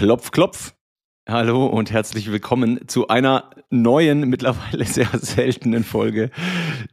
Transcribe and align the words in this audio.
Klopf, 0.00 0.30
klopf. 0.30 0.72
Hallo 1.28 1.66
und 1.66 1.90
herzlich 1.90 2.32
willkommen 2.32 2.88
zu 2.88 3.08
einer 3.08 3.50
neuen, 3.68 4.30
mittlerweile 4.30 4.86
sehr 4.86 5.10
seltenen 5.12 5.84
Folge 5.84 6.30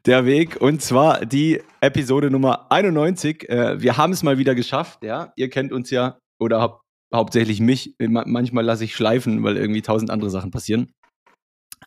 Der 0.05 0.25
Weg. 0.25 0.59
Und 0.59 0.81
zwar 0.81 1.25
die 1.25 1.61
Episode 1.79 2.29
Nummer 2.29 2.69
91. 2.69 3.47
Äh, 3.47 3.81
wir 3.81 3.95
haben 3.95 4.11
es 4.11 4.23
mal 4.23 4.37
wieder 4.37 4.55
geschafft, 4.55 5.05
ja. 5.05 5.31
Ihr 5.37 5.49
kennt 5.49 5.71
uns 5.71 5.89
ja 5.89 6.19
oder 6.37 6.59
hau 6.59 6.81
hauptsächlich 7.15 7.61
mich. 7.61 7.95
Manchmal 7.97 8.65
lasse 8.65 8.83
ich 8.83 8.93
schleifen, 8.93 9.41
weil 9.41 9.55
irgendwie 9.55 9.81
tausend 9.81 10.11
andere 10.11 10.29
Sachen 10.29 10.51
passieren. 10.51 10.91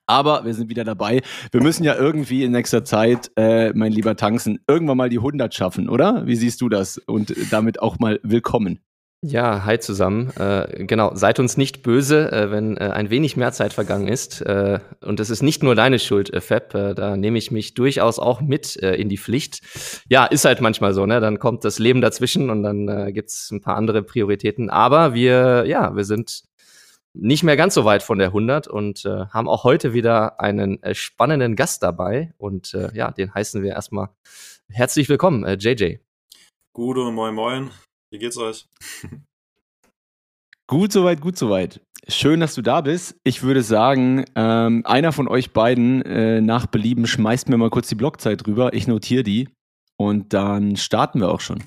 Aber 0.07 0.47
wir 0.47 0.55
sind 0.55 0.71
wieder 0.71 0.85
dabei. 0.85 1.21
Wir 1.53 1.63
müssen 1.63 1.85
ja 1.85 1.97
irgendwie 1.97 2.45
in 2.45 2.53
nächster 2.53 2.83
Zeit, 2.83 3.31
äh, 3.37 3.75
mein 3.75 3.93
lieber 3.93 4.17
Tanzen, 4.17 4.61
irgendwann 4.67 4.97
mal 4.97 5.11
die 5.11 5.19
100 5.19 5.55
schaffen, 5.55 5.91
oder? 5.91 6.27
Wie 6.27 6.37
siehst 6.37 6.63
du 6.63 6.71
das? 6.71 6.97
Und 6.97 7.35
damit 7.53 7.83
auch 7.83 7.99
mal 7.99 8.21
willkommen. 8.23 8.81
Ja, 9.23 9.67
hi 9.67 9.79
zusammen. 9.79 10.31
Äh, 10.39 10.87
genau, 10.87 11.15
seid 11.15 11.41
uns 11.41 11.59
nicht 11.59 11.83
böse, 11.83 12.33
äh, 12.33 12.51
wenn 12.51 12.79
äh, 12.79 12.85
ein 12.85 13.11
wenig 13.11 13.37
mehr 13.37 13.53
Zeit 13.53 13.75
vergangen 13.75 14.09
ist. 14.09 14.41
Äh, 14.41 14.81
und 15.03 15.21
es 15.21 15.29
ist 15.29 15.43
nicht 15.43 15.63
nur 15.63 15.75
deine 15.75 15.99
Schuld, 15.99 16.33
äh, 16.33 16.41
Fab. 16.41 16.75
Äh, 16.75 16.95
da 16.95 17.19
nehme 17.19 17.37
ich 17.37 17.51
mich 17.51 17.75
durchaus 17.75 18.19
auch 18.19 18.41
mit 18.41 18.83
äh, 18.83 18.95
in 18.95 19.11
die 19.11 19.19
Pflicht. 19.19 19.61
Ja, 20.09 20.25
ist 20.25 20.47
halt 20.47 20.63
manchmal 20.63 20.95
so, 20.95 21.05
ne? 21.05 21.21
Dann 21.21 21.39
kommt 21.39 21.67
das 21.67 21.79
Leben 21.79 22.01
dazwischen 22.01 22.49
und 22.49 22.63
dann 22.63 22.89
äh, 22.89 23.13
gibt's 23.13 23.51
ein 23.51 23.61
paar 23.61 23.77
andere 23.77 24.03
Prioritäten. 24.03 24.71
Aber 24.71 25.13
wir, 25.13 25.65
ja, 25.67 25.95
wir 25.95 26.05
sind 26.05 26.45
nicht 27.13 27.43
mehr 27.43 27.59
ganz 27.59 27.75
so 27.75 27.85
weit 27.85 28.03
von 28.03 28.17
der 28.17 28.29
100 28.29 28.69
und 28.69 29.05
äh, 29.05 29.27
haben 29.27 29.51
auch 29.51 29.65
heute 29.65 29.93
wieder 29.93 30.41
einen 30.41 30.83
äh, 30.83 30.95
spannenden 30.95 31.57
Gast 31.57 31.83
dabei. 31.83 32.33
Und 32.39 32.73
äh, 32.73 32.89
ja, 32.95 33.11
den 33.11 33.35
heißen 33.35 33.63
wir 33.63 33.73
erstmal 33.73 34.09
herzlich 34.71 35.11
willkommen, 35.11 35.45
äh, 35.45 35.59
JJ. 35.61 35.97
Gude, 36.73 37.11
moin 37.11 37.35
moin. 37.35 37.71
Wie 38.11 38.19
geht's 38.19 38.37
euch? 38.37 38.67
Gut 40.67 40.93
soweit, 40.93 41.21
gut 41.21 41.37
soweit. 41.37 41.81
Schön, 42.07 42.39
dass 42.39 42.55
du 42.55 42.63
da 42.63 42.81
bist. 42.81 43.17
Ich 43.25 43.43
würde 43.43 43.61
sagen, 43.65 44.25
ähm, 44.37 44.83
einer 44.87 45.11
von 45.11 45.27
euch 45.27 45.53
beiden 45.53 46.03
äh, 46.03 46.41
nach 46.41 46.67
Belieben 46.67 47.09
schmeißt 47.09 47.49
mir 47.49 47.57
mal 47.57 47.71
kurz 47.71 47.89
die 47.89 47.97
Blockzeit 47.97 48.47
rüber. 48.47 48.73
Ich 48.73 48.87
notiere 48.87 49.25
die 49.25 49.49
und 49.99 50.33
dann 50.33 50.77
starten 50.77 51.19
wir 51.19 51.31
auch 51.31 51.41
schon. 51.41 51.65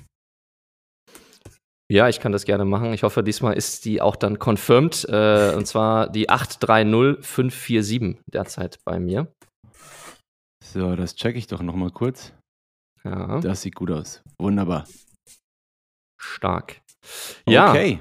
Ja, 1.90 2.08
ich 2.08 2.18
kann 2.18 2.32
das 2.32 2.46
gerne 2.46 2.64
machen. 2.64 2.94
Ich 2.94 3.02
hoffe, 3.02 3.22
diesmal 3.22 3.54
ist 3.54 3.84
die 3.84 4.00
auch 4.00 4.16
dann 4.16 4.38
confirmed. 4.38 5.06
Äh, 5.06 5.52
und 5.54 5.66
zwar 5.66 6.08
die 6.08 6.30
830547 6.30 8.20
derzeit 8.26 8.78
bei 8.86 8.98
mir. 8.98 9.30
So, 10.64 10.96
das 10.96 11.14
checke 11.14 11.38
ich 11.38 11.46
doch 11.46 11.60
nochmal 11.60 11.90
kurz. 11.90 12.32
Ja. 13.04 13.38
Das 13.40 13.60
sieht 13.60 13.74
gut 13.74 13.90
aus. 13.90 14.22
Wunderbar. 14.38 14.86
Stark. 16.24 16.80
Ja, 17.46 17.70
Okay. 17.70 18.00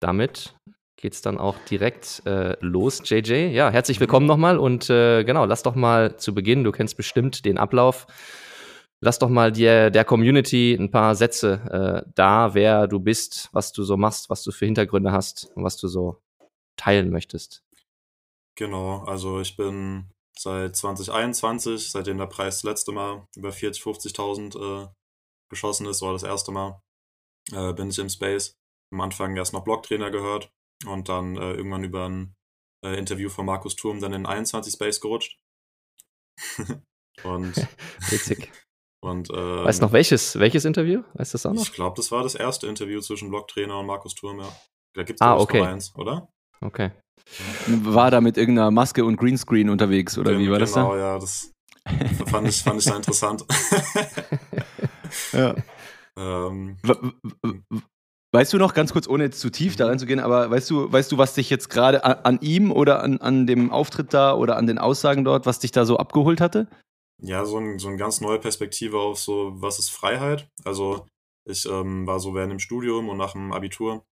damit 0.00 0.54
geht's 0.96 1.22
dann 1.22 1.38
auch 1.38 1.56
direkt 1.70 2.22
äh, 2.26 2.56
los, 2.60 3.00
JJ. 3.08 3.48
Ja, 3.54 3.70
herzlich 3.70 3.98
willkommen 3.98 4.26
nochmal 4.26 4.58
und 4.58 4.90
äh, 4.90 5.24
genau, 5.24 5.46
lass 5.46 5.62
doch 5.62 5.74
mal 5.74 6.18
zu 6.18 6.34
Beginn, 6.34 6.62
du 6.62 6.72
kennst 6.72 6.96
bestimmt 6.98 7.46
den 7.46 7.56
Ablauf, 7.56 8.06
lass 9.00 9.18
doch 9.18 9.30
mal 9.30 9.50
dir, 9.52 9.90
der 9.90 10.04
Community 10.04 10.76
ein 10.78 10.90
paar 10.90 11.14
Sätze 11.14 12.04
äh, 12.06 12.10
da, 12.14 12.52
wer 12.52 12.86
du 12.86 13.00
bist, 13.00 13.48
was 13.52 13.72
du 13.72 13.82
so 13.82 13.96
machst, 13.96 14.28
was 14.28 14.42
du 14.42 14.52
für 14.52 14.66
Hintergründe 14.66 15.10
hast 15.10 15.50
und 15.54 15.64
was 15.64 15.78
du 15.78 15.88
so 15.88 16.20
teilen 16.76 17.10
möchtest. 17.10 17.62
Genau, 18.56 19.04
also 19.04 19.40
ich 19.40 19.56
bin 19.56 20.10
seit 20.38 20.76
2021, 20.76 21.90
seitdem 21.90 22.18
der 22.18 22.26
Preis 22.26 22.56
das 22.56 22.64
letzte 22.64 22.92
Mal 22.92 23.26
über 23.34 23.52
40, 23.52 23.82
50.000 23.82 24.84
äh, 24.84 24.88
geschossen 25.48 25.86
ist, 25.86 26.02
war 26.02 26.12
das 26.12 26.22
erste 26.22 26.52
Mal, 26.52 26.78
äh, 27.52 27.72
bin 27.72 27.90
ich 27.90 27.98
im 27.98 28.08
Space. 28.08 28.56
Am 28.92 29.00
Anfang 29.00 29.36
erst 29.36 29.52
noch 29.52 29.64
Blocktrainer 29.64 30.10
gehört 30.10 30.52
und 30.86 31.08
dann 31.08 31.36
äh, 31.36 31.52
irgendwann 31.52 31.84
über 31.84 32.08
ein 32.08 32.34
äh, 32.84 32.96
Interview 32.98 33.28
von 33.28 33.46
Markus 33.46 33.76
Turm 33.76 34.00
dann 34.00 34.12
in 34.12 34.26
21 34.26 34.72
Space 34.72 35.00
gerutscht. 35.00 35.38
und 37.24 37.56
Witzig. 38.10 38.50
und 39.02 39.30
äh, 39.30 39.64
Weißt 39.64 39.80
du 39.80 39.86
noch 39.86 39.92
welches, 39.92 40.38
welches 40.38 40.64
Interview? 40.64 41.02
Weißt 41.14 41.34
du 41.34 41.36
das 41.36 41.46
auch 41.46 41.52
noch? 41.52 41.62
ich 41.62 41.72
glaube, 41.72 41.96
das 41.96 42.10
war 42.10 42.22
das 42.22 42.34
erste 42.34 42.66
Interview 42.66 43.00
zwischen 43.00 43.28
Blocktrainer 43.30 43.78
und 43.78 43.86
Markus 43.86 44.14
Turm, 44.14 44.40
ja. 44.40 44.48
Da 44.94 45.04
gibt's 45.04 45.22
Ah, 45.22 45.36
glaub 45.36 45.38
ich, 45.38 45.44
okay. 45.44 45.58
noch 45.60 45.66
eins, 45.68 45.94
oder? 45.94 46.28
Okay. 46.62 46.90
War 47.66 48.10
da 48.10 48.20
mit 48.20 48.36
irgendeiner 48.36 48.70
Maske 48.70 49.04
und 49.04 49.16
Greenscreen 49.16 49.70
unterwegs 49.70 50.18
oder 50.18 50.36
wie 50.38 50.50
war 50.50 50.58
das 50.58 50.74
genau, 50.74 50.94
da? 50.94 50.98
ja, 50.98 51.18
das 51.18 51.52
fand 52.26 52.48
ich, 52.48 52.62
fand 52.62 52.78
ich 52.78 52.84
sehr 52.84 52.96
interessant. 52.96 53.44
Ja. 55.32 55.54
Ähm, 56.20 56.76
w- 56.82 57.60
Weißt 58.32 58.52
du 58.52 58.58
noch, 58.58 58.74
ganz 58.74 58.92
kurz, 58.92 59.08
ohne 59.08 59.24
jetzt 59.24 59.40
zu 59.40 59.50
tief 59.50 59.74
da 59.74 59.86
reinzugehen, 59.86 60.20
aber 60.20 60.50
weißt 60.52 60.70
du, 60.70 60.92
weißt 60.92 61.10
du, 61.10 61.18
was 61.18 61.34
dich 61.34 61.50
jetzt 61.50 61.68
gerade 61.68 62.04
an, 62.04 62.12
an 62.22 62.38
ihm 62.42 62.70
oder 62.70 63.02
an, 63.02 63.18
an 63.18 63.46
dem 63.46 63.72
Auftritt 63.72 64.14
da 64.14 64.34
oder 64.34 64.56
an 64.56 64.68
den 64.68 64.78
Aussagen 64.78 65.24
dort, 65.24 65.46
was 65.46 65.58
dich 65.58 65.72
da 65.72 65.84
so 65.84 65.96
abgeholt 65.96 66.40
hatte? 66.40 66.68
ja, 67.22 67.44
so, 67.44 67.58
ein, 67.58 67.78
so 67.78 67.88
eine 67.88 67.96
ganz 67.96 68.20
neue 68.20 68.38
Perspektive 68.38 68.98
auf 68.98 69.18
so, 69.18 69.52
was 69.60 69.78
ist 69.78 69.90
Freiheit? 69.90 70.48
Also 70.64 71.06
ich 71.44 71.66
ähm, 71.66 72.06
war 72.06 72.20
so 72.20 72.34
während 72.34 72.52
dem 72.52 72.58
Studium 72.60 73.08
und 73.08 73.18
nach 73.18 73.32
dem 73.32 73.52
Abitur, 73.52 74.04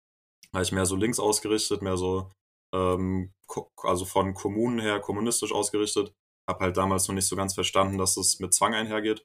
war 0.53 0.63
ich 0.63 0.73
mehr 0.73 0.85
so 0.87 0.97
links 0.97 1.21
ausgerichtet, 1.21 1.81
mehr 1.81 1.97
so, 1.97 2.31
ähm, 2.75 3.33
also 3.83 4.05
von 4.05 4.35
Kommunen 4.35 4.79
her 4.81 5.01
kommunistisch 5.01 5.53
ausgerichtet. 5.53 6.13
Hab 6.49 6.61
halt 6.61 6.77
damals 6.77 7.07
noch 7.09 7.15
nicht 7.15 7.29
so 7.29 7.37
ganz 7.37 7.55
verstanden, 7.55 7.99
dass 7.99 8.17
es 8.17 8.41
mit 8.41 8.53
Zwang 8.53 8.75
einhergeht. 8.75 9.25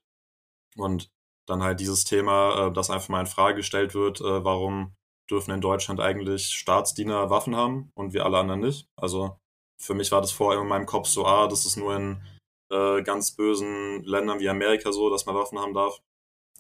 Und 0.77 1.09
dann 1.47 1.63
halt 1.63 1.79
dieses 1.79 2.03
Thema, 2.05 2.67
äh, 2.67 2.73
das 2.73 2.89
einfach 2.89 3.09
mal 3.09 3.21
in 3.21 3.27
Frage 3.27 3.57
gestellt 3.57 3.93
wird, 3.93 4.21
äh, 4.21 4.43
warum 4.43 4.95
dürfen 5.29 5.51
in 5.51 5.61
Deutschland 5.61 5.99
eigentlich 5.99 6.47
Staatsdiener 6.47 7.29
Waffen 7.29 7.55
haben 7.55 7.91
und 7.95 8.13
wir 8.13 8.25
alle 8.25 8.37
anderen 8.37 8.61
nicht? 8.61 8.87
Also 8.95 9.37
für 9.79 9.93
mich 9.93 10.11
war 10.11 10.21
das 10.21 10.31
vorher 10.31 10.61
in 10.61 10.67
meinem 10.67 10.85
Kopf 10.85 11.07
so, 11.07 11.25
ah, 11.25 11.47
das 11.47 11.65
ist 11.65 11.77
nur 11.77 11.95
in 11.95 12.23
äh, 12.71 13.03
ganz 13.03 13.35
bösen 13.35 14.03
Ländern 14.03 14.39
wie 14.39 14.49
Amerika 14.49 14.91
so, 14.91 15.09
dass 15.09 15.25
man 15.25 15.35
Waffen 15.35 15.59
haben 15.59 15.73
darf. 15.73 15.99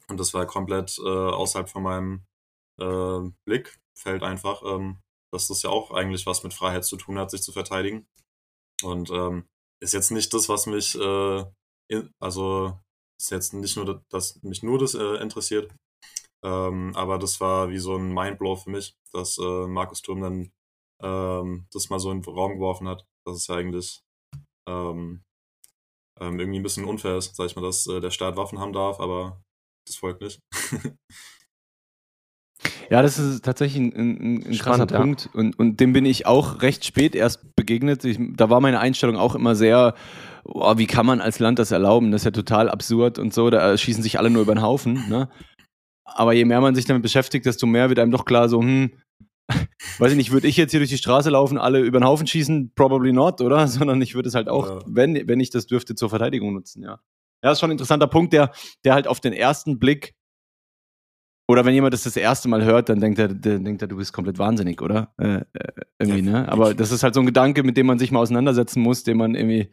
Und 0.09 0.19
das 0.19 0.33
war 0.33 0.45
komplett 0.45 0.97
äh, 0.99 1.09
außerhalb 1.09 1.69
von 1.69 1.83
meinem 1.83 2.25
äh, 2.79 3.29
Blickfeld 3.45 4.23
einfach, 4.23 4.61
ähm, 4.63 4.99
dass 5.31 5.47
das 5.47 5.63
ja 5.63 5.69
auch 5.69 5.91
eigentlich 5.91 6.25
was 6.25 6.43
mit 6.43 6.53
Freiheit 6.53 6.85
zu 6.85 6.97
tun 6.97 7.17
hat, 7.17 7.31
sich 7.31 7.41
zu 7.41 7.51
verteidigen. 7.51 8.05
Und 8.83 9.09
ähm, 9.11 9.47
ist 9.81 9.93
jetzt 9.93 10.11
nicht 10.11 10.33
das, 10.33 10.49
was 10.49 10.65
mich, 10.65 10.95
äh, 10.95 11.45
in, 11.89 12.11
also 12.19 12.77
ist 13.23 13.31
jetzt 13.31 13.53
nicht 13.53 13.77
nur, 13.77 13.85
das- 13.85 14.01
dass 14.09 14.43
mich 14.43 14.63
nur 14.63 14.79
das 14.79 14.95
äh, 14.95 15.15
interessiert, 15.21 15.71
ähm, 16.43 16.93
aber 16.95 17.19
das 17.19 17.41
war 17.41 17.69
wie 17.69 17.79
so 17.79 17.95
ein 17.97 18.13
Mindblow 18.13 18.57
für 18.57 18.71
mich, 18.71 18.97
dass 19.13 19.37
äh, 19.39 19.67
Markus 19.67 20.01
Turm 20.01 20.21
dann 20.21 20.51
ähm, 21.01 21.67
das 21.73 21.89
mal 21.89 21.99
so 21.99 22.11
in 22.11 22.21
den 22.21 22.33
Raum 22.33 22.53
geworfen 22.55 22.87
hat, 22.87 23.05
dass 23.25 23.37
es 23.37 23.47
ja 23.47 23.55
eigentlich 23.55 24.03
ähm, 24.67 25.23
ähm, 26.19 26.39
irgendwie 26.39 26.59
ein 26.59 26.63
bisschen 26.63 26.85
unfair 26.85 27.17
ist, 27.17 27.35
sag 27.35 27.47
ich 27.47 27.55
mal, 27.55 27.61
dass 27.63 27.87
äh, 27.87 27.99
der 28.01 28.11
Staat 28.11 28.35
Waffen 28.37 28.59
haben 28.59 28.73
darf, 28.73 28.99
aber 28.99 29.41
das 29.87 29.95
Volk 29.97 30.21
nicht. 30.21 30.39
Ja, 32.89 33.01
das 33.01 33.19
ist 33.19 33.43
tatsächlich 33.43 33.81
ein, 33.81 33.93
ein, 33.95 34.35
ein 34.45 34.57
krasser 34.57 34.87
Spannend, 34.87 34.91
ja. 34.91 34.99
Punkt. 34.99 35.29
Und, 35.33 35.57
und 35.59 35.79
dem 35.79 35.93
bin 35.93 36.05
ich 36.05 36.25
auch 36.25 36.61
recht 36.61 36.85
spät 36.85 37.15
erst 37.15 37.55
begegnet. 37.55 38.03
Ich, 38.05 38.19
da 38.35 38.49
war 38.49 38.59
meine 38.61 38.79
Einstellung 38.79 39.17
auch 39.17 39.35
immer 39.35 39.55
sehr, 39.55 39.95
oh, 40.43 40.77
wie 40.77 40.87
kann 40.87 41.05
man 41.05 41.21
als 41.21 41.39
Land 41.39 41.59
das 41.59 41.71
erlauben? 41.71 42.11
Das 42.11 42.21
ist 42.21 42.25
ja 42.25 42.31
total 42.31 42.69
absurd 42.69 43.19
und 43.19 43.33
so. 43.33 43.49
Da 43.49 43.77
schießen 43.77 44.03
sich 44.03 44.19
alle 44.19 44.29
nur 44.29 44.41
über 44.41 44.53
den 44.55 44.61
Haufen. 44.61 45.07
Ne? 45.09 45.29
Aber 46.05 46.33
je 46.33 46.45
mehr 46.45 46.61
man 46.61 46.75
sich 46.75 46.85
damit 46.85 47.03
beschäftigt, 47.03 47.45
desto 47.45 47.65
mehr 47.65 47.89
wird 47.89 47.99
einem 47.99 48.11
doch 48.11 48.25
klar, 48.25 48.49
so, 48.49 48.61
hm, 48.61 48.91
weiß 49.99 50.11
ich 50.11 50.17
nicht, 50.17 50.31
würde 50.31 50.47
ich 50.47 50.57
jetzt 50.57 50.71
hier 50.71 50.79
durch 50.79 50.89
die 50.89 50.97
Straße 50.97 51.29
laufen, 51.29 51.57
alle 51.57 51.79
über 51.79 51.99
den 51.99 52.05
Haufen 52.05 52.27
schießen? 52.27 52.71
Probably 52.75 53.13
not, 53.13 53.41
oder? 53.41 53.67
Sondern 53.69 54.01
ich 54.01 54.15
würde 54.15 54.29
es 54.29 54.35
halt 54.35 54.49
auch, 54.49 54.67
Ja. 54.69 54.79
wenn, 54.87 55.27
wenn 55.27 55.39
ich 55.39 55.49
das 55.49 55.65
dürfte, 55.65 55.95
zur 55.95 56.09
Verteidigung 56.09 56.53
nutzen, 56.53 56.83
ja. 56.83 56.99
Ja, 57.43 57.51
ist 57.51 57.59
schon 57.59 57.69
ein 57.69 57.73
interessanter 57.73 58.07
Punkt, 58.07 58.31
der, 58.31 58.51
der 58.85 58.93
halt 58.93 59.05
auf 59.05 59.19
den 59.19 59.33
ersten 59.33 59.77
Blick 59.77 60.13
oder 61.47 61.65
wenn 61.65 61.73
jemand 61.73 61.93
das 61.93 62.03
das 62.03 62.15
erste 62.15 62.47
Mal 62.47 62.63
hört, 62.63 62.89
dann 62.89 62.99
denkt 62.99 63.19
er, 63.19 63.27
der, 63.27 63.59
denkt 63.59 63.81
er 63.81 63.87
du 63.87 63.97
bist 63.97 64.13
komplett 64.13 64.39
wahnsinnig, 64.39 64.81
oder? 64.81 65.13
Äh, 65.17 65.41
äh, 65.53 65.71
irgendwie, 65.99 66.21
ne? 66.21 66.47
Aber 66.49 66.73
das 66.73 66.91
ist 66.91 67.03
halt 67.03 67.13
so 67.13 67.19
ein 67.19 67.25
Gedanke, 67.25 67.63
mit 67.63 67.75
dem 67.75 67.85
man 67.85 67.99
sich 67.99 68.11
mal 68.11 68.19
auseinandersetzen 68.19 68.81
muss, 68.81 69.03
den 69.03 69.17
man 69.17 69.35
irgendwie 69.35 69.69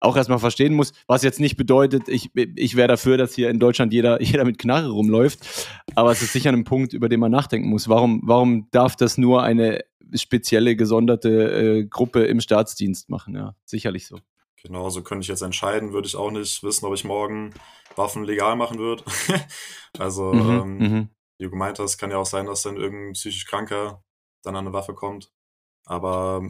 auch 0.00 0.16
erstmal 0.16 0.38
verstehen 0.38 0.74
muss, 0.74 0.92
was 1.06 1.22
jetzt 1.22 1.40
nicht 1.40 1.56
bedeutet, 1.56 2.08
ich, 2.08 2.30
ich 2.34 2.76
wäre 2.76 2.88
dafür, 2.88 3.16
dass 3.16 3.34
hier 3.34 3.50
in 3.50 3.58
Deutschland 3.58 3.92
jeder, 3.92 4.20
jeder 4.22 4.44
mit 4.44 4.58
Knarre 4.58 4.88
rumläuft. 4.88 5.68
Aber 5.94 6.10
es 6.10 6.22
ist 6.22 6.32
sicher 6.32 6.50
ein 6.50 6.64
Punkt, 6.64 6.92
über 6.92 7.08
den 7.08 7.20
man 7.20 7.32
nachdenken 7.32 7.68
muss. 7.68 7.88
Warum, 7.88 8.20
warum 8.24 8.68
darf 8.70 8.96
das 8.96 9.16
nur 9.16 9.42
eine 9.42 9.80
spezielle, 10.14 10.76
gesonderte 10.76 11.30
äh, 11.30 11.84
Gruppe 11.84 12.24
im 12.24 12.40
Staatsdienst 12.40 13.08
machen? 13.08 13.34
Ja, 13.34 13.54
sicherlich 13.64 14.06
so. 14.06 14.18
Genau, 14.66 14.90
so 14.90 15.02
könnte 15.02 15.22
ich 15.22 15.28
jetzt 15.28 15.42
entscheiden, 15.42 15.92
würde 15.92 16.08
ich 16.08 16.16
auch 16.16 16.30
nicht 16.32 16.62
wissen, 16.64 16.86
ob 16.86 16.94
ich 16.94 17.04
morgen 17.04 17.54
Waffen 17.94 18.24
legal 18.24 18.56
machen 18.56 18.78
würde. 18.80 19.04
also, 19.98 20.32
Mhm, 20.32 20.50
ähm, 20.50 20.78
mhm. 20.78 21.10
wie 21.38 21.44
du 21.44 21.50
gemeint 21.50 21.78
hast, 21.78 21.98
kann 21.98 22.10
ja 22.10 22.16
auch 22.18 22.26
sein, 22.26 22.46
dass 22.46 22.62
dann 22.62 22.76
irgendein 22.76 23.12
psychisch 23.12 23.46
Kranker 23.46 24.02
dann 24.42 24.56
an 24.56 24.66
eine 24.66 24.72
Waffe 24.74 24.94
kommt. 24.94 25.30
Aber 25.86 26.42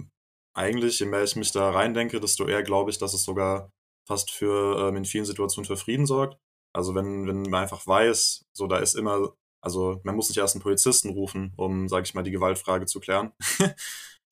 eigentlich, 0.55 1.01
je 1.01 1.07
mehr 1.07 1.25
ich 1.25 1.37
mich 1.37 1.53
da 1.53 1.71
reindenke, 1.71 2.21
desto 2.21 2.47
eher 2.47 2.63
glaube 2.63 2.91
ich, 2.91 2.99
dass 2.99 3.15
es 3.15 3.25
sogar 3.25 3.71
fast 4.07 4.31
für 4.31 4.89
ähm, 4.89 4.97
in 4.97 5.05
vielen 5.05 5.27
Situationen 5.27 5.67
für 5.67 5.77
Frieden 5.77 6.07
sorgt. 6.07 6.39
Also 6.75 6.95
wenn, 6.95 7.27
wenn 7.27 7.43
man 7.43 7.63
einfach 7.63 7.87
weiß, 7.87 8.47
so 8.53 8.67
da 8.67 8.79
ist 8.79 8.95
immer, 8.95 9.35
also 9.63 10.01
man 10.05 10.17
muss 10.17 10.29
nicht 10.31 10.39
erst 10.39 10.55
einen 10.55 10.63
Polizisten 10.63 11.11
rufen, 11.11 11.53
um, 11.57 11.89
sage 11.89 12.05
ich 12.05 12.15
mal, 12.15 12.23
die 12.25 12.31
Gewaltfrage 12.31 12.87
zu 12.87 13.01
klären. 13.01 13.33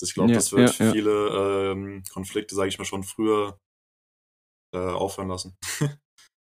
ich 0.03 0.15
glaube, 0.15 0.33
Ja, 0.33 0.37
das 0.37 0.53
wird 0.53 0.79
ja, 0.79 0.87
ja. 0.87 0.93
viele 0.93 1.73
ähm, 1.73 2.03
Konflikte, 2.13 2.55
sage 2.55 2.69
ich 2.69 2.79
mal, 2.79 2.85
schon 2.85 3.05
früher 3.05 3.59
äh, 4.75 4.79
aufhören 4.79 5.29
lassen. 5.29 5.57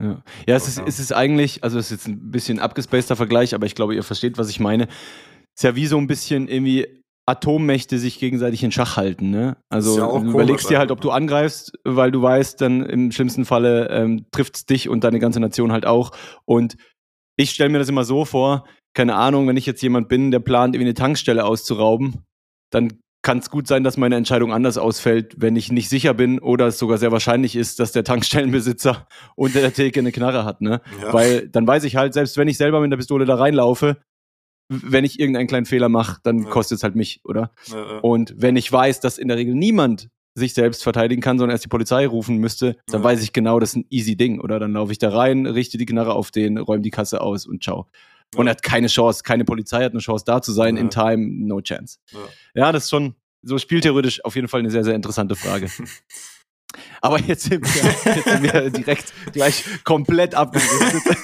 Ja, 0.01 0.23
ja 0.47 0.55
es, 0.55 0.65
ist, 0.65 0.77
Ja. 0.77 0.85
es 0.87 0.97
ist 0.97 1.11
eigentlich, 1.11 1.61
also 1.61 1.77
es 1.77 1.87
ist 1.87 1.91
jetzt 1.91 2.07
ein 2.07 2.31
bisschen 2.31 2.59
abgespaceter 2.59 3.17
Vergleich, 3.17 3.53
aber 3.53 3.65
ich 3.65 3.75
glaube, 3.75 3.95
ihr 3.95 4.03
versteht, 4.03 4.37
was 4.37 4.49
ich 4.49 4.61
meine. 4.61 4.85
Es 4.85 5.57
ist 5.57 5.63
ja 5.63 5.75
wie 5.75 5.87
so 5.87 5.97
ein 5.97 6.07
bisschen 6.07 6.47
irgendwie 6.47 7.03
Atommächte 7.29 7.99
sich 7.99 8.17
gegenseitig 8.17 8.63
in 8.63 8.71
Schach 8.71 8.97
halten. 8.97 9.29
Ne? 9.29 9.57
Also 9.69 9.97
ja 9.97 10.07
du 10.07 10.31
überlegst 10.31 10.69
dir 10.69 10.79
halt, 10.79 10.91
ob 10.91 11.01
du 11.01 11.09
ne? 11.09 11.15
angreifst, 11.15 11.73
weil 11.83 12.11
du 12.11 12.21
weißt, 12.21 12.59
dann 12.61 12.81
im 12.85 13.11
schlimmsten 13.11 13.45
Falle 13.45 13.89
ähm, 13.89 14.25
trifft 14.31 14.55
es 14.55 14.65
dich 14.65 14.89
und 14.89 15.03
deine 15.03 15.19
ganze 15.19 15.39
Nation 15.39 15.71
halt 15.71 15.85
auch. 15.85 16.11
Und 16.45 16.77
ich 17.37 17.51
stelle 17.51 17.69
mir 17.69 17.79
das 17.79 17.89
immer 17.89 18.03
so 18.03 18.25
vor, 18.25 18.65
keine 18.95 19.15
Ahnung, 19.15 19.47
wenn 19.47 19.57
ich 19.57 19.65
jetzt 19.65 19.83
jemand 19.83 20.07
bin, 20.09 20.31
der 20.31 20.39
plant, 20.39 20.75
irgendwie 20.75 20.89
eine 20.89 20.95
Tankstelle 20.95 21.45
auszurauben, 21.45 22.25
dann 22.71 22.99
kann 23.21 23.39
es 23.39 23.49
gut 23.49 23.67
sein, 23.67 23.83
dass 23.83 23.97
meine 23.97 24.15
Entscheidung 24.15 24.53
anders 24.53 24.77
ausfällt, 24.77 25.35
wenn 25.37 25.55
ich 25.57 25.71
nicht 25.71 25.89
sicher 25.89 26.13
bin 26.13 26.39
oder 26.39 26.67
es 26.67 26.77
sogar 26.79 26.97
sehr 26.97 27.11
wahrscheinlich 27.11 27.55
ist, 27.55 27.79
dass 27.79 27.91
der 27.91 28.03
Tankstellenbesitzer 28.05 29.07
unter 29.35 29.59
der 29.61 29.73
Theke 29.73 29.99
eine 29.99 30.11
Knarre 30.11 30.45
hat, 30.45 30.61
ne? 30.61 30.81
Ja. 31.01 31.11
Weil 31.13 31.49
dann 31.49 31.67
weiß 31.67 31.83
ich 31.83 31.95
halt, 31.97 32.13
selbst 32.13 32.37
wenn 32.37 32.47
ich 32.47 32.57
selber 32.57 32.79
mit 32.79 32.91
der 32.91 32.97
Pistole 32.97 33.25
da 33.25 33.35
reinlaufe, 33.35 33.97
wenn 34.69 35.03
ich 35.03 35.19
irgendeinen 35.19 35.47
kleinen 35.47 35.65
Fehler 35.65 35.89
mache, 35.89 36.19
dann 36.23 36.43
Ja. 36.43 36.49
kostet 36.49 36.77
es 36.77 36.83
halt 36.83 36.95
mich, 36.95 37.21
oder? 37.25 37.51
Äh, 37.71 37.99
Und 38.01 38.35
wenn 38.37 38.55
ich 38.55 38.71
weiß, 38.71 38.99
dass 38.99 39.17
in 39.17 39.27
der 39.27 39.37
Regel 39.37 39.55
niemand 39.55 40.09
sich 40.35 40.53
selbst 40.53 40.83
verteidigen 40.83 41.21
kann, 41.21 41.37
sondern 41.39 41.55
erst 41.55 41.65
die 41.65 41.69
Polizei 41.69 42.07
rufen 42.07 42.37
müsste, 42.37 42.77
dann 42.87 43.01
Ja. 43.01 43.05
weiß 43.05 43.21
ich 43.23 43.33
genau, 43.33 43.59
das 43.59 43.71
ist 43.71 43.77
ein 43.77 43.85
easy 43.89 44.15
Ding, 44.15 44.39
oder? 44.39 44.59
Dann 44.59 44.73
laufe 44.73 44.91
ich 44.91 44.99
da 44.99 45.09
rein, 45.09 45.45
richte 45.47 45.77
die 45.77 45.85
Knarre 45.87 46.13
auf 46.13 46.31
den, 46.31 46.57
räume 46.57 46.83
die 46.83 46.91
Kasse 46.91 47.19
aus 47.19 47.45
und 47.47 47.63
ciao. 47.63 47.87
Und 48.35 48.47
er 48.47 48.51
hat 48.51 48.63
keine 48.63 48.87
Chance, 48.87 49.23
keine 49.23 49.43
Polizei 49.45 49.83
hat 49.83 49.91
eine 49.93 50.01
Chance 50.01 50.23
da 50.25 50.41
zu 50.41 50.51
sein, 50.51 50.77
in 50.77 50.89
time, 50.89 51.27
no 51.47 51.61
chance. 51.61 51.97
Ja. 52.53 52.71
Das 52.71 52.83
ist 52.83 52.89
schon 52.89 53.15
so 53.41 53.57
spieltheoretisch 53.57 54.23
auf 54.23 54.35
jeden 54.35 54.47
Fall 54.47 54.59
eine 54.59 54.69
sehr, 54.69 54.83
sehr 54.83 54.95
interessante 54.95 55.35
Frage. 55.35 55.69
Aber 57.01 57.19
jetzt 57.19 57.43
sind 57.45 57.63
wir, 57.63 58.13
jetzt 58.13 58.29
sind 58.29 58.43
wir 58.43 58.69
direkt 58.69 59.13
gleich 59.33 59.63
komplett 59.83 60.35
abgedriftet. 60.35 61.17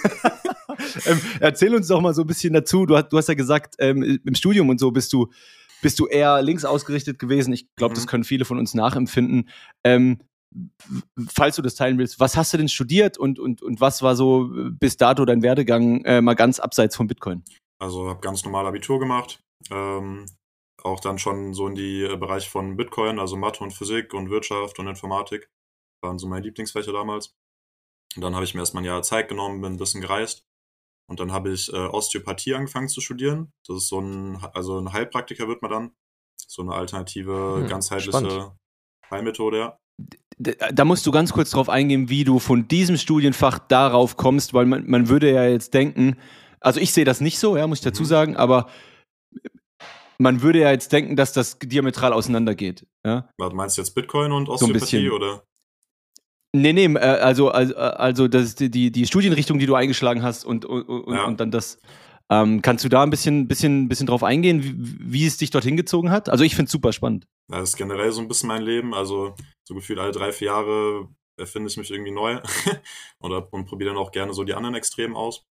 ähm, 1.05 1.21
erzähl 1.39 1.75
uns 1.75 1.87
doch 1.87 2.01
mal 2.01 2.13
so 2.13 2.21
ein 2.21 2.27
bisschen 2.27 2.53
dazu. 2.53 2.85
Du 2.85 2.95
hast, 2.97 3.09
du 3.09 3.17
hast 3.17 3.27
ja 3.27 3.35
gesagt, 3.35 3.75
ähm, 3.79 4.19
im 4.23 4.35
Studium 4.35 4.69
und 4.69 4.79
so 4.79 4.89
bist 4.91 5.13
du, 5.13 5.29
bist 5.81 5.99
du 5.99 6.07
eher 6.07 6.41
links 6.41 6.65
ausgerichtet 6.65 7.19
gewesen. 7.19 7.53
Ich 7.53 7.67
glaube, 7.75 7.93
das 7.93 8.05
Mhm. 8.05 8.09
können 8.09 8.23
viele 8.23 8.45
von 8.45 8.57
uns 8.57 8.73
nachempfinden. 8.73 9.49
Ähm, 9.83 10.19
falls 11.29 11.55
du 11.55 11.61
das 11.61 11.75
teilen 11.75 11.97
willst, 11.97 12.19
was 12.19 12.37
hast 12.37 12.53
du 12.53 12.57
denn 12.57 12.69
studiert 12.69 13.17
und, 13.17 13.39
und, 13.39 13.61
und 13.61 13.81
was 13.81 14.01
war 14.01 14.15
so 14.15 14.49
bis 14.79 14.97
dato 14.97 15.25
dein 15.25 15.41
Werdegang 15.41 16.03
äh, 16.05 16.21
mal 16.21 16.35
ganz 16.35 16.59
abseits 16.59 16.95
von 16.95 17.07
Bitcoin? 17.07 17.43
Also 17.79 18.09
habe 18.09 18.21
ganz 18.21 18.43
normal 18.45 18.65
Abitur 18.67 18.99
gemacht. 18.99 19.43
Ähm, 19.71 20.25
auch 20.83 20.99
dann 20.99 21.17
schon 21.17 21.53
so 21.53 21.67
in 21.67 21.75
die 21.75 22.03
äh, 22.03 22.15
Bereiche 22.15 22.49
von 22.49 22.77
Bitcoin, 22.77 23.19
also 23.19 23.35
Mathe 23.35 23.63
und 23.63 23.71
Physik 23.71 24.13
und 24.13 24.29
Wirtschaft 24.29 24.79
und 24.79 24.87
Informatik. 24.87 25.49
Waren 26.01 26.19
so 26.19 26.27
meine 26.27 26.45
Lieblingsfächer 26.45 26.93
damals. 26.93 27.35
Und 28.15 28.21
dann 28.21 28.35
habe 28.35 28.45
ich 28.45 28.53
mir 28.53 28.61
erstmal 28.61 28.83
ein 28.83 28.87
Jahr 28.87 29.01
Zeit 29.01 29.27
genommen, 29.27 29.61
bin 29.61 29.73
ein 29.73 29.77
bisschen 29.77 30.01
gereist. 30.01 30.45
Und 31.07 31.19
dann 31.19 31.31
habe 31.31 31.51
ich 31.51 31.71
äh, 31.73 31.77
Osteopathie 31.77 32.55
angefangen 32.55 32.87
zu 32.87 33.01
studieren. 33.01 33.51
Das 33.67 33.77
ist 33.77 33.89
so 33.89 33.99
ein, 33.99 34.37
also 34.53 34.79
ein 34.79 34.93
Heilpraktiker 34.93 35.47
wird 35.47 35.61
man 35.61 35.71
dann. 35.71 35.95
So 36.47 36.61
eine 36.61 36.73
alternative, 36.73 37.57
Hm, 37.61 37.67
ganzheitliche 37.67 38.11
spannend. 38.11 38.51
Heilmethode, 39.09 39.57
ja. 39.57 39.79
Da 40.37 40.83
musst 40.83 41.05
du 41.05 41.11
ganz 41.11 41.31
kurz 41.31 41.51
drauf 41.51 41.69
eingehen, 41.69 42.09
wie 42.09 42.23
du 42.25 42.39
von 42.39 42.67
diesem 42.67 42.97
Studienfach 42.97 43.57
darauf 43.59 44.17
kommst, 44.17 44.53
weil 44.53 44.65
man, 44.65 44.83
man 44.89 45.07
würde 45.07 45.31
ja 45.31 45.45
jetzt 45.45 45.73
denken, 45.73 46.17
also 46.59 46.79
ich 46.81 46.91
sehe 46.91 47.05
das 47.05 47.21
nicht 47.21 47.39
so, 47.39 47.55
ja, 47.55 47.67
muss 47.67 47.77
ich 47.79 47.83
dazu 47.85 48.03
Mhm. 48.03 48.07
sagen, 48.07 48.35
aber 48.35 48.67
man 50.17 50.41
würde 50.41 50.59
ja 50.59 50.71
jetzt 50.71 50.91
denken, 50.91 51.15
dass 51.15 51.33
das 51.33 51.59
diametral 51.59 52.13
auseinandergeht. 52.13 52.85
Ja? 53.05 53.29
Warte, 53.37 53.55
Meinst 53.55 53.77
du 53.77 53.81
jetzt 53.81 53.93
Bitcoin 53.95 54.31
und 54.31 54.45
So 54.47 54.51
ein 54.51 54.55
Osteopathie 54.71 54.79
bisschen. 55.03 55.11
oder? 55.11 55.43
Nee, 56.53 56.71
nee, 56.73 56.85
äh, 56.85 56.97
also, 56.99 57.49
also, 57.49 57.75
also 57.75 58.27
das 58.27 58.55
die, 58.55 58.69
die, 58.71 58.91
die 58.91 59.05
Studienrichtung, 59.05 59.59
die 59.59 59.65
du 59.65 59.75
eingeschlagen 59.75 60.23
hast 60.23 60.45
und, 60.45 60.63
und, 60.65 61.13
Ja. 61.13 61.25
und 61.25 61.39
dann 61.39 61.51
das. 61.51 61.79
Ähm, 62.31 62.61
kannst 62.61 62.83
du 62.83 62.89
da 62.89 63.03
ein 63.03 63.11
bisschen, 63.11 63.47
bisschen, 63.47 63.87
bisschen 63.87 64.07
drauf 64.07 64.23
eingehen, 64.23 64.63
wie, 64.63 64.97
wie 64.99 65.25
es 65.27 65.37
dich 65.37 65.51
dorthin 65.51 65.77
gezogen 65.77 66.09
hat? 66.09 66.29
Also 66.29 66.43
ich 66.43 66.55
finde 66.55 66.65
es 66.65 66.71
super 66.71 66.91
spannend. 66.91 67.27
Ja, 67.51 67.59
das 67.59 67.69
ist 67.69 67.77
generell 67.77 68.11
so 68.11 68.21
ein 68.21 68.27
bisschen 68.27 68.47
mein 68.47 68.63
Leben. 68.63 68.93
Also 68.93 69.35
so 69.67 69.75
gefühlt 69.75 69.99
alle 69.99 70.11
drei, 70.11 70.31
vier 70.31 70.47
Jahre 70.47 71.09
erfinde 71.37 71.69
ich 71.69 71.77
mich 71.77 71.91
irgendwie 71.91 72.11
neu 72.11 72.41
oder 73.19 73.51
und 73.53 73.65
probiere 73.65 73.91
dann 73.91 74.01
auch 74.01 74.11
gerne 74.11 74.33
so 74.33 74.43
die 74.43 74.53
anderen 74.53 74.75
Extremen 74.75 75.15
aus. 75.15 75.45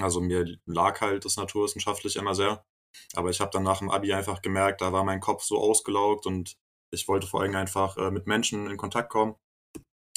Also 0.00 0.20
mir 0.20 0.58
lag 0.66 1.00
halt 1.00 1.24
das 1.24 1.36
Naturwissenschaftliche 1.36 2.18
immer 2.18 2.34
sehr. 2.34 2.64
Aber 3.14 3.30
ich 3.30 3.40
habe 3.40 3.50
dann 3.50 3.62
nach 3.62 3.78
dem 3.78 3.90
Abi 3.90 4.12
einfach 4.12 4.42
gemerkt, 4.42 4.80
da 4.80 4.92
war 4.92 5.04
mein 5.04 5.20
Kopf 5.20 5.44
so 5.44 5.58
ausgelaugt 5.58 6.26
und 6.26 6.56
ich 6.92 7.08
wollte 7.08 7.26
vor 7.26 7.40
allem 7.40 7.54
einfach 7.54 7.96
äh, 7.96 8.10
mit 8.10 8.26
Menschen 8.26 8.70
in 8.70 8.76
Kontakt 8.76 9.10
kommen 9.10 9.34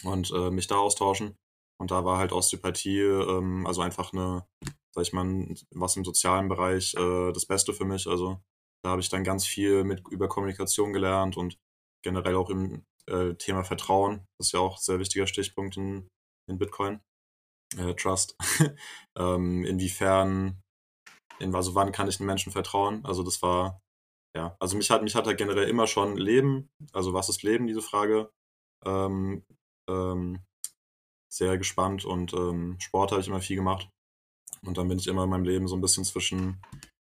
und 0.03 0.31
äh, 0.31 0.51
mich 0.51 0.67
da 0.67 0.75
austauschen. 0.75 1.37
Und 1.77 1.91
da 1.91 2.05
war 2.05 2.17
halt 2.17 2.31
Osteopathie, 2.31 3.01
ähm, 3.01 3.65
also 3.65 3.81
einfach 3.81 4.13
eine, 4.13 4.45
sag 4.95 5.03
ich 5.03 5.13
mal, 5.13 5.55
was 5.71 5.95
im 5.97 6.05
sozialen 6.05 6.47
Bereich 6.47 6.95
äh, 6.95 7.31
das 7.33 7.45
Beste 7.45 7.73
für 7.73 7.85
mich. 7.85 8.07
Also 8.07 8.41
da 8.83 8.91
habe 8.91 9.01
ich 9.01 9.09
dann 9.09 9.23
ganz 9.23 9.45
viel 9.45 9.83
mit 9.83 10.01
über 10.09 10.27
Kommunikation 10.27 10.93
gelernt 10.93 11.37
und 11.37 11.57
generell 12.03 12.35
auch 12.35 12.49
im 12.49 12.85
äh, 13.07 13.33
Thema 13.35 13.63
Vertrauen. 13.63 14.25
Das 14.37 14.47
ist 14.47 14.53
ja 14.53 14.59
auch 14.59 14.77
ein 14.77 14.81
sehr 14.81 14.99
wichtiger 14.99 15.27
Stichpunkt 15.27 15.77
in, 15.77 16.07
in 16.49 16.57
Bitcoin. 16.57 17.01
Äh, 17.77 17.95
Trust. 17.95 18.37
ähm, 19.17 19.65
inwiefern, 19.65 20.61
in, 21.39 21.53
also 21.55 21.75
wann 21.75 21.91
kann 21.91 22.07
ich 22.07 22.17
den 22.17 22.25
Menschen 22.25 22.51
vertrauen? 22.51 23.03
Also 23.05 23.23
das 23.23 23.41
war, 23.41 23.81
ja, 24.35 24.55
also 24.59 24.77
mich 24.77 24.89
hat, 24.91 25.03
mich 25.03 25.15
hat 25.15 25.25
halt 25.25 25.37
generell 25.37 25.67
immer 25.67 25.87
schon 25.87 26.15
Leben, 26.17 26.69
also 26.93 27.13
was 27.13 27.29
ist 27.29 27.43
Leben, 27.43 27.67
diese 27.67 27.81
Frage, 27.81 28.29
ähm, 28.85 29.43
ähm, 29.89 30.43
sehr 31.31 31.57
gespannt 31.57 32.05
und 32.05 32.33
ähm, 32.33 32.79
Sport 32.79 33.11
habe 33.11 33.21
ich 33.21 33.27
immer 33.27 33.41
viel 33.41 33.57
gemacht. 33.57 33.89
Und 34.65 34.77
dann 34.77 34.87
bin 34.87 34.99
ich 34.99 35.07
immer 35.07 35.23
in 35.23 35.29
meinem 35.29 35.43
Leben 35.43 35.67
so 35.67 35.75
ein 35.75 35.81
bisschen 35.81 36.05
zwischen 36.05 36.61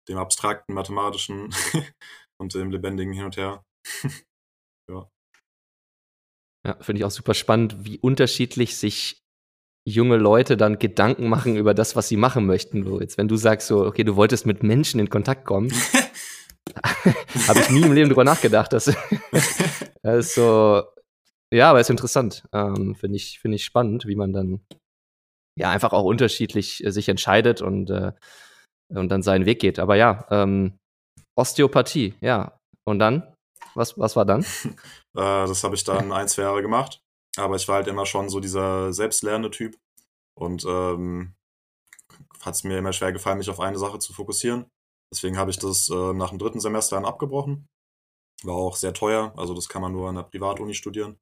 dem 0.09 0.19
abstrakten, 0.19 0.75
mathematischen 0.75 1.55
und 2.39 2.55
dem 2.55 2.71
lebendigen 2.71 3.13
hin 3.13 3.25
und 3.25 3.37
her. 3.37 3.65
Ja, 6.65 6.77
finde 6.81 7.01
ich 7.01 7.05
auch 7.05 7.11
super 7.11 7.35
spannend, 7.35 7.85
wie 7.85 7.99
unterschiedlich 7.99 8.77
sich 8.77 9.21
junge 9.85 10.17
Leute 10.17 10.57
dann 10.57 10.79
Gedanken 10.79 11.29
machen 11.29 11.57
über 11.57 11.75
das, 11.75 11.97
was 11.97 12.09
sie 12.09 12.17
machen 12.17 12.47
möchten. 12.47 12.85
So, 12.85 13.01
jetzt, 13.01 13.19
wenn 13.19 13.29
du 13.29 13.37
sagst 13.37 13.67
so, 13.67 13.85
okay, 13.85 14.05
du 14.05 14.15
wolltest 14.15 14.47
mit 14.47 14.63
Menschen 14.63 15.01
in 15.01 15.11
Kontakt 15.11 15.45
kommen, 15.45 15.73
habe 17.49 17.61
ich 17.61 17.71
nie 17.71 17.83
im 17.83 17.93
Leben 17.93 18.11
drüber 18.11 18.23
nachgedacht. 18.25 18.73
Das, 18.73 18.85
das 20.03 20.27
ist 20.27 20.35
so, 20.37 20.83
ja, 21.53 21.71
aber 21.71 21.81
ist 21.81 21.91
interessant. 21.91 22.45
Ähm, 22.53 22.95
finde 22.95 23.17
ich, 23.17 23.41
finde 23.41 23.57
ich 23.57 23.65
spannend, 23.65 24.07
wie 24.07 24.17
man 24.17 24.33
dann 24.33 24.61
ja 25.57 25.71
einfach 25.71 25.93
auch 25.93 26.05
unterschiedlich 26.05 26.85
äh, 26.85 26.91
sich 26.91 27.09
entscheidet 27.09 27.63
und, 27.63 27.91
äh, 27.91 28.13
und 28.89 29.09
dann 29.09 29.23
seinen 29.23 29.47
Weg 29.47 29.61
geht. 29.61 29.79
Aber 29.79 29.97
ja, 29.97 30.27
ähm, 30.31 30.79
Osteopathie, 31.37 32.15
ja. 32.21 32.59
Und 32.85 32.99
dann? 32.99 33.35
Was, 33.75 33.99
was 33.99 34.17
war 34.17 34.25
dann? 34.25 34.45
Äh, 35.15 35.45
das 35.47 35.63
habe 35.63 35.75
ich 35.75 35.85
dann 35.85 36.11
ein, 36.11 36.27
zwei 36.27 36.41
Jahre 36.41 36.63
gemacht. 36.63 37.03
Aber 37.37 37.57
ich 37.57 37.69
war 37.69 37.75
halt 37.75 37.87
immer 37.87 38.07
schon 38.07 38.31
so 38.31 38.41
dieser 38.41 38.95
selbstlernende 38.95 39.51
Typ. 39.51 39.77
Und 40.35 40.65
ähm, 40.65 41.35
hat 42.41 42.55
es 42.55 42.65
mir 42.65 42.79
immer 42.79 42.95
schwer 42.95 43.13
gefallen, 43.13 43.37
mich 43.37 43.51
auf 43.51 43.61
eine 43.61 43.79
Sache 43.79 43.99
zu 43.99 44.15
fokussieren. 44.15 44.71
Deswegen 45.13 45.37
habe 45.37 45.51
ich 45.51 45.59
das 45.59 45.91
äh, 45.91 46.13
nach 46.15 46.31
dem 46.31 46.39
dritten 46.39 46.61
Semester 46.61 46.97
dann 46.97 47.05
abgebrochen. 47.05 47.69
War 48.43 48.55
auch 48.55 48.77
sehr 48.77 48.95
teuer, 48.95 49.33
also 49.37 49.53
das 49.55 49.69
kann 49.69 49.83
man 49.83 49.93
nur 49.93 50.09
an 50.09 50.17
der 50.17 50.23
Privatuni 50.23 50.73
studieren. 50.75 51.19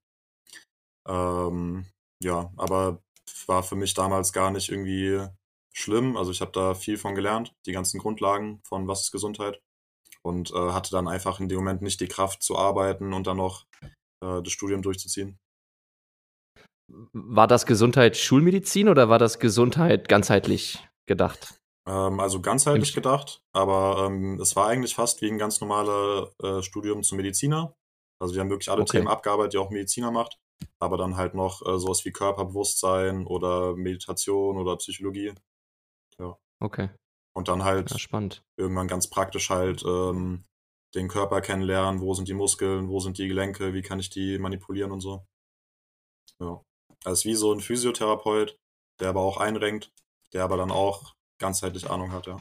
Ähm, 1.09 1.87
ja, 2.23 2.53
aber 2.57 3.03
war 3.47 3.63
für 3.63 3.77
mich 3.77 3.95
damals 3.95 4.33
gar 4.33 4.51
nicht 4.51 4.71
irgendwie 4.71 5.27
schlimm. 5.73 6.17
Also 6.17 6.31
ich 6.31 6.41
habe 6.41 6.53
da 6.53 6.75
viel 6.75 6.99
von 6.99 7.15
gelernt, 7.15 7.55
die 7.67 7.73
ganzen 7.73 7.99
Grundlagen 7.99 8.61
von 8.65 8.89
was 8.89 9.03
ist 9.03 9.13
Gesundheit. 9.13 9.61
Und 10.23 10.51
äh, 10.51 10.73
hatte 10.73 10.91
dann 10.91 11.09
einfach 11.09 11.41
in 11.41 11.49
dem 11.49 11.59
Moment 11.59 11.81
nicht 11.81 12.01
die 12.01 12.09
Kraft 12.09 12.43
zu 12.43 12.59
arbeiten 12.59 13.15
und 13.15 13.27
dann 13.27 13.39
noch 13.39 13.65
äh, 14.23 14.43
das 14.43 14.53
Studium 14.53 14.83
durchzuziehen. 14.83 15.39
War 17.13 17.47
das 17.47 17.67
Gesundheit 17.67 18.17
Schulmedizin 18.17 18.89
oder 18.89 19.09
war 19.09 19.19
das 19.19 19.39
Gesundheit 19.39 20.09
ganzheitlich 20.09 20.87
gedacht? 21.07 21.61
Ähm, 21.89 22.21
also 22.21 22.41
ganzheitlich 22.41 22.93
gedacht, 22.93 23.43
aber 23.53 24.07
ähm, 24.07 24.39
es 24.41 24.57
war 24.57 24.67
eigentlich 24.67 24.95
fast 24.95 25.23
wie 25.23 25.31
ein 25.31 25.39
ganz 25.39 25.61
normales 25.61 26.29
äh, 26.43 26.63
Studium 26.63 27.03
zum 27.03 27.17
Mediziner. 27.17 27.75
Also 28.21 28.35
wir 28.35 28.41
haben 28.41 28.51
wirklich 28.51 28.71
alle 28.71 28.83
Okay. 28.83 28.99
Themen 28.99 29.09
abgearbeitet, 29.09 29.55
die 29.55 29.59
auch 29.59 29.71
Mediziner 29.71 30.11
macht, 30.11 30.39
aber 30.79 30.97
dann 30.97 31.17
halt 31.17 31.35
noch 31.35 31.63
äh, 31.67 31.79
sowas 31.79 32.05
wie 32.05 32.13
Körperbewusstsein 32.13 33.27
oder 33.27 33.77
Meditation 33.77 34.59
oder 34.59 34.77
Psychologie. 34.77 35.35
Okay. 36.61 36.91
Und 37.35 37.49
dann 37.49 37.65
halt 37.65 37.91
Ja, 37.91 37.99
spannend. 37.99 38.43
irgendwann 38.59 38.89
ganz 38.89 39.09
praktisch 39.09 39.51
halt 39.51 39.83
ähm, 39.85 40.45
den 40.95 41.09
Körper 41.09 41.41
kennenlernen, 41.41 42.01
wo 42.01 42.13
sind 42.15 42.29
die 42.29 42.35
Muskeln, 42.35 42.89
wo 42.89 43.01
sind 43.01 43.19
die 43.19 43.29
Gelenke, 43.29 43.73
wie 43.73 43.83
kann 43.83 44.01
ich 44.01 44.11
die 44.11 44.39
manipulieren 44.39 44.93
und 44.93 45.01
so. 45.01 45.27
Ja. 46.41 46.63
Also 47.05 47.29
wie 47.29 47.35
so 47.35 47.53
ein 47.53 47.61
Physiotherapeut, 47.61 48.59
der 49.01 49.09
aber 49.11 49.21
auch 49.23 49.39
einrenkt, 49.39 49.91
der 50.35 50.45
aber 50.45 50.57
dann 50.57 50.71
auch 50.71 51.15
ganzheitlich 51.39 51.89
Ahnung 51.89 52.13
hat, 52.13 52.27
ja. 52.27 52.39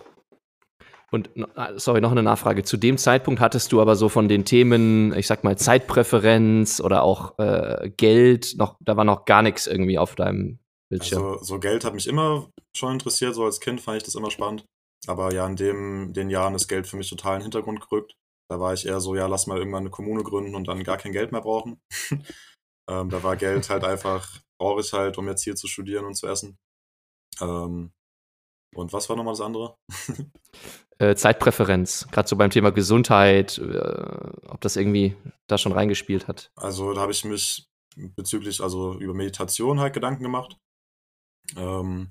Und 1.12 1.30
ah, 1.56 1.78
sorry, 1.78 2.02
noch 2.02 2.12
eine 2.12 2.24
Nachfrage. 2.24 2.64
Zu 2.64 2.78
dem 2.78 2.98
Zeitpunkt 2.98 3.40
hattest 3.40 3.72
du 3.72 3.82
aber 3.82 3.96
so 3.96 4.10
von 4.10 4.28
den 4.28 4.46
Themen, 4.46 5.14
ich 5.16 5.28
sag 5.28 5.44
mal, 5.44 5.58
Zeitpräferenz 5.58 6.80
oder 6.80 7.04
auch 7.04 7.38
äh, 7.40 7.92
Geld, 7.98 8.56
noch, 8.58 8.78
da 8.80 8.96
war 8.96 9.06
noch 9.06 9.26
gar 9.26 9.42
nichts 9.42 9.68
irgendwie 9.68 9.98
auf 9.98 10.16
deinem 10.16 10.60
Bildschirm. 10.90 11.24
Also 11.24 11.44
so 11.44 11.60
Geld 11.60 11.84
hat 11.84 11.94
mich 11.94 12.08
immer 12.08 12.50
schon 12.76 12.94
interessiert, 12.94 13.36
so 13.36 13.46
als 13.46 13.60
Kind 13.60 13.82
fand 13.82 13.98
ich 13.98 14.04
das 14.04 14.16
immer 14.16 14.32
spannend. 14.32 14.66
Aber 15.08 15.34
ja, 15.34 15.48
in 15.48 15.56
dem, 15.56 16.14
den 16.14 16.30
Jahren 16.30 16.56
ist 16.56 16.68
Geld 16.68 16.86
für 16.86 16.98
mich 16.98 17.10
total 17.10 17.36
in 17.36 17.40
den 17.40 17.44
Hintergrund 17.44 17.82
gerückt. 17.82 18.16
Da 18.52 18.60
war 18.60 18.74
ich 18.74 18.86
eher 18.86 19.00
so, 19.00 19.16
ja, 19.16 19.28
lass 19.28 19.48
mal 19.48 19.58
irgendwann 19.58 19.82
eine 19.82 19.92
Kommune 19.92 20.24
gründen 20.24 20.56
und 20.56 20.68
dann 20.68 20.84
gar 20.84 20.98
kein 20.98 21.12
Geld 21.12 21.32
mehr 21.32 21.42
brauchen. 21.42 21.80
ähm, 22.90 23.10
da 23.10 23.24
war 23.24 23.36
Geld 23.38 23.70
halt 23.70 23.84
einfach, 23.84 24.42
brauche 24.60 24.82
ich 24.82 24.92
halt, 24.92 25.18
um 25.18 25.28
jetzt 25.28 25.44
hier 25.44 25.56
zu 25.56 25.68
studieren 25.68 26.06
und 26.06 26.16
zu 26.16 26.28
essen. 26.28 26.58
Ähm, 27.40 27.92
und 28.76 28.94
was 28.94 29.10
war 29.10 29.16
nochmal 29.16 29.34
das 29.34 29.42
andere? 29.42 29.78
äh, 31.00 31.16
Zeitpräferenz, 31.16 32.08
gerade 32.12 32.28
so 32.28 32.36
beim 32.36 32.50
Thema 32.50 32.72
Gesundheit, 32.72 33.58
äh, 33.58 34.48
ob 34.48 34.62
das 34.62 34.76
irgendwie 34.76 35.16
da 35.48 35.58
schon 35.58 35.72
reingespielt 35.72 36.28
hat. 36.28 36.52
Also 36.56 36.94
da 36.94 37.02
habe 37.02 37.12
ich 37.12 37.26
mich 37.26 37.68
bezüglich, 37.96 38.62
also 38.62 38.94
über 39.00 39.14
Meditation 39.14 39.80
halt 39.80 39.94
Gedanken 39.94 40.24
gemacht. 40.24 40.58
Ähm, 41.56 42.10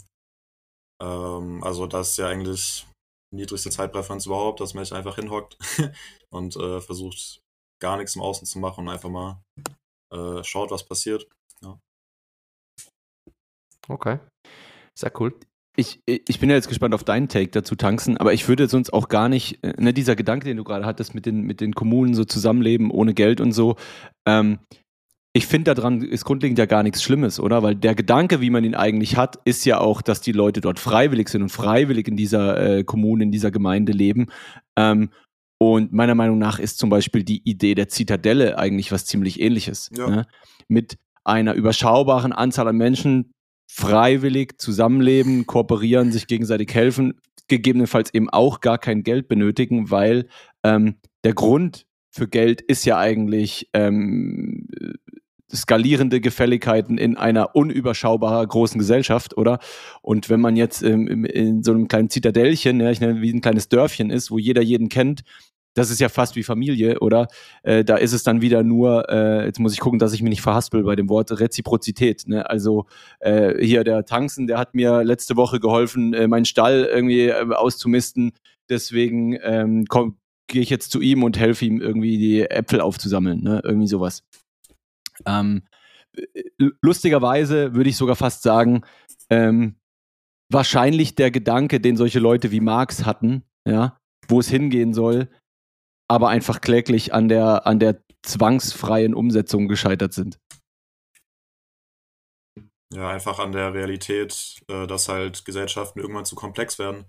ähm, 1.00 1.62
also 1.62 1.87
das 1.87 2.11
ist 2.11 2.16
ja 2.18 2.28
eigentlich 2.28 2.87
niedrigste 3.33 3.71
Zeitpräferenz 3.71 4.26
überhaupt, 4.26 4.61
dass 4.61 4.75
man 4.75 4.85
sich 4.85 4.95
einfach 4.95 5.16
hinhockt 5.16 5.59
und 6.30 6.57
äh, 6.57 6.80
versucht 6.80 7.40
gar 7.80 7.97
nichts 7.97 8.16
im 8.16 8.23
Außen 8.23 8.47
zu 8.47 8.59
machen 8.59 8.87
und 8.87 8.92
einfach 8.92 9.11
mal 9.11 9.42
äh, 10.12 10.42
schaut, 10.42 10.71
was 10.71 10.85
passiert. 10.85 11.28
Okay. 13.88 14.18
Sehr 14.95 15.12
cool. 15.21 15.38
Ich, 15.78 16.00
ich 16.06 16.40
bin 16.40 16.50
ja 16.50 16.56
jetzt 16.56 16.66
gespannt 16.66 16.92
auf 16.92 17.04
deinen 17.04 17.28
Take 17.28 17.50
dazu, 17.50 17.76
Tanzen, 17.76 18.16
aber 18.16 18.32
ich 18.32 18.49
würde 18.49 18.66
sonst 18.66 18.92
auch 18.92 19.08
gar 19.08 19.28
nicht, 19.28 19.62
äh, 19.62 19.75
ne, 19.80 19.92
dieser 19.92 20.16
Gedanke, 20.16 20.44
den 20.44 20.56
du 20.56 20.64
gerade 20.64 20.85
hattest 20.85 21.14
mit 21.14 21.25
den, 21.25 21.42
mit 21.42 21.61
den 21.61 21.73
Kommunen 21.73 22.14
so 22.14 22.25
zusammenleben 22.25 22.90
ohne 22.90 23.14
Geld 23.14 23.40
und 23.40 23.52
so, 23.52 23.76
ähm, 24.26 24.58
ich 25.32 25.47
finde 25.47 25.73
daran 25.75 26.02
ist 26.02 26.25
grundlegend 26.25 26.58
ja 26.58 26.66
gar 26.66 26.82
nichts 26.82 27.00
Schlimmes, 27.00 27.38
oder? 27.38 27.62
Weil 27.62 27.76
der 27.76 27.94
Gedanke, 27.94 28.40
wie 28.40 28.50
man 28.50 28.64
ihn 28.64 28.75
eigentlich 28.75 29.16
hat, 29.16 29.38
ist 29.44 29.64
ja 29.66 29.78
auch, 29.78 30.02
dass 30.02 30.20
die 30.20 30.32
Leute 30.32 30.61
dort 30.61 30.80
freiwillig 30.80 31.28
sind 31.28 31.42
und 31.42 31.50
freiwillig 31.50 32.08
in 32.08 32.16
dieser 32.16 32.78
äh, 32.78 32.82
Kommune, 32.82 33.23
in 33.23 33.30
dieser 33.30 33.52
Gemeinde 33.52 33.92
leben. 33.92 34.26
Ähm, 34.76 35.11
und 35.61 35.92
meiner 35.92 36.16
Meinung 36.16 36.38
nach 36.38 36.58
ist 36.58 36.78
zum 36.78 36.90
Beispiel 36.90 37.23
die 37.23 37.42
Idee 37.49 37.76
der 37.76 37.88
Zitadelle 37.88 38.58
eigentlich 38.58 38.90
was 38.90 39.06
ziemlich 39.06 39.40
ähnliches. 39.40 39.90
Ja. 39.97 40.08
Ne? 40.08 40.26
Mit 40.66 40.97
einer 41.25 41.54
überschaubaren 41.54 42.32
Anzahl 42.32 42.66
an 42.66 42.76
Menschen 42.76 43.30
freiwillig 43.69 44.59
zusammenleben, 44.59 45.47
kooperieren, 45.47 46.11
sich 46.11 46.27
gegenseitig 46.27 46.75
helfen, 46.75 47.21
gegebenenfalls 47.49 48.13
eben 48.13 48.29
auch 48.31 48.61
gar 48.61 48.79
kein 48.79 49.03
Geld 49.03 49.29
benötigen, 49.29 49.91
weil 49.91 50.27
ähm, 50.65 50.97
der 51.23 51.35
Grund 51.35 51.87
für 52.11 52.29
Geld 52.29 52.63
ist 52.63 52.85
ja 52.87 52.99
eigentlich 52.99 53.69
ähm, 53.75 54.67
skalierende 55.55 56.21
Gefälligkeiten 56.21 56.99
in 56.99 57.17
einer 57.17 57.55
unüberschaubar 57.55 58.47
großen 58.47 58.79
Gesellschaft, 58.79 59.37
oder? 59.37 59.59
Und 60.03 60.29
wenn 60.29 60.41
man 60.41 60.57
jetzt 60.57 60.83
ähm, 60.83 61.25
in 61.25 61.63
so 61.63 61.73
einem 61.73 61.89
kleinen 61.89 62.11
Zitadellchen, 62.11 62.81
ja, 62.81 62.91
ich 62.91 63.01
nenne 63.01 63.23
wie 63.23 63.33
ein 63.33 63.41
kleines 63.41 63.69
Dörfchen 63.69 64.11
ist, 64.11 64.31
wo 64.31 64.39
jeder 64.39 64.63
jeden 64.63 64.89
kennt, 64.89 65.23
das 65.78 65.90
ist 65.90 66.00
ja 66.00 66.08
fast 66.08 66.35
wie 66.35 66.42
Familie, 66.42 66.99
oder? 66.99 67.28
Äh, 67.62 67.85
da 67.85 67.97
ist 67.97 68.12
es 68.12 68.25
dann 68.25 68.40
wieder 68.40 68.64
nur, 68.64 69.08
äh, 69.08 69.44
jetzt 69.47 69.61
muss 69.61 69.73
ich 69.73 69.80
gucken, 69.80 70.00
dass 70.00 70.12
ich 70.12 70.23
mich 70.23 70.30
nicht 70.30 70.42
verhaspel 70.42 70.82
bei 70.82 70.97
dem 70.97 71.08
Wort 71.08 71.38
Reziprozität. 71.38 72.26
Ne? 72.26 72.49
Also 72.50 72.87
äh, 73.20 73.64
hier 73.64 73.85
der 73.85 74.04
Tanzen, 74.04 74.49
der 74.49 74.58
hat 74.58 74.75
mir 74.75 75.04
letzte 75.04 75.37
Woche 75.37 75.61
geholfen, 75.61 76.14
äh, 76.14 76.26
meinen 76.26 76.47
Stall 76.47 76.85
irgendwie 76.85 77.28
äh, 77.28 77.54
auszumisten. 77.54 78.32
Deswegen 78.68 79.38
ähm, 79.42 79.85
gehe 80.49 80.62
ich 80.62 80.70
jetzt 80.70 80.90
zu 80.90 81.00
ihm 81.00 81.23
und 81.23 81.38
helfe 81.38 81.64
ihm 81.64 81.80
irgendwie 81.80 82.18
die 82.18 82.42
Äpfel 82.42 82.80
aufzusammeln, 82.80 83.40
ne? 83.42 83.61
irgendwie 83.64 83.88
sowas. 83.88 84.25
Ähm, 85.26 85.62
äh, 86.16 86.70
lustigerweise 86.82 87.75
würde 87.75 87.90
ich 87.90 87.97
sogar 87.97 88.16
fast 88.16 88.42
sagen, 88.42 88.82
ähm, 89.30 89.76
wahrscheinlich 90.50 91.14
der 91.14 91.30
Gedanke, 91.30 91.78
den 91.78 91.97
solche 91.97 92.18
Leute 92.18 92.50
wie 92.50 92.61
Marx 92.61 93.06
hatten, 93.06 93.44
ja, 93.64 93.97
wo 94.26 94.40
es 94.40 94.49
hingehen 94.49 94.92
soll, 94.92 95.28
aber 96.09 96.29
einfach 96.29 96.61
kläglich 96.61 97.12
an 97.12 97.29
der, 97.29 97.67
an 97.67 97.79
der 97.79 98.03
zwangsfreien 98.23 99.15
Umsetzung 99.15 99.69
gescheitert 99.69 100.12
sind. 100.12 100.38
Ja, 102.93 103.11
einfach 103.11 103.38
an 103.38 103.53
der 103.53 103.75
Realität, 103.75 104.62
äh, 104.69 104.87
dass 104.87 105.09
halt 105.09 105.45
Gesellschaften 105.45 106.00
irgendwann 106.00 106.25
zu 106.25 106.35
komplex 106.35 106.79
werden. 106.79 107.05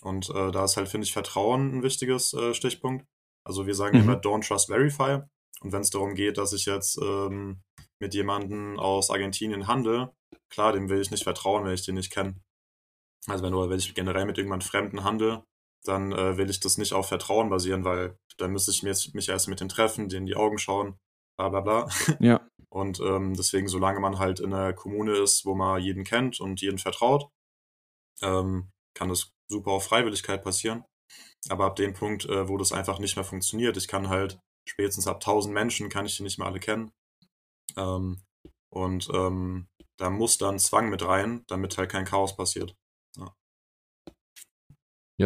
Und 0.00 0.30
äh, 0.30 0.50
da 0.50 0.64
ist 0.64 0.76
halt, 0.76 0.88
finde 0.88 1.06
ich, 1.06 1.12
Vertrauen 1.12 1.78
ein 1.78 1.82
wichtiges 1.82 2.32
äh, 2.32 2.54
Stichpunkt. 2.54 3.06
Also 3.46 3.66
wir 3.66 3.74
sagen 3.74 3.98
Mhm. 3.98 4.04
immer 4.04 4.14
Don't 4.14 4.46
Trust 4.46 4.68
Verify. 4.68 5.20
Und 5.60 5.72
wenn 5.72 5.82
es 5.82 5.90
darum 5.90 6.14
geht, 6.14 6.38
dass 6.38 6.52
ich 6.52 6.64
jetzt 6.64 6.98
ähm, 7.00 7.62
mit 8.00 8.14
jemandem 8.14 8.78
aus 8.78 9.10
Argentinien 9.10 9.68
handle, 9.68 10.12
klar, 10.50 10.72
dem 10.72 10.88
will 10.88 11.00
ich 11.00 11.10
nicht 11.10 11.24
vertrauen, 11.24 11.64
wenn 11.64 11.74
ich 11.74 11.84
den 11.84 11.94
nicht 11.94 12.12
kenne. 12.12 12.40
Also 13.28 13.44
wenn, 13.44 13.54
oder 13.54 13.70
wenn 13.70 13.78
ich 13.78 13.94
generell 13.94 14.24
mit 14.24 14.38
irgendjemandem 14.38 14.68
Fremden 14.68 15.04
handle, 15.04 15.44
dann 15.84 16.12
äh, 16.12 16.36
will 16.36 16.50
ich 16.50 16.60
das 16.60 16.78
nicht 16.78 16.92
auf 16.92 17.08
Vertrauen 17.08 17.50
basieren, 17.50 17.84
weil 17.84 18.16
dann 18.38 18.52
müsste 18.52 18.70
ich 18.70 18.82
jetzt, 18.82 19.14
mich 19.14 19.28
erst 19.28 19.48
mit 19.48 19.60
denen 19.60 19.68
treffen, 19.68 20.08
denen 20.08 20.22
in 20.22 20.26
die 20.26 20.36
Augen 20.36 20.58
schauen, 20.58 20.98
bla 21.36 21.48
bla 21.48 21.60
bla. 21.60 21.88
Ja. 22.20 22.46
Und 22.68 23.00
ähm, 23.00 23.34
deswegen, 23.34 23.68
solange 23.68 24.00
man 24.00 24.18
halt 24.18 24.40
in 24.40 24.54
einer 24.54 24.72
Kommune 24.72 25.12
ist, 25.16 25.44
wo 25.44 25.54
man 25.54 25.82
jeden 25.82 26.04
kennt 26.04 26.40
und 26.40 26.62
jeden 26.62 26.78
vertraut, 26.78 27.28
ähm, 28.22 28.70
kann 28.94 29.10
das 29.10 29.30
super 29.46 29.72
auf 29.72 29.84
Freiwilligkeit 29.84 30.42
passieren. 30.42 30.82
Aber 31.50 31.66
ab 31.66 31.76
dem 31.76 31.92
Punkt, 31.92 32.24
äh, 32.24 32.48
wo 32.48 32.56
das 32.56 32.72
einfach 32.72 32.98
nicht 32.98 33.16
mehr 33.16 33.26
funktioniert, 33.26 33.76
ich 33.76 33.88
kann 33.88 34.08
halt 34.08 34.40
spätestens 34.66 35.06
ab 35.06 35.16
1000 35.16 35.52
Menschen, 35.52 35.90
kann 35.90 36.06
ich 36.06 36.16
die 36.16 36.22
nicht 36.22 36.38
mehr 36.38 36.48
alle 36.48 36.60
kennen. 36.60 36.92
Ähm, 37.76 38.22
und 38.70 39.10
ähm, 39.12 39.68
da 39.98 40.08
muss 40.08 40.38
dann 40.38 40.58
Zwang 40.58 40.88
mit 40.88 41.04
rein, 41.04 41.44
damit 41.48 41.76
halt 41.76 41.90
kein 41.90 42.06
Chaos 42.06 42.36
passiert. 42.36 42.74
Ja, 43.18 43.34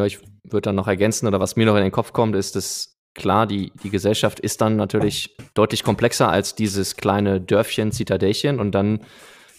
ich 0.05 0.21
würde 0.45 0.63
dann 0.63 0.77
noch 0.77 0.89
ergänzen, 0.89 1.27
oder 1.27 1.41
was 1.41 1.57
mir 1.57 1.67
noch 1.67 1.77
in 1.77 1.83
den 1.83 1.93
Kopf 1.93 2.13
kommt, 2.13 2.37
ist, 2.37 2.57
dass 2.57 2.97
klar, 3.15 3.47
die, 3.47 3.73
die 3.83 3.91
Gesellschaft 3.91 4.41
ist 4.41 4.61
dann 4.61 4.77
natürlich 4.77 5.37
deutlich 5.55 5.83
komplexer 5.83 6.29
als 6.29 6.55
dieses 6.55 6.97
kleine 6.97 7.41
Dörfchen, 7.41 7.93
Zitadellchen. 7.93 8.61
Und 8.61 8.73
dann 8.73 9.01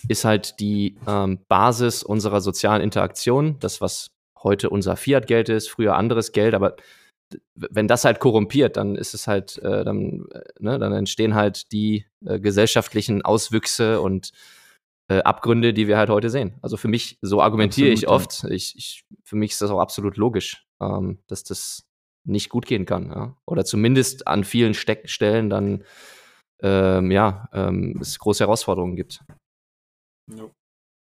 ist 0.07 0.25
halt 0.25 0.59
die 0.59 0.97
ähm, 1.07 1.39
Basis 1.47 2.03
unserer 2.03 2.41
sozialen 2.41 2.81
Interaktion, 2.81 3.57
das, 3.59 3.81
was 3.81 4.11
heute 4.43 4.69
unser 4.69 4.95
Fiat-Geld 4.95 5.49
ist, 5.49 5.69
früher 5.69 5.95
anderes 5.95 6.31
Geld, 6.31 6.53
aber 6.53 6.75
wenn 7.55 7.87
das 7.87 8.05
halt 8.05 8.19
korrumpiert, 8.19 8.77
dann 8.77 8.95
ist 8.95 9.13
es 9.13 9.27
halt, 9.27 9.57
äh, 9.57 9.83
dann, 9.83 10.25
äh, 10.31 10.41
ne, 10.59 10.79
dann 10.79 10.93
entstehen 10.93 11.35
halt 11.35 11.71
die 11.71 12.05
äh, 12.25 12.39
gesellschaftlichen 12.39 13.21
Auswüchse 13.23 13.99
und 13.99 14.31
äh, 15.09 15.19
Abgründe, 15.19 15.73
die 15.73 15.87
wir 15.87 15.97
halt 15.97 16.09
heute 16.09 16.29
sehen. 16.29 16.57
Also 16.61 16.77
für 16.77 16.87
mich, 16.87 17.17
so 17.21 17.41
argumentiere 17.41 17.89
ich 17.89 18.07
Absolut, 18.07 18.43
oft, 18.45 18.51
ich, 18.51 18.75
ich, 18.77 19.05
für 19.23 19.35
mich 19.35 19.51
ist 19.51 19.61
das 19.61 19.71
auch 19.71 19.79
absolut 19.79 20.17
logisch, 20.17 20.65
ähm, 20.81 21.19
dass 21.27 21.43
das 21.43 21.87
nicht 22.25 22.49
gut 22.49 22.65
gehen 22.65 22.85
kann. 22.85 23.09
Ja? 23.09 23.37
Oder 23.45 23.63
zumindest 23.65 24.27
an 24.27 24.43
vielen 24.43 24.73
Steck 24.73 25.09
Stellen 25.09 25.49
dann 25.49 25.83
ähm, 26.61 27.11
ja, 27.11 27.47
ähm, 27.53 27.97
es 28.01 28.19
große 28.19 28.43
Herausforderungen 28.43 28.95
gibt. 28.95 29.23
Ja. 30.33 30.49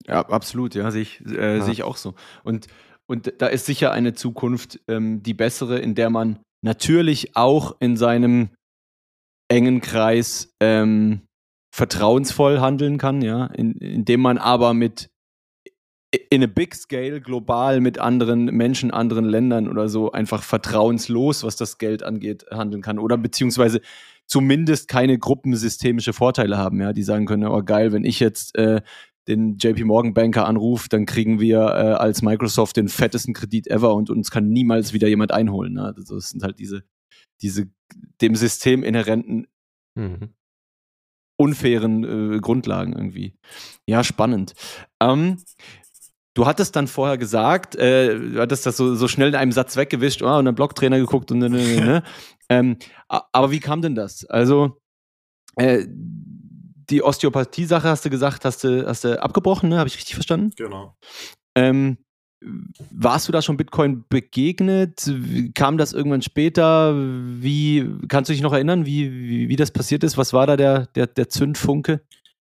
Ja, 0.06 0.28
absolut, 0.28 0.74
ja, 0.74 0.90
sehe 0.90 1.02
ich, 1.02 1.24
äh, 1.26 1.58
Ja. 1.58 1.62
sehe 1.62 1.72
ich 1.72 1.84
auch 1.84 1.96
so. 1.96 2.14
Und, 2.42 2.66
und 3.06 3.34
da 3.38 3.46
ist 3.46 3.66
sicher 3.66 3.92
eine 3.92 4.14
Zukunft 4.14 4.80
ähm, 4.88 5.22
die 5.22 5.34
bessere, 5.34 5.78
in 5.78 5.94
der 5.94 6.10
man 6.10 6.40
natürlich 6.64 7.36
auch 7.36 7.76
in 7.78 7.96
seinem 7.96 8.50
engen 9.48 9.80
Kreis 9.80 10.52
ähm, 10.60 11.22
vertrauensvoll 11.72 12.60
handeln 12.60 12.98
kann, 12.98 13.22
ja, 13.22 13.46
in, 13.46 13.72
indem 13.72 14.20
man 14.20 14.38
aber 14.38 14.74
mit 14.74 15.10
in 16.28 16.44
a 16.44 16.46
big 16.46 16.74
scale 16.74 17.22
global 17.22 17.80
mit 17.80 17.98
anderen 17.98 18.44
Menschen, 18.44 18.90
anderen 18.90 19.24
Ländern 19.24 19.66
oder 19.66 19.88
so 19.88 20.12
einfach 20.12 20.42
vertrauenslos, 20.42 21.42
was 21.42 21.56
das 21.56 21.78
Geld 21.78 22.02
angeht, 22.02 22.44
handeln 22.50 22.82
kann 22.82 22.98
oder 22.98 23.16
beziehungsweise 23.16 23.80
zumindest 24.26 24.88
keine 24.88 25.18
gruppensystemische 25.18 26.12
Vorteile 26.12 26.58
haben, 26.58 26.78
ja, 26.80 26.92
die 26.92 27.02
sagen 27.02 27.24
können, 27.24 27.46
oh 27.46 27.62
geil, 27.62 27.92
wenn 27.92 28.04
ich 28.04 28.20
jetzt 28.20 28.54
äh, 28.58 28.82
den 29.26 29.56
JP 29.56 29.84
Morgan 29.84 30.12
Banker 30.12 30.46
anruft, 30.46 30.92
dann 30.92 31.06
kriegen 31.06 31.40
wir 31.40 31.60
äh, 31.60 31.94
als 31.94 32.20
Microsoft 32.20 32.76
den 32.76 32.88
fettesten 32.88 33.32
Kredit 33.32 33.68
ever 33.68 33.94
und 33.94 34.10
uns 34.10 34.30
kann 34.30 34.50
niemals 34.50 34.92
wieder 34.92 35.08
jemand 35.08 35.32
einholen. 35.32 35.72
Ne? 35.72 35.84
Also 35.84 36.16
das 36.16 36.30
sind 36.30 36.42
halt 36.42 36.58
diese, 36.58 36.82
diese 37.40 37.70
dem 38.20 38.34
System 38.34 38.82
inhärenten 38.82 39.46
Mhm. 39.94 40.34
Unfairen 41.42 42.34
äh, 42.34 42.40
Grundlagen 42.40 42.92
irgendwie. 42.92 43.34
Ja, 43.86 44.04
spannend. 44.04 44.54
Ähm, 45.00 45.38
du 46.34 46.46
hattest 46.46 46.76
dann 46.76 46.86
vorher 46.86 47.18
gesagt, 47.18 47.76
äh, 47.76 48.18
du 48.18 48.40
hattest 48.40 48.66
das 48.66 48.76
so, 48.76 48.94
so 48.94 49.08
schnell 49.08 49.28
in 49.28 49.34
einem 49.34 49.52
Satz 49.52 49.76
weggewischt, 49.76 50.22
oh, 50.22 50.38
und 50.38 50.44
dann 50.44 50.54
Blocktrainer 50.54 50.98
geguckt 50.98 51.30
und 51.32 51.38
ne, 51.38 51.50
ne, 51.50 51.58
ne, 51.58 51.84
ne. 51.84 52.02
ähm, 52.48 52.76
aber 53.08 53.50
wie 53.50 53.60
kam 53.60 53.82
denn 53.82 53.94
das? 53.94 54.24
Also, 54.24 54.80
äh, 55.56 55.84
die 55.88 57.02
Osteopathie-Sache 57.02 57.88
hast 57.88 58.04
du 58.04 58.10
gesagt, 58.10 58.44
hast 58.44 58.64
du, 58.64 58.86
hast 58.86 59.04
du 59.04 59.22
abgebrochen, 59.22 59.68
ne? 59.68 59.78
Habe 59.78 59.88
ich 59.88 59.96
richtig 59.96 60.14
verstanden? 60.14 60.50
Genau. 60.56 60.96
Ähm, 61.54 61.98
warst 62.90 63.28
du 63.28 63.32
da 63.32 63.42
schon 63.42 63.56
Bitcoin 63.56 64.04
begegnet? 64.08 65.10
Kam 65.54 65.78
das 65.78 65.92
irgendwann 65.92 66.22
später? 66.22 66.94
Wie 66.96 67.88
kannst 68.08 68.28
du 68.28 68.32
dich 68.32 68.42
noch 68.42 68.52
erinnern, 68.52 68.86
wie, 68.86 69.10
wie, 69.12 69.48
wie 69.48 69.56
das 69.56 69.70
passiert 69.70 70.04
ist? 70.04 70.16
Was 70.16 70.32
war 70.32 70.46
da 70.46 70.56
der, 70.56 70.86
der, 70.86 71.06
der 71.06 71.28
Zündfunke? 71.28 72.00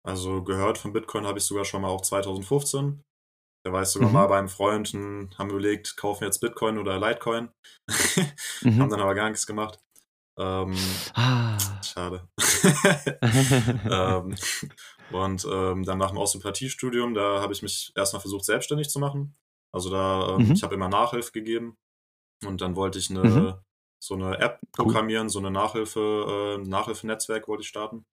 Also 0.07 0.43
gehört 0.43 0.79
von 0.79 0.93
Bitcoin 0.93 1.27
habe 1.27 1.39
ich 1.39 1.45
sogar 1.45 1.65
schon 1.65 1.83
mal 1.83 1.89
auch 1.89 2.03
2015. 2.03 3.03
Da 3.65 3.73
war 3.73 3.83
ich 3.83 3.89
sogar 3.89 4.09
Mhm. 4.09 4.15
mal 4.15 4.27
beim 4.29 4.49
Freund 4.49 4.95
und 4.95 5.37
haben 5.39 5.51
überlegt, 5.51 5.97
kaufen 5.97 6.21
wir 6.21 6.29
jetzt 6.29 6.41
Bitcoin 6.41 6.79
oder 6.79 6.99
Litecoin. 7.01 7.49
Mhm. 8.63 8.81
haben 8.81 8.91
dann 8.91 9.01
aber 9.01 9.15
gar 9.15 9.29
nichts 9.29 9.47
gemacht. 9.47 9.79
Ähm, 10.39 10.75
Ah. 11.15 11.59
schade. 11.83 12.29
ähm, 13.91 14.35
und 15.13 15.47
ähm, 15.51 15.85
dann 15.85 15.99
nach 15.99 16.11
dem 16.11 16.19
Osteopathiestudium, 16.19 17.15
da 17.15 17.41
habe 17.41 17.53
ich 17.53 17.63
mich 17.63 17.93
erstmal 17.97 18.21
versucht, 18.21 18.45
selbstständig 18.45 18.89
zu 18.91 18.99
machen. 18.99 19.35
Also 19.77 19.91
da, 19.91 20.37
ähm, 20.37 20.47
Mhm. 20.47 20.53
ich 20.53 20.63
habe 20.63 20.75
immer 20.75 20.89
Nachhilfe 20.89 21.33
gegeben 21.33 21.77
und 22.47 22.61
dann 22.63 22.77
wollte 22.77 22.99
ich 22.99 23.11
eine, 23.11 23.25
Mhm. 23.25 23.55
so 24.01 24.15
eine 24.15 24.39
App 24.41 24.61
Cool. 24.79 24.87
programmieren, 24.87 25.29
so 25.29 25.39
eine 25.41 25.51
Nachhilfe, 25.51 26.59
äh, 26.65 26.69
Nachhilfenetzwerk 26.69 27.49
wollte 27.49 27.63
ich 27.63 27.69
starten. 27.69 28.07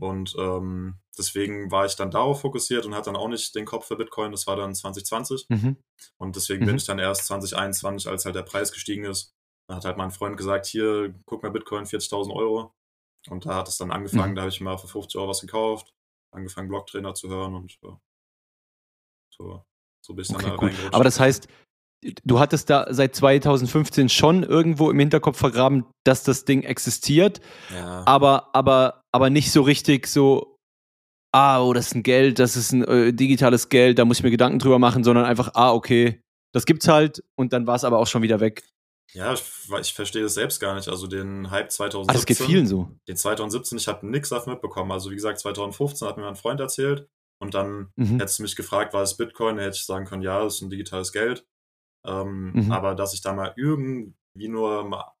Und 0.00 0.34
ähm, 0.38 0.98
deswegen 1.18 1.70
war 1.70 1.84
ich 1.86 1.94
dann 1.96 2.10
darauf 2.10 2.40
fokussiert 2.40 2.86
und 2.86 2.94
hatte 2.94 3.06
dann 3.12 3.16
auch 3.16 3.28
nicht 3.28 3.54
den 3.54 3.66
Kopf 3.66 3.86
für 3.86 3.96
Bitcoin. 3.96 4.32
Das 4.32 4.46
war 4.46 4.56
dann 4.56 4.74
2020. 4.74 5.46
Mhm. 5.50 5.76
Und 6.18 6.36
deswegen 6.36 6.62
Mhm. 6.62 6.66
bin 6.68 6.76
ich 6.76 6.86
dann 6.86 6.98
erst 6.98 7.26
2021, 7.26 8.08
als 8.10 8.24
halt 8.24 8.34
der 8.36 8.42
Preis 8.44 8.72
gestiegen 8.72 9.04
ist, 9.04 9.34
da 9.68 9.76
hat 9.76 9.84
halt 9.84 9.98
mein 9.98 10.10
Freund 10.10 10.36
gesagt, 10.38 10.66
hier, 10.66 11.14
guck 11.26 11.42
mal 11.42 11.50
Bitcoin, 11.52 11.86
40.000 11.86 12.34
Euro. 12.34 12.74
Und 13.28 13.44
da 13.46 13.56
hat 13.56 13.68
es 13.68 13.76
dann 13.76 13.90
angefangen, 13.92 14.32
Mhm. 14.32 14.36
da 14.36 14.42
habe 14.42 14.50
ich 14.50 14.60
mal 14.62 14.78
für 14.78 14.88
50 14.88 15.18
Euro 15.20 15.28
was 15.30 15.42
gekauft, 15.42 15.92
angefangen 16.32 16.68
Blocktrainer 16.68 17.14
zu 17.14 17.28
hören 17.28 17.54
und 17.54 17.78
ja. 17.82 18.00
so, 19.30 19.64
so 20.02 20.16
ich 20.18 20.28
dann 20.28 20.36
Okay, 20.36 20.46
da 20.46 20.54
reingerutscht. 20.54 20.94
Aber 20.94 21.04
das 21.04 21.20
heißt, 21.20 21.48
du 22.24 22.38
hattest 22.38 22.70
da 22.70 22.86
seit 22.90 23.14
2015 23.14 24.08
schon 24.08 24.42
irgendwo 24.42 24.90
im 24.90 24.98
Hinterkopf 24.98 25.38
vergraben, 25.38 25.86
dass 26.04 26.22
das 26.24 26.44
Ding 26.44 26.62
existiert, 26.62 27.40
ja, 27.72 28.02
aber, 28.06 28.54
aber, 28.54 29.02
aber 29.12 29.30
nicht 29.30 29.52
so 29.52 29.62
richtig 29.62 30.06
so, 30.06 30.56
ah, 31.32 31.62
oh, 31.62 31.72
das 31.72 31.88
ist 31.88 31.94
ein 31.94 32.02
Geld, 32.02 32.38
das 32.38 32.56
ist 32.56 32.72
ein 32.72 32.84
äh, 32.84 33.12
digitales 33.12 33.68
Geld, 33.68 33.98
da 33.98 34.04
muss 34.04 34.18
ich 34.18 34.24
mir 34.24 34.30
Gedanken 34.30 34.58
drüber 34.58 34.78
machen, 34.78 35.04
sondern 35.04 35.26
einfach, 35.26 35.50
ah, 35.54 35.72
okay, 35.72 36.20
das 36.52 36.64
gibt's 36.64 36.88
halt 36.88 37.22
und 37.36 37.52
dann 37.52 37.66
war 37.66 37.76
es 37.76 37.84
aber 37.84 37.98
auch 37.98 38.06
schon 38.06 38.22
wieder 38.22 38.40
weg. 38.40 38.64
ja 39.12 39.32
ich, 39.32 39.42
ich 39.80 39.92
verstehe 39.92 40.22
das 40.22 40.34
selbst 40.34 40.58
gar 40.58 40.74
nicht. 40.74 40.88
Also 40.88 41.06
den 41.06 41.50
Hype 41.50 41.70
2017. 41.70 42.10
Ah, 42.10 42.12
das 42.12 42.26
geht 42.26 42.44
vielen 42.44 42.66
so. 42.66 42.88
Den 43.06 43.16
2017, 43.16 43.78
ich 43.78 43.86
habe 43.86 44.06
nichts 44.06 44.30
davon 44.30 44.54
mitbekommen. 44.54 44.90
Also 44.90 45.10
wie 45.10 45.14
gesagt, 45.14 45.38
2015 45.38 46.08
hat 46.08 46.16
mir 46.16 46.24
mein 46.24 46.34
Freund 46.34 46.58
erzählt 46.58 47.08
und 47.40 47.54
dann 47.54 47.92
Mhm. 47.96 48.18
hättest 48.18 48.38
du 48.38 48.42
mich 48.44 48.56
gefragt, 48.56 48.92
was 48.94 49.12
ist 49.12 49.16
Bitcoin, 49.18 49.56
dann 49.56 49.64
hätte 49.64 49.76
ich 49.76 49.84
sagen 49.86 50.04
können, 50.06 50.22
ja, 50.22 50.42
das 50.42 50.56
ist 50.56 50.62
ein 50.62 50.70
digitales 50.70 51.12
Geld. 51.12 51.46
Ähm, 52.06 52.52
Mhm. 52.54 52.72
Aber 52.72 52.94
dass 52.94 53.12
ich 53.14 53.20
da 53.22 53.32
mal 53.32 53.52
irgendwie 53.56 54.12
nur 54.48 54.84
mal, 54.88 55.12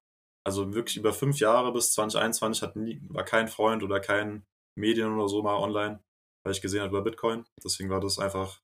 also 0.46 0.74
wirklich 0.74 0.96
über 0.96 1.12
fünf 1.12 1.38
Jahre 1.40 1.72
bis 1.72 1.92
2021 1.92 2.62
hat 2.62 2.76
nie, 2.76 3.00
war 3.08 3.24
kein 3.24 3.48
Freund 3.48 3.82
oder 3.82 4.00
kein 4.00 4.44
Medien 4.78 5.12
oder 5.12 5.28
so 5.28 5.42
mal 5.42 5.56
online, 5.56 6.00
weil 6.44 6.52
ich 6.52 6.62
gesehen 6.62 6.80
habe 6.80 6.90
über 6.90 7.02
Bitcoin. 7.02 7.44
Deswegen 7.64 7.90
war 7.90 8.00
das 8.00 8.18
einfach, 8.18 8.60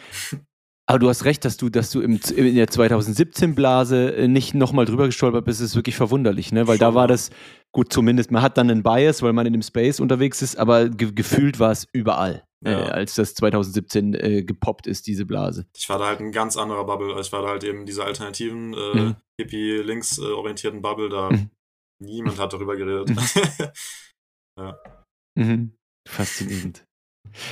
Aber 0.86 0.98
du 0.98 1.08
hast 1.08 1.24
recht, 1.24 1.46
dass 1.46 1.56
du, 1.56 1.70
dass 1.70 1.90
du 1.90 2.02
im, 2.02 2.20
in 2.36 2.54
der 2.56 2.68
2017-Blase 2.68 4.14
äh, 4.16 4.28
nicht 4.28 4.52
nochmal 4.54 4.84
drüber 4.84 5.06
gestolpert 5.06 5.46
bist, 5.46 5.62
ist 5.62 5.74
wirklich 5.76 5.96
verwunderlich, 5.96 6.52
ne? 6.52 6.66
Weil 6.66 6.76
da 6.76 6.86
Schon, 6.88 6.94
war 6.94 7.04
ja. 7.04 7.06
das, 7.08 7.30
gut, 7.72 7.90
zumindest, 7.90 8.30
man 8.30 8.42
hat 8.42 8.58
dann 8.58 8.70
einen 8.70 8.82
Bias, 8.82 9.22
weil 9.22 9.32
man 9.32 9.46
in 9.46 9.54
dem 9.54 9.62
Space 9.62 9.98
unterwegs 9.98 10.42
ist, 10.42 10.56
aber 10.58 10.90
ge 10.90 11.12
gefühlt 11.12 11.58
war 11.58 11.70
es 11.70 11.88
überall, 11.94 12.44
Ja. 12.64 12.86
äh, 12.88 12.90
als 12.90 13.14
das 13.14 13.34
2017 13.34 14.14
äh, 14.14 14.42
gepoppt 14.42 14.86
ist, 14.86 15.06
diese 15.06 15.26
Blase. 15.26 15.66
ich 15.76 15.88
war 15.88 15.98
da 15.98 16.06
halt 16.06 16.20
ein 16.20 16.32
ganz 16.32 16.56
anderer 16.56 16.84
Bubble. 16.84 17.18
Ich 17.20 17.30
war 17.32 17.42
da 17.42 17.48
halt 17.48 17.64
eben 17.64 17.84
diese 17.86 18.04
alternativen, 18.04 18.72
äh, 18.74 18.94
Mhm. 18.94 19.16
Hippie-links-orientierten 19.40 20.80
Bubble, 20.82 21.08
da 21.08 21.30
Mhm. 21.30 21.50
niemand 22.02 22.38
hat 22.38 22.52
darüber 22.52 22.76
geredet. 22.76 23.10
Mhm. 25.36 25.72
Faszinierend. 26.08 26.84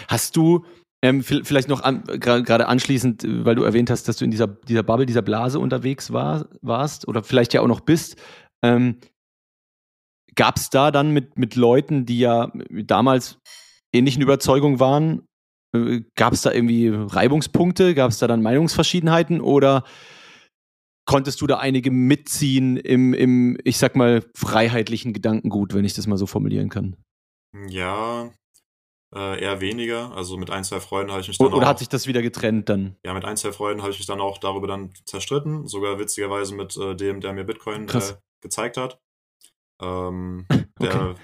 Hast 0.09 0.37
du 0.37 0.65
ähm, 1.05 1.21
vi- 1.23 1.43
vielleicht 1.45 1.69
noch 1.69 1.81
an, 1.83 2.05
gerade 2.05 2.69
anschließend, 2.69 3.25
äh, 3.25 3.45
weil 3.45 3.57
du 3.57 3.65
erwähnt 3.65 3.91
hast, 3.91 4.07
dass 4.07 4.19
du 4.19 4.25
in 4.25 4.31
dieser, 4.31 4.47
dieser 4.47 4.85
Bubble, 4.85 5.05
dieser 5.07 5.23
Blase 5.23 5.59
unterwegs 5.59 6.13
war, 6.13 6.49
warst 6.61 7.09
oder 7.09 7.25
vielleicht 7.25 7.55
ja 7.55 7.61
auch 7.61 7.67
noch 7.67 7.81
bist, 7.81 8.17
ähm, 8.65 8.99
gab 10.37 10.57
es 10.59 10.71
da 10.71 10.93
dann 10.93 11.11
mit, 11.11 11.37
mit 11.37 11.57
Leuten, 11.57 12.07
die 12.07 12.21
ja 12.21 12.53
damals 12.71 13.39
ähnlichen 13.93 14.23
Überzeugungen 14.23 14.81
waren, 14.81 15.27
äh, 15.75 16.03
gab 16.17 16.33
es 16.33 16.43
da 16.43 16.53
irgendwie 16.53 16.89
Reibungspunkte, 16.89 17.95
gab 17.95 18.11
es 18.11 18.19
da 18.19 18.27
dann 18.27 18.43
Meinungsverschiedenheiten 18.43 19.41
oder 19.41 19.85
konntest 21.05 21.41
du 21.41 21.47
da 21.47 21.59
einige 21.59 21.91
mitziehen 21.91 22.77
im, 22.77 23.13
im, 23.15 23.59
ich 23.65 23.79
sag 23.79 23.97
mal, 23.97 24.23
freiheitlichen 24.37 25.13
Gedankengut, 25.13 25.75
wenn 25.75 25.85
ich 25.85 25.95
das 25.95 26.07
mal 26.07 26.19
so 26.19 26.27
formulieren 26.27 26.69
kann? 26.69 26.97
ja, 27.69 28.31
äh, 29.15 29.43
eher 29.43 29.61
weniger. 29.61 30.13
Also 30.17 30.37
mit 30.37 30.51
ein, 30.51 30.65
zwei 30.65 30.81
Freunden 30.81 31.13
habe 31.13 31.21
ich 31.21 31.29
mich 31.29 31.39
dann 31.39 31.49
Oder, 31.49 31.57
oder 31.57 31.67
auch, 31.67 31.71
hat 31.71 31.79
sich 31.79 31.89
das 31.89 32.07
wieder 32.07 32.23
getrennt 32.23 32.69
dann? 32.69 32.97
ja, 33.05 33.13
mit 33.13 33.25
ein, 33.25 33.37
zwei 33.37 33.53
Freunden 33.53 33.83
habe 33.83 33.93
ich 33.93 33.99
mich 33.99 34.07
dann 34.07 34.21
auch 34.21 34.39
darüber 34.39 34.67
dann 34.67 34.93
zerstritten. 35.05 35.67
Sogar 35.67 35.99
witzigerweise 35.99 36.55
mit 36.55 36.77
äh, 36.77 36.95
dem, 36.95 37.21
der 37.21 37.33
mir 37.33 37.45
Bitcoin 37.45 37.89
äh, 37.89 38.01
gezeigt 38.41 38.77
hat. 38.77 38.99
Ähm, 39.81 40.47
Okay. 40.81 40.91
der, 40.91 41.15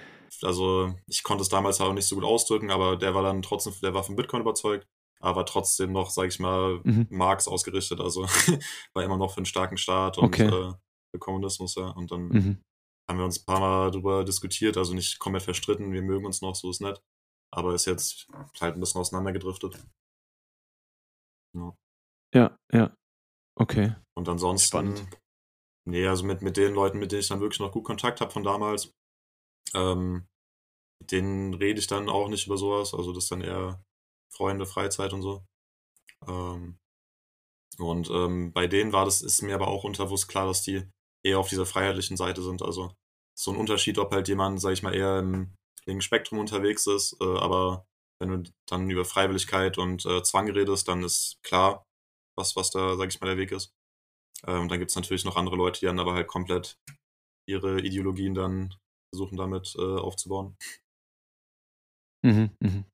also 0.42 0.94
ich 1.06 1.22
konnte 1.22 1.42
es 1.42 1.48
damals 1.48 1.80
auch 1.80 1.92
nicht 1.92 2.06
so 2.06 2.14
gut 2.16 2.24
ausdrücken, 2.24 2.70
aber 2.70 2.96
der 2.96 3.14
war 3.14 3.22
dann 3.22 3.42
trotzdem, 3.42 3.74
der 3.82 3.94
war 3.94 4.04
von 4.04 4.16
Bitcoin 4.16 4.42
überzeugt, 4.42 4.86
aber 5.20 5.44
trotzdem 5.46 5.92
noch, 5.92 6.10
sag 6.10 6.28
ich 6.28 6.38
mal, 6.40 6.80
Mhm. 6.84 7.06
Marx 7.10 7.48
ausgerichtet. 7.48 8.00
Also 8.00 8.22
war 8.94 9.04
immer 9.04 9.16
noch 9.16 9.32
für 9.32 9.38
einen 9.38 9.46
starken 9.46 9.76
Staat 9.78 10.18
und 10.18 10.26
Okay. 10.26 10.46
äh, 10.46 10.72
für 11.12 11.18
Kommunismus, 11.18 11.74
ja. 11.76 11.88
Und 11.90 12.10
dann 12.10 12.28
Mhm. 12.28 12.62
haben 13.10 13.18
wir 13.18 13.24
uns 13.24 13.40
ein 13.40 13.46
paar 13.46 13.60
Mal 13.60 13.90
drüber 13.90 14.24
diskutiert, 14.24 14.76
also 14.76 14.94
nicht 14.94 15.18
komplett 15.18 15.42
verstritten, 15.44 15.92
wir 15.92 16.02
mögen 16.02 16.26
uns 16.26 16.42
noch, 16.42 16.54
so 16.54 16.70
ist 16.70 16.80
nett. 16.80 17.00
Aber 17.50 17.74
ist 17.74 17.86
jetzt 17.86 18.26
halt 18.60 18.74
ein 18.76 18.80
bisschen 18.80 19.00
auseinandergedriftet. 19.00 19.82
Ja, 22.34 22.56
ja. 22.72 22.94
Okay. 23.56 23.94
Und 24.16 24.28
ansonsten, 24.28 24.66
Spannend. 24.68 25.08
nee, 25.86 26.06
also 26.06 26.24
mit, 26.24 26.42
mit 26.42 26.56
den 26.56 26.74
Leuten, 26.74 26.98
mit 26.98 27.10
denen 27.10 27.20
ich 27.20 27.28
dann 27.28 27.40
wirklich 27.40 27.60
noch 27.60 27.72
gut 27.72 27.84
Kontakt 27.84 28.20
habe 28.20 28.30
von 28.30 28.42
damals, 28.44 28.92
ähm, 29.74 30.26
mit 31.00 31.12
denen 31.12 31.54
rede 31.54 31.78
ich 31.78 31.86
dann 31.86 32.08
auch 32.08 32.28
nicht 32.28 32.46
über 32.46 32.56
sowas. 32.56 32.94
Also 32.94 33.12
das 33.12 33.24
ist 33.24 33.32
dann 33.32 33.42
eher 33.42 33.82
Freunde, 34.32 34.66
Freizeit 34.66 35.12
und 35.12 35.22
so. 35.22 35.44
Ähm, 36.26 36.78
und 37.78 38.10
ähm, 38.10 38.52
bei 38.52 38.66
denen 38.66 38.92
war 38.92 39.04
das, 39.04 39.22
ist 39.22 39.42
mir 39.42 39.54
aber 39.54 39.68
auch 39.68 39.84
unterbewusst 39.84 40.28
klar, 40.28 40.46
dass 40.46 40.62
die 40.62 40.88
eher 41.24 41.38
auf 41.38 41.48
dieser 41.48 41.66
freiheitlichen 41.66 42.16
Seite 42.16 42.42
sind. 42.42 42.62
Also 42.62 42.92
so 43.38 43.52
ein 43.52 43.56
Unterschied, 43.56 43.98
ob 43.98 44.12
halt 44.12 44.28
jemand, 44.28 44.60
sag 44.60 44.72
ich 44.72 44.82
mal, 44.82 44.94
eher 44.94 45.20
im 45.20 45.54
linken 45.86 46.02
Spektrum 46.02 46.38
unterwegs 46.38 46.86
ist, 46.86 47.16
äh, 47.20 47.24
aber 47.24 47.86
wenn 48.20 48.30
du 48.30 48.50
dann 48.66 48.90
über 48.90 49.04
Freiwilligkeit 49.04 49.78
und 49.78 50.04
äh, 50.06 50.22
Zwang 50.22 50.50
redest, 50.50 50.88
dann 50.88 51.04
ist 51.04 51.38
klar, 51.42 51.86
was, 52.36 52.56
was 52.56 52.70
da, 52.70 52.96
sag 52.96 53.08
ich 53.08 53.20
mal, 53.20 53.28
der 53.28 53.36
Weg 53.36 53.52
ist. 53.52 53.72
Ähm, 54.46 54.62
und 54.62 54.70
dann 54.70 54.80
gibt 54.80 54.90
es 54.90 54.96
natürlich 54.96 55.24
noch 55.24 55.36
andere 55.36 55.56
Leute, 55.56 55.80
die 55.80 55.86
dann 55.86 56.00
aber 56.00 56.14
halt 56.14 56.26
komplett 56.26 56.78
ihre 57.46 57.80
Ideologien 57.80 58.34
dann 58.34 58.74
versuchen 59.10 59.36
damit 59.36 59.74
äh, 59.78 59.82
aufzubauen. 59.82 60.56
Mhm. 62.24 62.50
Mhm. 62.60 62.84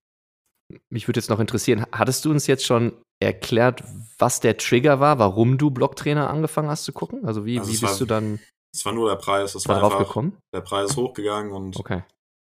Mich 0.90 1.08
würde 1.08 1.20
jetzt 1.20 1.30
noch 1.30 1.40
interessieren, 1.40 1.84
hattest 1.92 2.24
du 2.24 2.30
uns 2.30 2.46
jetzt 2.46 2.64
schon 2.64 2.92
erklärt, 3.22 3.84
was 4.18 4.40
der 4.40 4.56
Trigger 4.56 5.00
war, 5.00 5.18
warum 5.18 5.58
du 5.58 5.70
Blocktrainer 5.70 6.30
angefangen 6.30 6.68
hast 6.68 6.84
zu 6.84 6.92
gucken? 6.92 7.24
Also 7.26 7.44
wie, 7.46 7.58
Also 7.58 7.70
wie 7.70 7.74
es 7.74 7.80
bist 7.80 7.92
war 7.92 7.98
du 7.98 8.06
dann 8.06 8.40
Es 8.74 8.84
war 8.84 8.92
nur 8.92 9.08
der 9.08 9.16
Preis, 9.16 9.54
es 9.54 9.68
war 9.68 9.76
einfach, 9.76 10.06
gekommen? 10.06 10.38
der 10.54 10.62
Preis 10.62 10.90
ist 10.90 10.96
hochgegangen 10.96 11.52
und 11.52 11.76
Okay. 11.76 12.02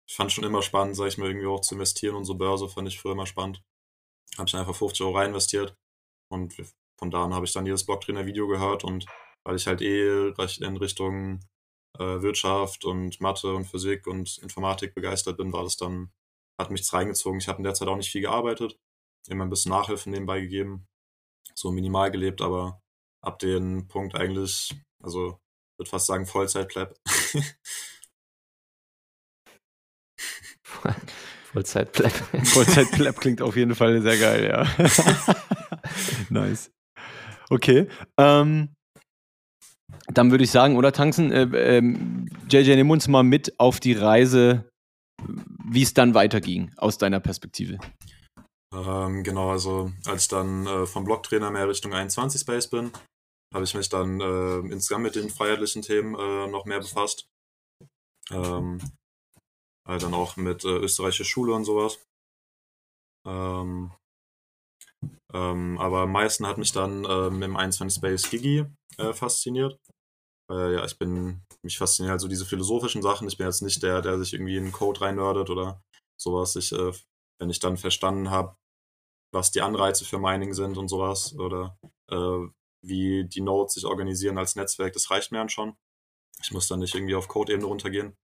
ich 0.08 0.16
fand 0.16 0.32
schon 0.32 0.44
immer 0.44 0.62
spannend, 0.62 0.96
sag 0.96 1.08
ich 1.08 1.18
mal, 1.18 1.28
irgendwie 1.28 1.48
auch 1.48 1.62
zu 1.62 1.76
investieren 1.76 2.16
und 2.16 2.26
so 2.26 2.36
Börse 2.36 2.68
fand 2.68 2.88
ich 2.88 3.00
früher 3.00 3.14
immer 3.14 3.26
spannend. 3.26 3.62
Habe 4.38 4.48
ich 4.48 4.56
einfach 4.56 4.76
50 4.76 5.02
Euro 5.06 5.18
rein 5.18 5.30
investiert 5.30 5.76
und 6.32 6.56
von 7.00 7.12
da 7.12 7.24
an 7.24 7.34
habe 7.34 7.46
ich 7.46 7.54
dann 7.54 7.66
jedes 7.66 7.86
Blocktrainer-Video 7.86 8.48
gehört 8.48 8.84
und 8.84 9.06
weil 9.46 9.56
ich 9.56 9.68
halt 9.68 9.82
eh 9.82 10.30
in 10.30 10.78
Richtung 10.78 11.40
Wirtschaft 12.04 12.86
und 12.86 13.20
Mathe 13.22 13.54
und 13.54 13.66
Physik 13.66 14.08
und 14.08 14.38
Informatik 14.40 14.96
begeistert 14.96 15.38
bin, 15.38 15.54
war 15.54 15.64
das 15.64 15.78
dann, 15.78 16.12
hat 16.58 16.72
mich 16.72 16.92
reingezogen. 16.92 17.40
Ich 17.40 17.48
habe 17.48 17.58
in 17.58 17.64
der 17.64 17.74
Zeit 17.74 17.88
auch 17.88 17.98
nicht 17.98 18.12
viel 18.12 18.22
gearbeitet, 18.22 18.78
immer 19.28 19.46
ein 19.46 19.50
bisschen 19.50 19.72
Nachhilfe 19.72 20.10
nebenbei 20.10 20.42
gegeben, 20.42 20.88
so 21.56 21.72
minimal 21.72 22.12
gelebt, 22.12 22.42
aber 22.42 22.82
ab 23.22 23.40
dem 23.40 23.88
Punkt 23.88 24.16
eigentlich, 24.16 24.74
also 25.04 25.40
würde 25.78 25.90
fast 25.90 26.08
sagen, 26.08 26.26
Vollzeit-Pleb. 26.26 26.96
Vollzeit-Pleb. 31.54 32.12
Vollzeit-Pleb 32.46 33.20
klingt 33.20 33.42
auf 33.42 33.56
jeden 33.56 33.76
Fall 33.76 34.02
sehr 34.02 34.18
geil, 34.18 34.46
ja. 34.46 34.68
nice. 36.30 36.72
Okay. 37.50 37.88
Ähm, 38.18 38.76
dann 40.14 40.32
würde 40.32 40.44
ich 40.44 40.52
sagen, 40.52 40.78
oder 40.78 40.92
Tanzen, 40.92 41.32
äh, 41.32 41.78
ähm, 41.78 42.28
JJ, 42.50 42.76
nimm 42.76 42.90
uns 42.90 43.08
mal 43.08 43.24
mit 43.24 43.60
auf 43.60 43.80
die 43.80 43.94
Reise, 43.94 44.70
wie 45.66 45.84
es 45.84 45.94
dann 45.94 46.14
weiterging, 46.14 46.72
aus 46.78 46.98
deiner 46.98 47.20
Perspektive. 47.20 47.78
Ähm, 48.74 49.24
genau, 49.24 49.52
also 49.52 49.92
als 50.06 50.24
ich 50.24 50.28
dann 50.28 50.66
äh, 50.68 50.86
vom 50.86 51.04
Blocktrainer 51.04 51.52
mehr 51.52 51.68
Richtung 51.68 51.94
21 51.94 52.42
Space 52.42 52.68
bin, 52.68 52.92
habe 53.54 53.64
ich 53.64 53.74
mich 53.74 53.90
dann 53.90 54.22
äh, 54.22 54.60
insgesamt 54.72 55.04
mit 55.04 55.16
den 55.16 55.30
freiheitlichen 55.30 55.82
Themen 55.82 56.16
äh, 56.16 56.48
noch 56.48 56.66
mehr 56.66 56.80
befasst. 56.80 57.28
Ähm, 58.32 58.80
halt 59.88 60.04
dann 60.04 60.14
auch 60.14 60.38
mit 60.38 60.64
äh, 60.66 60.78
österreichischer 60.78 61.26
Schule 61.26 61.54
und 61.54 61.66
sowas. 61.66 62.00
Ähm, 63.28 63.92
ähm, 65.34 65.78
aber 65.80 66.02
am 66.02 66.12
meisten 66.12 66.46
hat 66.46 66.58
mich 66.58 66.72
dann 66.72 67.06
ähm, 67.10 67.42
im 67.42 67.58
21 67.58 67.98
Space 67.98 68.30
Gigi 68.30 68.66
äh, 68.98 69.14
fasziniert. 69.14 69.80
Weil 70.50 70.74
ja, 70.74 70.86
ich 70.86 70.98
bin, 70.98 71.44
mich 71.64 71.78
fasziniert 71.78 72.12
halt 72.12 72.22
so 72.22 72.28
diese 72.28 72.46
philosophischen 72.46 73.02
Sachen. 73.02 73.28
Ich 73.28 73.38
bin 73.38 73.46
jetzt 73.46 73.62
nicht 73.62 73.84
der, 73.84 74.02
der 74.02 74.18
sich 74.18 74.34
irgendwie 74.34 74.58
in 74.58 74.66
den 74.66 74.74
Code 74.74 75.02
reinnördet 75.02 75.50
oder 75.50 75.82
sowas. 76.20 76.56
Ich, 76.56 76.72
äh, 76.72 76.92
wenn 77.40 77.50
ich 77.50 77.60
dann 77.60 77.78
verstanden 77.78 78.32
habe, 78.32 78.56
was 79.32 79.52
die 79.52 79.62
Anreize 79.62 80.06
für 80.06 80.18
Mining 80.18 80.54
sind 80.54 80.78
und 80.78 80.88
sowas 80.88 81.38
oder 81.38 81.78
äh, 82.12 82.48
wie 82.84 83.26
die 83.26 83.42
Nodes 83.42 83.76
sich 83.76 83.86
organisieren 83.86 84.38
als 84.38 84.56
Netzwerk, 84.56 84.94
das 84.94 85.12
reicht 85.12 85.32
mir 85.32 85.38
dann 85.38 85.50
schon. 85.50 85.76
Ich 86.42 86.52
muss 86.52 86.68
dann 86.68 86.80
nicht 86.80 86.96
irgendwie 86.96 87.16
auf 87.16 87.28
Code-Ebene 87.28 87.68
runtergehen. 87.68 88.16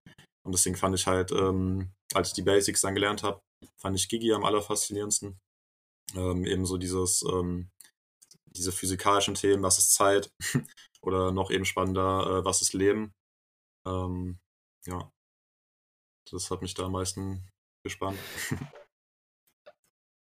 Und 0.44 0.52
deswegen 0.52 0.76
fand 0.76 0.94
ich 0.94 1.06
halt, 1.06 1.32
ähm, 1.32 1.92
als 2.14 2.28
ich 2.28 2.34
die 2.34 2.42
Basics 2.42 2.80
dann 2.80 2.94
gelernt 2.94 3.22
habe, 3.22 3.40
fand 3.80 3.96
ich 3.96 4.08
Gigi 4.08 4.32
am 4.32 4.44
allerfaszinierendsten. 4.44 5.38
Ähm, 6.14 6.44
ebenso 6.44 6.76
dieses, 6.76 7.22
ähm, 7.22 7.68
diese 8.56 8.72
physikalischen 8.72 9.34
Themen, 9.34 9.62
was 9.62 9.78
ist 9.78 9.94
Zeit? 9.94 10.30
Oder 11.02 11.30
noch 11.30 11.50
eben 11.50 11.64
spannender, 11.64 12.40
äh, 12.40 12.44
was 12.44 12.62
ist 12.62 12.72
Leben? 12.72 13.14
Ähm, 13.86 14.38
ja, 14.86 15.10
das 16.30 16.50
hat 16.50 16.62
mich 16.62 16.74
da 16.74 16.84
am 16.84 16.92
meisten 16.92 17.48
gespannt. 17.84 18.18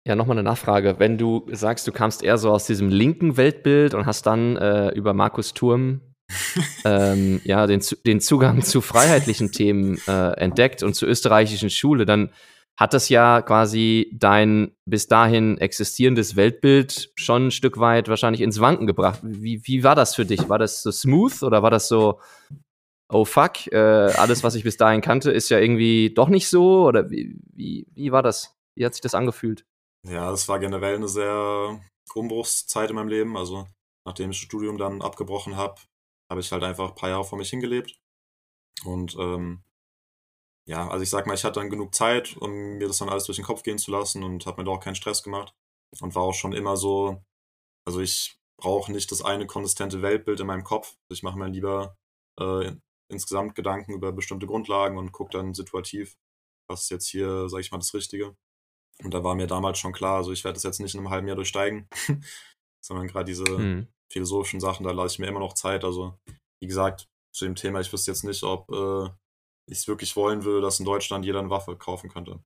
Ja, 0.06 0.14
nochmal 0.14 0.36
eine 0.36 0.44
Nachfrage. 0.44 1.00
Wenn 1.00 1.18
du 1.18 1.48
sagst, 1.50 1.84
du 1.88 1.90
kamst 1.90 2.22
eher 2.22 2.38
so 2.38 2.52
aus 2.52 2.64
diesem 2.64 2.90
linken 2.90 3.36
Weltbild 3.36 3.92
und 3.92 4.06
hast 4.06 4.24
dann 4.24 4.56
äh, 4.56 4.90
über 4.90 5.14
Markus 5.14 5.52
Turm 5.52 6.00
ähm, 6.84 7.40
ja, 7.42 7.66
den, 7.66 7.82
den 8.06 8.20
Zugang 8.20 8.62
zu 8.62 8.82
freiheitlichen 8.82 9.50
Themen 9.50 9.98
äh, 10.06 10.30
entdeckt 10.38 10.84
und 10.84 10.94
zur 10.94 11.08
österreichischen 11.08 11.70
Schule, 11.70 12.06
dann 12.06 12.30
hat 12.76 12.92
das 12.92 13.08
ja 13.08 13.40
quasi 13.40 14.10
dein 14.12 14.76
bis 14.84 15.08
dahin 15.08 15.56
existierendes 15.58 16.36
Weltbild 16.36 17.10
schon 17.14 17.46
ein 17.46 17.50
Stück 17.50 17.78
weit 17.78 18.08
wahrscheinlich 18.08 18.42
ins 18.42 18.60
Wanken 18.60 18.86
gebracht. 18.86 19.20
Wie, 19.22 19.66
wie 19.66 19.82
war 19.82 19.94
das 19.94 20.14
für 20.14 20.26
dich? 20.26 20.48
War 20.48 20.58
das 20.58 20.82
so 20.82 20.90
smooth 20.90 21.42
oder 21.42 21.62
war 21.62 21.70
das 21.70 21.88
so, 21.88 22.20
oh 23.08 23.24
fuck, 23.24 23.66
äh, 23.72 23.76
alles, 23.76 24.44
was 24.44 24.54
ich 24.54 24.62
bis 24.62 24.76
dahin 24.76 25.00
kannte, 25.00 25.30
ist 25.30 25.48
ja 25.48 25.58
irgendwie 25.58 26.12
doch 26.12 26.28
nicht 26.28 26.48
so? 26.48 26.86
Oder 26.86 27.10
wie, 27.10 27.38
wie, 27.52 27.86
wie 27.94 28.12
war 28.12 28.22
das? 28.22 28.54
Wie 28.74 28.84
hat 28.84 28.92
sich 28.94 29.00
das 29.00 29.14
angefühlt? 29.14 29.64
Ja, 30.06 30.30
es 30.30 30.46
war 30.48 30.58
generell 30.58 30.96
eine 30.96 31.08
sehr 31.08 31.80
Umbruchszeit 32.14 32.90
in 32.90 32.96
meinem 32.96 33.08
Leben. 33.08 33.36
Also 33.38 33.66
nachdem 34.04 34.30
ich 34.30 34.38
das 34.38 34.44
Studium 34.44 34.76
dann 34.76 35.00
abgebrochen 35.00 35.56
habe, 35.56 35.76
habe 36.30 36.40
ich 36.40 36.52
halt 36.52 36.62
einfach 36.62 36.90
ein 36.90 36.94
paar 36.94 37.08
Jahre 37.08 37.24
vor 37.24 37.38
mich 37.38 37.50
hingelebt. 37.50 37.98
Und 38.84 39.16
ähm, 39.18 39.62
ja, 40.68 40.88
also 40.88 41.02
ich 41.02 41.10
sag 41.10 41.26
mal, 41.26 41.34
ich 41.34 41.44
hatte 41.44 41.60
dann 41.60 41.70
genug 41.70 41.94
Zeit, 41.94 42.36
um 42.36 42.78
mir 42.78 42.88
das 42.88 42.98
dann 42.98 43.08
alles 43.08 43.24
durch 43.24 43.36
den 43.36 43.44
Kopf 43.44 43.62
gehen 43.62 43.78
zu 43.78 43.90
lassen 43.92 44.24
und 44.24 44.46
habe 44.46 44.60
mir 44.60 44.64
da 44.64 44.72
auch 44.72 44.80
keinen 44.80 44.96
Stress 44.96 45.22
gemacht. 45.22 45.54
Und 46.00 46.14
war 46.14 46.24
auch 46.24 46.34
schon 46.34 46.52
immer 46.52 46.76
so, 46.76 47.22
also 47.86 48.00
ich 48.00 48.38
brauche 48.60 48.90
nicht 48.90 49.10
das 49.12 49.22
eine 49.22 49.46
konsistente 49.46 50.02
Weltbild 50.02 50.40
in 50.40 50.46
meinem 50.46 50.64
Kopf. 50.64 50.96
Ich 51.08 51.22
mache 51.22 51.38
mir 51.38 51.48
lieber 51.48 51.96
äh, 52.40 52.72
insgesamt 53.08 53.54
Gedanken 53.54 53.92
über 53.92 54.12
bestimmte 54.12 54.46
Grundlagen 54.46 54.98
und 54.98 55.12
gucke 55.12 55.30
dann 55.30 55.54
situativ, 55.54 56.16
was 56.68 56.84
ist 56.84 56.90
jetzt 56.90 57.06
hier, 57.06 57.48
sage 57.48 57.60
ich 57.60 57.70
mal, 57.70 57.78
das 57.78 57.94
Richtige. 57.94 58.36
Und 59.04 59.14
da 59.14 59.22
war 59.22 59.34
mir 59.34 59.46
damals 59.46 59.78
schon 59.78 59.92
klar, 59.92 60.16
also 60.16 60.32
ich 60.32 60.42
werde 60.42 60.54
das 60.54 60.64
jetzt 60.64 60.80
nicht 60.80 60.94
in 60.94 61.00
einem 61.00 61.10
halben 61.10 61.28
Jahr 61.28 61.36
durchsteigen, 61.36 61.88
sondern 62.84 63.06
gerade 63.06 63.26
diese 63.26 63.48
mhm. 63.48 63.88
philosophischen 64.12 64.60
Sachen, 64.60 64.84
da 64.84 64.90
lasse 64.90 65.14
ich 65.14 65.18
mir 65.20 65.28
immer 65.28 65.40
noch 65.40 65.54
Zeit. 65.54 65.84
Also, 65.84 66.18
wie 66.60 66.66
gesagt, 66.66 67.08
zu 67.32 67.44
dem 67.44 67.54
Thema, 67.54 67.80
ich 67.80 67.92
wüsste 67.92 68.10
jetzt 68.10 68.24
nicht, 68.24 68.42
ob 68.42 68.70
äh, 68.72 69.10
ich 69.66 69.78
es 69.78 69.88
wirklich 69.88 70.16
wollen 70.16 70.44
würde, 70.44 70.60
dass 70.60 70.78
in 70.78 70.86
Deutschland 70.86 71.24
jeder 71.24 71.40
eine 71.40 71.50
Waffe 71.50 71.76
kaufen 71.76 72.10
könnte. 72.10 72.42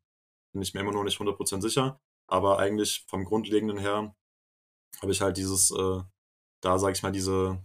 Bin 0.53 0.63
ich 0.63 0.75
mir 0.75 0.81
immer 0.81 0.93
noch 0.93 1.05
nicht 1.05 1.19
100% 1.19 1.61
sicher, 1.61 2.01
aber 2.29 2.59
eigentlich 2.59 3.05
vom 3.09 3.25
Grundlegenden 3.25 3.79
her 3.79 4.15
habe 5.01 5.13
ich 5.13 5.21
halt 5.21 5.37
dieses, 5.37 5.71
äh, 5.71 6.03
da 6.63 6.79
sage 6.79 6.93
ich 6.95 7.03
mal, 7.03 7.13
diese 7.13 7.63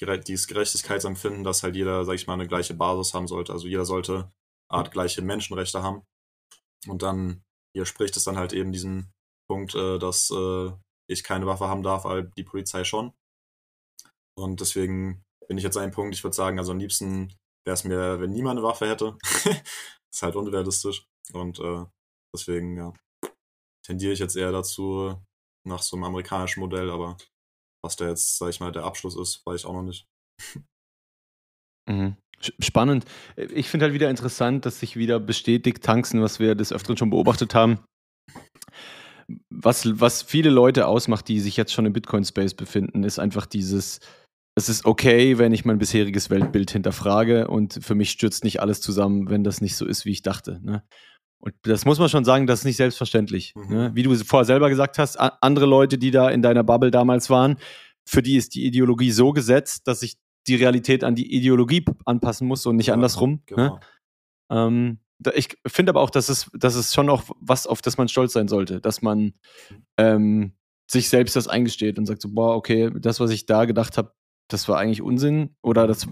dieses 0.00 0.46
Gerechtigkeitsempfinden, 0.46 1.42
dass 1.42 1.62
halt 1.62 1.74
jeder, 1.74 2.04
sage 2.04 2.16
ich 2.16 2.26
mal, 2.26 2.34
eine 2.34 2.46
gleiche 2.46 2.74
Basis 2.74 3.14
haben 3.14 3.26
sollte. 3.26 3.52
Also 3.52 3.66
jeder 3.66 3.86
sollte 3.86 4.30
Art 4.68 4.90
gleiche 4.90 5.22
Menschenrechte 5.22 5.82
haben. 5.82 6.02
Und 6.86 7.02
dann 7.02 7.42
hier 7.74 7.86
spricht 7.86 8.16
es 8.16 8.24
dann 8.24 8.36
halt 8.36 8.52
eben 8.52 8.72
diesen 8.72 9.12
Punkt, 9.48 9.74
äh, 9.74 9.98
dass 9.98 10.30
äh, 10.30 10.72
ich 11.08 11.24
keine 11.24 11.46
Waffe 11.46 11.68
haben 11.68 11.82
darf, 11.82 12.04
aber 12.04 12.22
die 12.22 12.44
Polizei 12.44 12.84
schon. 12.84 13.12
Und 14.34 14.60
deswegen 14.60 15.24
bin 15.48 15.56
ich 15.56 15.64
jetzt 15.64 15.76
einem 15.76 15.92
Punkt, 15.92 16.14
ich 16.14 16.24
würde 16.24 16.36
sagen, 16.36 16.58
also 16.58 16.72
am 16.72 16.78
liebsten 16.78 17.34
wäre 17.66 17.74
es 17.74 17.84
mir, 17.84 18.20
wenn 18.20 18.30
niemand 18.30 18.58
eine 18.58 18.66
Waffe 18.66 18.88
hätte. 18.88 19.18
ist 20.12 20.22
halt 20.22 20.36
unrealistisch. 20.36 21.06
Und 21.32 21.58
äh, 21.58 21.84
deswegen, 22.34 22.76
ja, 22.76 22.92
tendiere 23.84 24.12
ich 24.12 24.20
jetzt 24.20 24.36
eher 24.36 24.52
dazu, 24.52 25.20
nach 25.66 25.82
so 25.82 25.96
einem 25.96 26.04
amerikanischen 26.04 26.60
Modell, 26.60 26.90
aber 26.90 27.16
was 27.84 27.96
da 27.96 28.08
jetzt, 28.08 28.38
sag 28.38 28.50
ich 28.50 28.60
mal, 28.60 28.72
der 28.72 28.84
Abschluss 28.84 29.16
ist, 29.16 29.44
weiß 29.44 29.60
ich 29.60 29.66
auch 29.66 29.74
noch 29.74 29.82
nicht. 29.82 30.06
Mhm. 31.88 32.16
Spannend. 32.58 33.04
Ich 33.36 33.68
finde 33.68 33.84
halt 33.84 33.94
wieder 33.94 34.10
interessant, 34.10 34.66
dass 34.66 34.80
sich 34.80 34.96
wieder 34.96 35.20
bestätigt, 35.20 35.84
Tanzen, 35.84 36.20
was 36.20 36.40
wir 36.40 36.56
des 36.56 36.72
Öfteren 36.72 36.96
schon 36.96 37.10
beobachtet 37.10 37.54
haben. 37.54 37.78
Was, 39.50 40.00
was 40.00 40.22
viele 40.22 40.50
Leute 40.50 40.88
ausmacht, 40.88 41.28
die 41.28 41.38
sich 41.38 41.56
jetzt 41.56 41.72
schon 41.72 41.86
im 41.86 41.92
Bitcoin-Space 41.92 42.54
befinden, 42.54 43.04
ist 43.04 43.20
einfach 43.20 43.46
dieses, 43.46 44.00
es 44.56 44.70
ist 44.70 44.86
okay, 44.86 45.36
wenn 45.36 45.52
ich 45.52 45.66
mein 45.66 45.78
bisheriges 45.78 46.30
Weltbild 46.30 46.70
hinterfrage 46.70 47.46
und 47.46 47.78
für 47.82 47.94
mich 47.94 48.10
stürzt 48.10 48.42
nicht 48.42 48.60
alles 48.60 48.80
zusammen, 48.80 49.28
wenn 49.28 49.44
das 49.44 49.60
nicht 49.60 49.76
so 49.76 49.84
ist, 49.86 50.06
wie 50.06 50.12
ich 50.12 50.22
dachte. 50.22 50.60
Ne? 50.64 50.82
Und 51.38 51.54
das 51.62 51.84
muss 51.84 51.98
man 51.98 52.08
schon 52.08 52.24
sagen, 52.24 52.46
das 52.46 52.60
ist 52.60 52.64
nicht 52.64 52.78
selbstverständlich. 52.78 53.52
Mhm. 53.54 53.68
Ne? 53.68 53.90
Wie 53.94 54.02
du 54.02 54.14
vorher 54.14 54.46
selber 54.46 54.70
gesagt 54.70 54.98
hast, 54.98 55.16
andere 55.16 55.66
Leute, 55.66 55.98
die 55.98 56.10
da 56.10 56.30
in 56.30 56.40
deiner 56.40 56.64
Bubble 56.64 56.90
damals 56.90 57.28
waren, 57.28 57.58
für 58.08 58.22
die 58.22 58.36
ist 58.36 58.54
die 58.54 58.64
Ideologie 58.64 59.10
so 59.10 59.32
gesetzt, 59.32 59.86
dass 59.86 60.02
ich 60.02 60.16
die 60.46 60.54
Realität 60.54 61.04
an 61.04 61.14
die 61.14 61.34
Ideologie 61.34 61.84
anpassen 62.06 62.48
muss 62.48 62.64
und 62.64 62.76
nicht 62.76 62.86
ja, 62.86 62.94
andersrum. 62.94 63.32
Ne? 63.32 63.40
Genau. 63.46 63.74
Ne? 63.74 63.80
Ähm, 64.50 64.98
ich 65.34 65.58
finde 65.66 65.90
aber 65.90 66.00
auch, 66.00 66.10
dass 66.10 66.30
es, 66.30 66.50
dass 66.54 66.76
es 66.76 66.94
schon 66.94 67.10
auch 67.10 67.24
was, 67.40 67.66
auf 67.66 67.82
das 67.82 67.98
man 67.98 68.08
stolz 68.08 68.32
sein 68.32 68.48
sollte, 68.48 68.80
dass 68.80 69.02
man 69.02 69.34
ähm, 69.98 70.52
sich 70.90 71.10
selbst 71.10 71.36
das 71.36 71.48
eingesteht 71.48 71.98
und 71.98 72.06
sagt 72.06 72.22
so, 72.22 72.30
boah, 72.32 72.54
okay, 72.54 72.90
das, 72.98 73.20
was 73.20 73.30
ich 73.30 73.44
da 73.44 73.64
gedacht 73.64 73.98
habe, 73.98 74.12
das 74.48 74.68
war 74.68 74.78
eigentlich 74.78 75.02
Unsinn 75.02 75.56
oder 75.62 75.86
das 75.86 76.08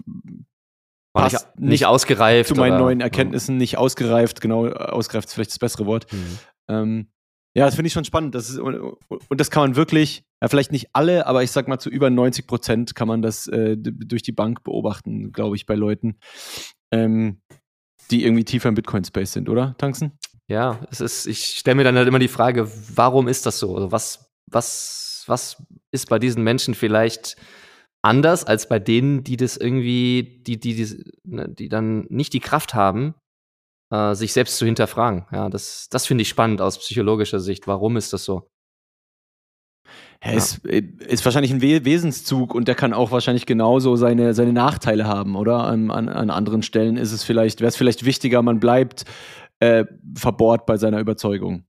war 1.15 1.31
nicht, 1.31 1.59
nicht, 1.59 1.87
ausgereift. 1.87 2.49
Zu 2.49 2.55
meinen 2.57 2.75
oder? 2.75 2.83
neuen 2.83 3.01
Erkenntnissen 3.01 3.57
nicht 3.57 3.79
ausgereift, 3.79 4.41
genau, 4.41 4.67
ausgereift 4.69 5.29
ist 5.29 5.35
vielleicht 5.35 5.51
das 5.51 5.59
bessere 5.59 5.87
Wort. 5.87 6.13
Mhm. 6.13 6.39
Ähm, 6.69 7.09
ja, 7.57 7.67
das 7.67 7.77
finde 7.77 7.87
ich 7.87 7.93
schon 7.93 8.05
spannend. 8.05 8.35
Das 8.35 8.51
ist, 8.51 8.59
und, 8.59 8.75
und, 8.75 9.41
das 9.41 9.51
kann 9.51 9.63
man 9.63 9.77
wirklich, 9.77 10.25
ja, 10.43 10.49
vielleicht 10.49 10.73
nicht 10.73 10.89
alle, 10.93 11.27
aber 11.27 11.45
ich 11.45 11.53
sag 11.53 11.69
mal, 11.69 11.79
zu 11.79 11.89
über 11.89 12.11
90 12.11 12.49
Prozent 12.49 12.95
kann 12.97 13.07
man 13.07 13.23
das 13.23 13.47
äh, 13.47 13.77
durch 13.79 14.23
die 14.23 14.33
Bank 14.33 14.65
beobachten, 14.65 15.31
glaube 15.31 15.55
ich, 15.55 15.67
bei 15.67 15.77
Leuten, 15.77 16.19
ähm, 16.91 17.41
die 18.11 18.25
irgendwie 18.25 18.45
tiefer 18.45 18.69
im 18.69 18.75
Bitcoin-Space 18.75 19.33
sind, 19.33 19.49
oder, 19.49 19.77
Tanzen? 19.79 20.19
Ja, 20.49 20.81
es 20.91 21.01
ist, 21.01 21.27
ich 21.27 21.45
stelle 21.45 21.77
mir 21.77 21.85
dann 21.85 21.97
halt 21.97 22.09
immer 22.09 22.19
die 22.19 22.29
Frage, 22.29 22.69
warum 22.95 23.29
ist 23.29 23.47
das 23.47 23.61
so? 23.61 23.77
Also 23.77 23.93
was, 23.93 24.33
was, 24.51 25.25
was 25.27 25.63
ist 25.93 26.09
bei 26.09 26.19
diesen 26.19 26.43
Menschen 26.43 26.75
vielleicht 26.75 27.37
anders 28.05 28.45
als 28.45 28.69
bei 28.69 28.79
denen, 28.79 29.25
die 29.25 29.37
das 29.37 29.57
irgendwie, 29.57 30.43
die, 30.47 30.61
die, 30.61 30.75
die, 30.75 31.05
ne, 31.25 31.49
die 31.49 31.69
dann 31.69 32.07
nicht 32.11 32.33
die 32.33 32.41
Kraft 32.41 32.75
haben, 32.75 33.15
äh, 33.91 34.15
sich 34.15 34.33
selbst 34.33 34.59
zu 34.59 34.67
hinterfragen. 34.67 35.27
Ja, 35.33 35.49
das, 35.49 35.89
das 35.91 36.07
finde 36.07 36.23
ich 36.23 36.29
spannend 36.29 36.61
aus 36.61 36.79
psychologischer 36.79 37.41
Sicht. 37.41 37.67
Warum 37.67 37.97
ist 37.97 38.13
das 38.13 38.25
so? 38.25 38.51
Ja, 40.23 40.31
ja. 40.31 40.37
Ist, 40.37 40.65
ist 40.65 41.25
wahrscheinlich 41.25 41.53
ein 41.53 41.63
Wesenszug 41.63 42.55
und 42.55 42.69
der 42.69 42.75
kann 42.75 42.93
auch 42.93 43.11
wahrscheinlich 43.11 43.47
genauso 43.47 43.97
seine, 43.97 44.35
seine 44.35 44.53
Nachteile 44.53 45.07
haben, 45.07 45.35
oder? 45.37 45.65
An, 45.65 45.91
an, 45.91 46.09
an 46.09 46.31
anderen 46.31 46.63
Stellen 46.63 46.97
ist 46.97 47.13
es 47.13 47.25
vielleicht, 47.25 47.61
wäre 47.61 47.69
es 47.69 47.77
vielleicht 47.77 48.05
wichtiger, 48.05 48.43
man 48.43 48.61
bleibt 48.61 49.05
äh, 49.61 49.85
verbohrt 50.17 50.67
bei 50.67 50.77
seiner 50.77 51.01
Überzeugung. 51.01 51.65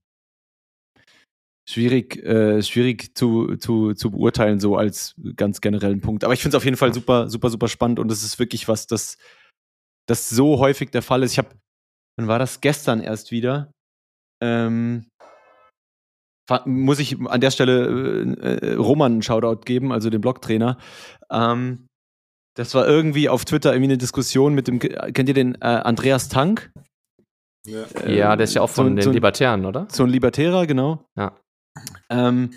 Schwierig, 1.68 2.16
äh, 2.24 2.62
schwierig 2.62 3.16
zu, 3.16 3.56
zu, 3.56 3.92
zu 3.94 4.10
beurteilen, 4.12 4.60
so 4.60 4.76
als 4.76 5.14
ganz 5.34 5.60
generellen 5.60 6.00
Punkt. 6.00 6.22
Aber 6.22 6.32
ich 6.32 6.40
finde 6.40 6.56
es 6.56 6.60
auf 6.60 6.64
jeden 6.64 6.76
Fall 6.76 6.94
super, 6.94 7.28
super, 7.28 7.50
super 7.50 7.68
spannend 7.68 7.98
und 7.98 8.10
es 8.12 8.22
ist 8.22 8.38
wirklich 8.38 8.68
was, 8.68 8.86
das, 8.86 9.18
das 10.08 10.28
so 10.28 10.58
häufig 10.60 10.90
der 10.90 11.02
Fall 11.02 11.22
ist. 11.24 11.32
Ich 11.32 11.38
habe 11.38 11.48
Dann 12.18 12.28
war 12.28 12.38
das 12.38 12.60
gestern 12.60 13.00
erst 13.00 13.30
wieder. 13.32 13.72
Ähm, 14.40 15.06
muss 16.64 17.00
ich 17.00 17.18
an 17.20 17.40
der 17.40 17.50
Stelle 17.50 17.86
äh, 18.40 18.66
äh, 18.68 18.74
Roman 18.74 19.12
einen 19.14 19.22
Shoutout 19.22 19.62
geben, 19.64 19.90
also 19.92 20.10
dem 20.10 20.20
Blogtrainer. 20.20 20.78
Ähm, 21.30 21.86
das 22.56 22.74
war 22.74 22.86
irgendwie 22.86 23.28
auf 23.28 23.44
Twitter 23.44 23.72
irgendwie 23.72 23.90
eine 23.90 23.98
Diskussion 23.98 24.54
mit 24.54 24.68
dem, 24.68 24.78
kennt 24.78 25.28
ihr 25.28 25.34
den 25.34 25.56
äh, 25.56 25.64
Andreas 25.66 26.28
Tank? 26.28 26.70
Ja. 27.66 27.82
Äh, 28.04 28.16
ja, 28.16 28.36
der 28.36 28.44
ist 28.44 28.54
ja 28.54 28.62
auch 28.62 28.68
so 28.68 28.76
von 28.76 28.86
ein- 28.92 28.96
den 28.96 29.02
so 29.02 29.10
ein- 29.10 29.14
Libertären, 29.14 29.66
oder? 29.66 29.88
So 29.90 30.04
ein 30.04 30.10
Libertärer, 30.10 30.66
genau. 30.68 31.04
Ja. 31.18 31.36
Ähm, 32.10 32.50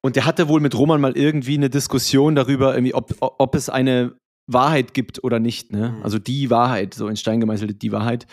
und 0.00 0.16
der 0.16 0.26
hatte 0.26 0.48
wohl 0.48 0.60
mit 0.60 0.76
Roman 0.76 1.00
mal 1.00 1.16
irgendwie 1.16 1.56
eine 1.56 1.70
Diskussion 1.70 2.34
darüber, 2.34 2.74
irgendwie, 2.74 2.94
ob, 2.94 3.14
ob 3.20 3.54
es 3.54 3.68
eine 3.70 4.14
Wahrheit 4.46 4.92
gibt 4.92 5.24
oder 5.24 5.40
nicht. 5.40 5.72
Ne? 5.72 5.90
Mhm. 5.96 6.02
Also 6.02 6.18
die 6.18 6.50
Wahrheit, 6.50 6.94
so 6.94 7.08
in 7.08 7.16
Stein 7.16 7.40
gemeißelt 7.40 7.80
die 7.80 7.92
Wahrheit. 7.92 8.26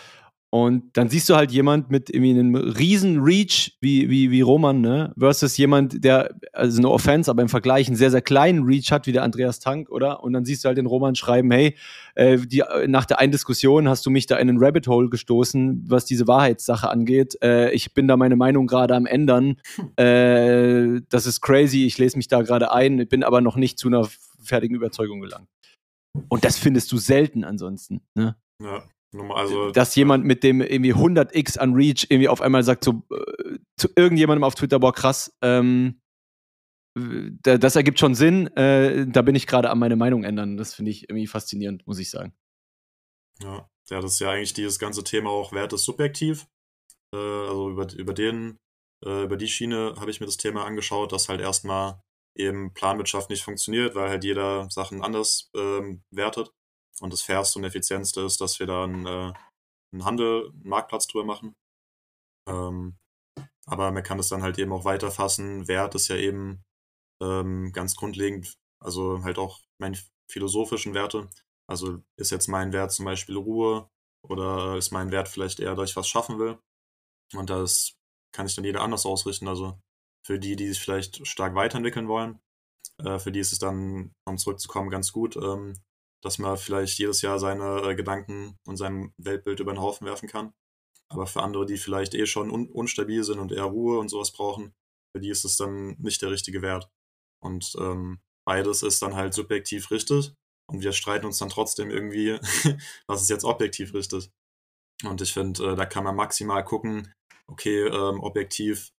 Und 0.54 0.98
dann 0.98 1.08
siehst 1.08 1.30
du 1.30 1.34
halt 1.34 1.50
jemand 1.50 1.90
mit 1.90 2.10
irgendwie 2.10 2.38
einem 2.38 2.54
riesen 2.54 3.22
Reach 3.22 3.78
wie, 3.80 4.10
wie, 4.10 4.30
wie 4.30 4.42
Roman, 4.42 4.82
ne? 4.82 5.14
Versus 5.18 5.56
jemand, 5.56 6.04
der, 6.04 6.34
also 6.52 6.82
no 6.82 6.92
offense, 6.92 7.30
aber 7.30 7.40
im 7.40 7.48
Vergleich 7.48 7.86
einen 7.86 7.96
sehr, 7.96 8.10
sehr 8.10 8.20
kleinen 8.20 8.64
Reach 8.64 8.92
hat, 8.92 9.06
wie 9.06 9.12
der 9.12 9.22
Andreas 9.22 9.60
Tank, 9.60 9.88
oder? 9.88 10.22
Und 10.22 10.34
dann 10.34 10.44
siehst 10.44 10.62
du 10.62 10.66
halt 10.68 10.76
den 10.76 10.84
Roman 10.84 11.14
schreiben, 11.14 11.50
hey, 11.50 11.74
äh, 12.16 12.36
die, 12.36 12.62
nach 12.86 13.06
der 13.06 13.18
einen 13.18 13.32
Diskussion 13.32 13.88
hast 13.88 14.04
du 14.04 14.10
mich 14.10 14.26
da 14.26 14.36
in 14.36 14.50
einen 14.50 14.62
Rabbit 14.62 14.88
Hole 14.88 15.08
gestoßen, 15.08 15.86
was 15.88 16.04
diese 16.04 16.28
Wahrheitssache 16.28 16.90
angeht. 16.90 17.38
Äh, 17.42 17.70
ich 17.70 17.94
bin 17.94 18.06
da 18.06 18.18
meine 18.18 18.36
Meinung 18.36 18.66
gerade 18.66 18.94
am 18.94 19.06
ändern. 19.06 19.56
Äh, 19.96 21.00
das 21.08 21.24
ist 21.24 21.40
crazy, 21.40 21.86
ich 21.86 21.96
lese 21.96 22.18
mich 22.18 22.28
da 22.28 22.42
gerade 22.42 22.72
ein, 22.72 23.08
bin 23.08 23.24
aber 23.24 23.40
noch 23.40 23.56
nicht 23.56 23.78
zu 23.78 23.88
einer 23.88 24.06
fertigen 24.42 24.76
Überzeugung 24.76 25.22
gelangt. 25.22 25.48
Und 26.28 26.44
das 26.44 26.58
findest 26.58 26.92
du 26.92 26.98
selten 26.98 27.42
ansonsten. 27.42 28.02
Ne? 28.14 28.36
Ja. 28.60 28.82
Also, 29.14 29.70
Dass 29.70 29.94
jemand 29.94 30.24
mit 30.24 30.42
dem 30.42 30.60
irgendwie 30.62 30.94
100x 30.94 31.58
an 31.58 31.74
Reach 31.74 32.06
irgendwie 32.08 32.28
auf 32.28 32.40
einmal 32.40 32.62
sagt 32.62 32.84
so, 32.84 33.02
äh, 33.10 33.58
zu 33.76 33.88
irgendjemandem 33.94 34.44
auf 34.44 34.54
Twitter, 34.54 34.78
boah 34.78 34.92
krass, 34.92 35.36
ähm, 35.42 36.00
da- 36.94 37.58
das 37.58 37.76
ergibt 37.76 37.98
schon 37.98 38.14
Sinn, 38.14 38.48
äh, 38.56 39.06
da 39.06 39.22
bin 39.22 39.34
ich 39.34 39.46
gerade 39.46 39.70
an 39.70 39.78
meine 39.78 39.96
Meinung 39.96 40.24
ändern. 40.24 40.56
Das 40.56 40.74
finde 40.74 40.90
ich 40.90 41.08
irgendwie 41.08 41.26
faszinierend, 41.26 41.86
muss 41.86 41.98
ich 41.98 42.10
sagen. 42.10 42.34
Ja, 43.40 43.68
ja, 43.90 44.00
das 44.00 44.12
ist 44.14 44.20
ja 44.20 44.30
eigentlich 44.30 44.54
dieses 44.54 44.78
ganze 44.78 45.02
Thema 45.04 45.30
auch 45.30 45.52
Wert 45.52 45.72
ist 45.72 45.84
subjektiv. 45.84 46.46
Äh, 47.14 47.18
also 47.18 47.70
über, 47.70 47.92
über 47.94 48.14
den, 48.14 48.58
äh, 49.04 49.24
über 49.24 49.36
die 49.36 49.48
Schiene 49.48 49.94
habe 49.98 50.10
ich 50.10 50.20
mir 50.20 50.26
das 50.26 50.36
Thema 50.36 50.64
angeschaut, 50.64 51.12
dass 51.12 51.28
halt 51.28 51.40
erstmal 51.40 52.00
eben 52.36 52.72
Planwirtschaft 52.72 53.30
nicht 53.30 53.42
funktioniert, 53.42 53.94
weil 53.94 54.08
halt 54.08 54.24
jeder 54.24 54.70
Sachen 54.70 55.02
anders 55.02 55.50
ähm, 55.56 56.02
wertet. 56.10 56.50
Und 57.00 57.12
das 57.12 57.22
Fairste 57.22 57.58
und 57.58 57.64
Effizientste 57.64 58.20
ist, 58.22 58.40
dass 58.40 58.58
wir 58.58 58.66
da 58.66 58.84
einen, 58.84 59.06
äh, 59.06 59.32
einen 59.92 60.04
Handel, 60.04 60.50
einen 60.50 60.68
Marktplatz 60.68 61.06
drüber 61.06 61.24
machen. 61.24 61.56
Ähm, 62.48 62.96
aber 63.66 63.90
man 63.92 64.02
kann 64.02 64.18
es 64.18 64.28
dann 64.28 64.42
halt 64.42 64.58
eben 64.58 64.72
auch 64.72 64.84
weiterfassen. 64.84 65.68
Wert 65.68 65.94
ist 65.94 66.08
ja 66.08 66.16
eben 66.16 66.64
ähm, 67.22 67.72
ganz 67.72 67.96
grundlegend, 67.96 68.54
also 68.80 69.22
halt 69.22 69.38
auch 69.38 69.60
meine 69.78 69.98
philosophischen 70.30 70.94
Werte. 70.94 71.28
Also 71.68 72.02
ist 72.16 72.30
jetzt 72.30 72.48
mein 72.48 72.72
Wert 72.72 72.92
zum 72.92 73.04
Beispiel 73.04 73.36
Ruhe 73.36 73.88
oder 74.28 74.76
ist 74.76 74.90
mein 74.90 75.10
Wert 75.10 75.28
vielleicht 75.28 75.60
eher, 75.60 75.74
dass 75.74 75.90
ich 75.90 75.96
was 75.96 76.08
schaffen 76.08 76.38
will? 76.38 76.58
Und 77.34 77.50
das 77.50 77.94
kann 78.34 78.46
ich 78.46 78.54
dann 78.54 78.64
jeder 78.64 78.82
anders 78.82 79.06
ausrichten. 79.06 79.48
Also 79.48 79.78
für 80.26 80.38
die, 80.38 80.56
die 80.56 80.68
sich 80.68 80.80
vielleicht 80.80 81.26
stark 81.26 81.54
weiterentwickeln 81.54 82.08
wollen, 82.08 82.40
äh, 82.98 83.18
für 83.18 83.32
die 83.32 83.40
ist 83.40 83.52
es 83.52 83.58
dann, 83.58 84.12
um 84.26 84.38
zurückzukommen, 84.38 84.90
ganz 84.90 85.12
gut, 85.12 85.36
ähm, 85.36 85.74
dass 86.22 86.38
man 86.38 86.56
vielleicht 86.56 86.98
jedes 86.98 87.20
Jahr 87.22 87.38
seine 87.38 87.82
äh, 87.82 87.94
Gedanken 87.94 88.56
und 88.66 88.76
sein 88.76 89.12
Weltbild 89.18 89.60
über 89.60 89.72
den 89.72 89.80
Haufen 89.80 90.06
werfen 90.06 90.28
kann. 90.28 90.52
Aber 91.10 91.26
für 91.26 91.42
andere, 91.42 91.66
die 91.66 91.76
vielleicht 91.76 92.14
eh 92.14 92.26
schon 92.26 92.50
un 92.50 92.68
unstabil 92.68 93.22
sind 93.24 93.38
und 93.38 93.52
eher 93.52 93.64
Ruhe 93.64 93.98
und 93.98 94.08
sowas 94.08 94.32
brauchen, 94.32 94.72
für 95.14 95.20
die 95.20 95.28
ist 95.28 95.44
es 95.44 95.56
dann 95.56 95.96
nicht 95.98 96.22
der 96.22 96.30
richtige 96.30 96.62
Wert. 96.62 96.88
Und 97.42 97.74
ähm, 97.78 98.20
beides 98.46 98.82
ist 98.82 99.02
dann 99.02 99.14
halt 99.14 99.34
subjektiv 99.34 99.90
richtig. 99.90 100.32
Und 100.70 100.82
wir 100.82 100.92
streiten 100.92 101.26
uns 101.26 101.38
dann 101.38 101.50
trotzdem 101.50 101.90
irgendwie, 101.90 102.38
was 103.06 103.22
ist 103.22 103.30
jetzt 103.30 103.44
objektiv 103.44 103.92
richtig. 103.92 104.30
Und 105.04 105.20
ich 105.20 105.34
finde, 105.34 105.72
äh, 105.72 105.76
da 105.76 105.84
kann 105.84 106.04
man 106.04 106.16
maximal 106.16 106.64
gucken, 106.64 107.12
okay, 107.50 107.88
ähm, 107.88 108.20
objektiv, 108.20 108.92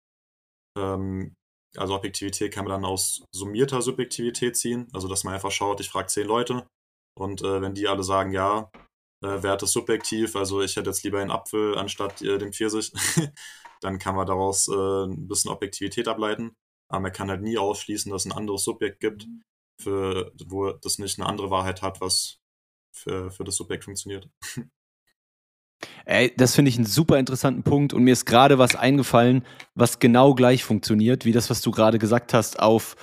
ähm, 0.76 1.34
also 1.76 1.94
Objektivität 1.94 2.52
kann 2.52 2.64
man 2.64 2.82
dann 2.82 2.84
aus 2.84 3.24
summierter 3.32 3.80
Subjektivität 3.80 4.56
ziehen. 4.56 4.88
Also, 4.92 5.08
dass 5.08 5.24
man 5.24 5.34
einfach 5.34 5.52
schaut, 5.52 5.80
ich 5.80 5.88
frage 5.88 6.08
zehn 6.08 6.26
Leute 6.26 6.66
und 7.14 7.42
äh, 7.42 7.60
wenn 7.60 7.74
die 7.74 7.88
alle 7.88 8.02
sagen, 8.02 8.32
ja, 8.32 8.70
äh, 9.22 9.42
Wert 9.42 9.62
ist 9.62 9.72
subjektiv, 9.72 10.36
also 10.36 10.62
ich 10.62 10.76
hätte 10.76 10.90
jetzt 10.90 11.02
lieber 11.04 11.20
einen 11.20 11.30
Apfel 11.30 11.76
anstatt 11.78 12.22
äh, 12.22 12.38
den 12.38 12.52
Pfirsich, 12.52 12.92
dann 13.80 13.98
kann 13.98 14.14
man 14.14 14.26
daraus 14.26 14.68
äh, 14.68 15.04
ein 15.04 15.28
bisschen 15.28 15.50
Objektivität 15.50 16.08
ableiten. 16.08 16.56
Aber 16.88 17.00
man 17.00 17.12
kann 17.12 17.30
halt 17.30 17.42
nie 17.42 17.56
ausschließen, 17.56 18.12
dass 18.12 18.26
es 18.26 18.30
ein 18.30 18.36
anderes 18.36 18.64
Subjekt 18.64 19.00
gibt, 19.00 19.26
für, 19.80 20.32
wo 20.46 20.72
das 20.72 20.98
nicht 20.98 21.18
eine 21.18 21.28
andere 21.28 21.50
Wahrheit 21.50 21.82
hat, 21.82 22.00
was 22.00 22.38
für, 22.94 23.30
für 23.30 23.44
das 23.44 23.56
Subjekt 23.56 23.84
funktioniert. 23.84 24.28
Ey, 26.04 26.32
das 26.36 26.54
finde 26.54 26.68
ich 26.68 26.76
einen 26.76 26.86
super 26.86 27.18
interessanten 27.18 27.64
Punkt 27.64 27.92
und 27.92 28.04
mir 28.04 28.12
ist 28.12 28.24
gerade 28.24 28.58
was 28.58 28.76
eingefallen, 28.76 29.44
was 29.74 29.98
genau 29.98 30.34
gleich 30.34 30.62
funktioniert, 30.64 31.24
wie 31.24 31.32
das, 31.32 31.50
was 31.50 31.60
du 31.60 31.72
gerade 31.72 31.98
gesagt 31.98 32.34
hast, 32.34 32.60
auf, 32.60 32.94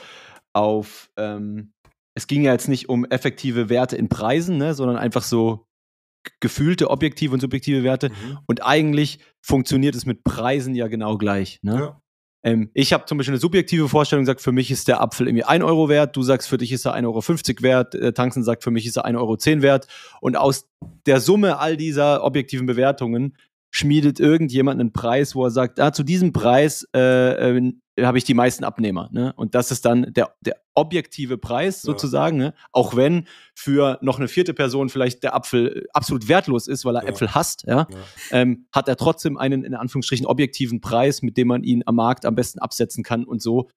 auf 0.54 1.10
ähm, 1.18 1.74
es 2.16 2.28
ging 2.28 2.44
ja 2.44 2.52
jetzt 2.52 2.68
nicht 2.68 2.90
um 2.90 3.06
effektive 3.06 3.70
Werte 3.70 3.96
in 3.96 4.10
Preisen, 4.10 4.58
ne, 4.58 4.74
sondern 4.74 4.98
einfach 4.98 5.24
so 5.24 5.66
gefühlte, 6.40 6.90
objektive 6.90 7.34
und 7.34 7.40
subjektive 7.40 7.84
Werte. 7.84 8.10
Mhm. 8.10 8.40
Und 8.46 8.66
eigentlich 8.66 9.20
funktioniert 9.42 9.96
es 9.96 10.06
mit 10.06 10.24
Preisen 10.24 10.76
ja 10.76 10.88
genau 10.88 11.18
gleich. 11.18 11.60
Ne? 11.62 11.76
Ja. 11.76 12.02
Ähm, 12.44 12.70
ich 12.74 12.94
habe 12.94 13.06
zum 13.06 13.18
Beispiel 13.18 13.34
eine 13.34 13.42
subjektive 13.42 13.90
Vorstellung, 13.90 14.26
sagt, 14.26 14.42
für 14.42 14.52
mich 14.52 14.72
ist 14.72 14.88
der 14.88 15.02
Apfel 15.02 15.28
irgendwie 15.28 15.44
1 15.44 15.64
Euro 15.64 15.90
wert, 15.90 16.16
du 16.16 16.22
sagst, 16.22 16.48
für 16.48 16.58
dich 16.58 16.72
ist 16.72 16.86
er 16.86 16.96
1,50 16.96 17.06
Euro 17.06 17.64
wert, 17.64 17.96
äh, 17.96 18.14
Tanzen 18.14 18.44
sagt, 18.44 18.64
für 18.64 18.72
mich 18.72 18.86
ist 18.86 18.98
er 18.98 19.06
1,10 19.06 19.18
Euro 19.18 19.62
wert. 19.62 19.88
Und 20.22 20.38
aus 20.38 20.70
der 21.06 21.20
Summe 21.20 21.60
all 21.60 21.78
dieser 21.78 22.24
objektiven 22.24 22.66
Bewertungen 22.66 23.36
schmiedet 23.72 24.20
irgendjemand 24.20 24.80
einen 24.80 24.94
Preis, 24.94 25.36
wo 25.36 25.46
er 25.46 25.52
sagt, 25.52 25.80
ah, 25.80 25.94
zu 25.94 26.04
diesem 26.04 26.34
Preis 26.34 26.88
äh, 26.96 27.58
äh, 27.58 27.74
habe 28.06 28.18
ich 28.18 28.24
die 28.24 28.34
meisten 28.34 28.64
Abnehmer. 28.64 29.10
Ne? 29.12 29.34
Und 29.36 29.56
das 29.56 29.72
ist 29.72 29.86
dann 29.86 30.14
der, 30.14 30.34
der 30.42 30.56
objektive 30.76 31.38
Preis 31.38 31.84
Ja. 31.84 31.88
sozusagen, 31.92 32.38
ne? 32.38 32.54
auch 32.72 32.96
wenn 32.96 33.26
für 33.56 33.98
noch 34.02 34.18
eine 34.20 34.28
vierte 34.28 34.54
Person 34.54 34.90
vielleicht 34.90 35.24
der 35.24 35.36
Apfel 35.36 35.88
absolut 35.94 36.28
wertlos 36.28 36.68
ist, 36.68 36.86
weil 36.86 36.96
er 36.96 37.04
Ja. 37.04 37.10
Äpfel 37.10 37.34
hasst, 37.36 37.64
ja? 37.68 37.88
Ja. 37.90 37.98
ähm, 38.32 38.68
hat 38.72 38.88
er 38.88 38.96
trotzdem 38.96 39.38
einen 39.38 39.64
in 39.64 39.76
Anführungsstrichen 39.76 40.26
objektiven 40.26 40.82
Preis, 40.82 41.22
mit 41.22 41.38
dem 41.38 41.48
man 41.50 41.64
ihn 41.64 41.84
am 41.86 41.96
Markt 41.96 42.26
am 42.26 42.36
besten 42.36 42.60
absetzen 42.60 43.04
kann. 43.04 43.24
Und 43.26 43.42
so 43.42 43.70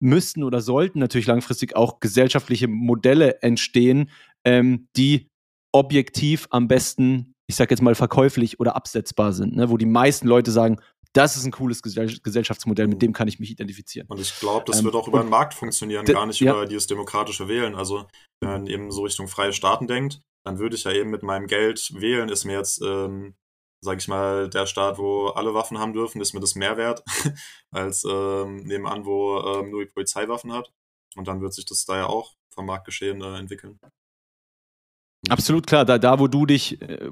müssten 0.00 0.42
oder 0.42 0.60
sollten 0.60 0.98
natürlich 0.98 1.26
langfristig 1.26 1.76
auch 1.76 2.00
gesellschaftliche 2.00 2.68
Modelle 2.68 3.40
entstehen, 3.42 4.10
ähm, 4.44 4.88
die 4.96 5.28
objektiv 5.72 6.46
am 6.50 6.68
besten, 6.68 7.34
ich 7.46 7.56
sag 7.56 7.70
jetzt 7.70 7.82
mal, 7.82 7.94
verkäuflich 7.94 8.60
oder 8.60 8.76
absetzbar 8.76 9.32
sind, 9.32 9.56
ne? 9.56 9.70
wo 9.70 9.76
die 9.76 9.86
meisten 9.86 10.28
Leute 10.28 10.50
sagen, 10.50 10.78
das 11.14 11.36
ist 11.36 11.44
ein 11.44 11.52
cooles 11.52 11.80
Gesell 11.80 12.18
Gesellschaftsmodell, 12.22 12.88
mit 12.88 13.00
dem 13.00 13.12
kann 13.12 13.28
ich 13.28 13.38
mich 13.38 13.50
identifizieren. 13.50 14.06
Und 14.08 14.20
ich 14.20 14.38
glaube, 14.38 14.64
das 14.66 14.80
Ähm, 14.80 14.84
wird 14.84 14.94
auch 14.96 15.08
über 15.08 15.20
den 15.20 15.30
Markt 15.30 15.54
funktionieren, 15.54 16.04
gar 16.04 16.26
nicht 16.26 16.40
ja. 16.40 16.52
über 16.52 16.66
dieses 16.66 16.86
demokratische 16.86 17.48
Wählen. 17.48 17.74
Also, 17.74 18.06
wenn 18.40 18.50
man 18.50 18.66
eben 18.66 18.90
so 18.90 19.04
Richtung 19.04 19.28
freie 19.28 19.52
Staaten 19.52 19.86
denkt, 19.86 20.20
dann 20.44 20.58
würde 20.58 20.76
ich 20.76 20.84
ja 20.84 20.92
eben 20.92 21.10
mit 21.10 21.22
meinem 21.22 21.46
Geld 21.46 21.92
wählen, 21.94 22.28
ist 22.28 22.44
mir 22.44 22.58
jetzt, 22.58 22.82
ähm, 22.82 23.34
sage 23.80 23.98
ich 23.98 24.08
mal, 24.08 24.50
der 24.50 24.66
Staat, 24.66 24.98
wo 24.98 25.28
alle 25.28 25.54
Waffen 25.54 25.78
haben 25.78 25.92
dürfen, 25.92 26.20
ist 26.20 26.34
mir 26.34 26.40
das 26.40 26.56
mehr 26.56 26.76
wert, 26.76 27.02
als 27.70 28.04
ähm, 28.04 28.64
nebenan, 28.64 29.06
wo 29.06 29.38
ähm, 29.40 29.70
nur 29.70 29.84
die 29.84 29.90
Polizei 29.90 30.28
Waffen 30.28 30.52
hat. 30.52 30.72
Und 31.16 31.28
dann 31.28 31.40
wird 31.40 31.54
sich 31.54 31.64
das 31.64 31.84
da 31.84 31.96
ja 31.96 32.06
auch 32.06 32.34
vom 32.50 32.66
Marktgeschehen 32.66 33.22
äh, 33.22 33.38
entwickeln. 33.38 33.78
Absolut 35.28 35.66
klar, 35.66 35.84
da, 35.84 35.98
da 35.98 36.18
wo 36.18 36.26
du 36.26 36.44
dich, 36.44 36.82
äh, 36.82 37.10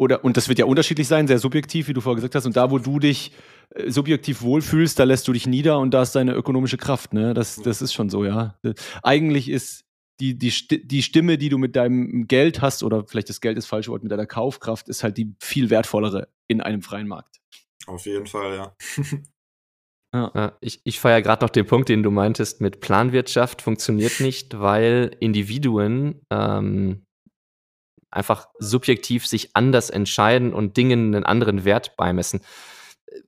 oder, 0.00 0.24
und 0.24 0.38
das 0.38 0.48
wird 0.48 0.58
ja 0.58 0.64
unterschiedlich 0.64 1.06
sein, 1.08 1.28
sehr 1.28 1.38
subjektiv, 1.38 1.86
wie 1.86 1.92
du 1.92 2.00
vorher 2.00 2.16
gesagt 2.16 2.34
hast, 2.34 2.46
und 2.46 2.56
da 2.56 2.70
wo 2.70 2.78
du 2.78 2.98
dich 2.98 3.32
äh, 3.74 3.90
subjektiv 3.90 4.40
wohlfühlst, 4.40 4.98
da 4.98 5.04
lässt 5.04 5.28
du 5.28 5.34
dich 5.34 5.46
nieder 5.46 5.78
und 5.78 5.92
da 5.92 6.00
ist 6.00 6.12
deine 6.12 6.32
ökonomische 6.32 6.78
Kraft, 6.78 7.12
ne? 7.12 7.34
Das, 7.34 7.56
das 7.56 7.82
ist 7.82 7.92
schon 7.92 8.08
so, 8.08 8.24
ja. 8.24 8.58
Äh, 8.62 8.72
Eigentlich 9.02 9.50
ist 9.50 9.84
die, 10.18 10.38
die, 10.38 10.50
die 10.86 11.02
Stimme, 11.02 11.36
die 11.36 11.50
du 11.50 11.58
mit 11.58 11.76
deinem 11.76 12.26
Geld 12.26 12.62
hast, 12.62 12.82
oder 12.82 13.04
vielleicht 13.06 13.28
das 13.28 13.42
Geld 13.42 13.58
ist 13.58 13.66
falsch 13.66 13.88
Wort, 13.88 14.02
mit 14.02 14.10
deiner 14.10 14.24
Kaufkraft, 14.24 14.88
ist 14.88 15.04
halt 15.04 15.18
die 15.18 15.34
viel 15.38 15.68
wertvollere 15.68 16.28
in 16.48 16.62
einem 16.62 16.80
freien 16.80 17.06
Markt. 17.06 17.36
Auf 17.86 18.06
jeden 18.06 18.26
Fall, 18.26 18.54
ja. 18.56 18.76
Ja, 20.12 20.56
ich 20.60 20.80
ich 20.82 20.98
feiere 20.98 21.22
gerade 21.22 21.44
noch 21.44 21.50
den 21.50 21.66
Punkt, 21.66 21.88
den 21.88 22.02
du 22.02 22.10
meintest, 22.10 22.60
mit 22.60 22.80
Planwirtschaft 22.80 23.62
funktioniert 23.62 24.18
nicht, 24.18 24.58
weil 24.58 25.16
Individuen 25.20 26.20
ähm, 26.30 27.06
einfach 28.10 28.48
subjektiv 28.58 29.26
sich 29.26 29.54
anders 29.54 29.90
entscheiden 29.90 30.52
und 30.52 30.76
Dingen 30.76 31.14
einen 31.14 31.24
anderen 31.24 31.64
Wert 31.64 31.96
beimessen. 31.96 32.40
Äh, 33.06 33.20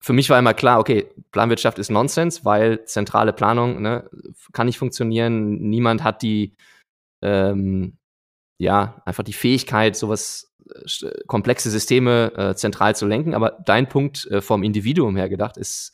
Für 0.00 0.12
mich 0.12 0.28
war 0.28 0.38
immer 0.38 0.52
klar, 0.52 0.80
okay, 0.80 1.06
Planwirtschaft 1.32 1.78
ist 1.78 1.90
Nonsens, 1.90 2.44
weil 2.44 2.84
zentrale 2.84 3.32
Planung 3.32 3.80
ne, 3.80 4.10
kann 4.52 4.66
nicht 4.66 4.78
funktionieren. 4.78 5.54
Niemand 5.70 6.04
hat 6.04 6.20
die, 6.20 6.54
ähm, 7.22 7.96
ja, 8.58 9.00
einfach 9.06 9.24
die 9.24 9.32
Fähigkeit, 9.32 9.96
sowas 9.96 10.52
sch- 10.84 11.10
komplexe 11.26 11.70
Systeme 11.70 12.32
äh, 12.36 12.54
zentral 12.54 12.94
zu 12.94 13.06
lenken. 13.06 13.34
Aber 13.34 13.62
dein 13.64 13.88
Punkt 13.88 14.26
äh, 14.26 14.42
vom 14.42 14.62
Individuum 14.62 15.16
her 15.16 15.30
gedacht 15.30 15.56
ist, 15.56 15.92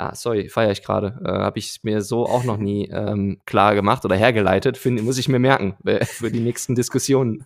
ah, 0.00 0.14
sorry, 0.14 0.48
feiere 0.48 0.72
ich 0.72 0.82
gerade, 0.82 1.20
äh, 1.24 1.28
habe 1.28 1.58
ich 1.58 1.80
mir 1.82 2.00
so 2.02 2.26
auch 2.26 2.44
noch 2.44 2.56
nie 2.56 2.88
ähm, 2.88 3.38
klar 3.44 3.74
gemacht 3.74 4.04
oder 4.04 4.16
hergeleitet. 4.16 4.78
Find, 4.78 5.02
muss 5.02 5.18
ich 5.18 5.28
mir 5.28 5.38
merken 5.38 5.76
äh, 5.84 6.04
für 6.04 6.30
die 6.30 6.40
nächsten 6.40 6.74
Diskussionen. 6.74 7.44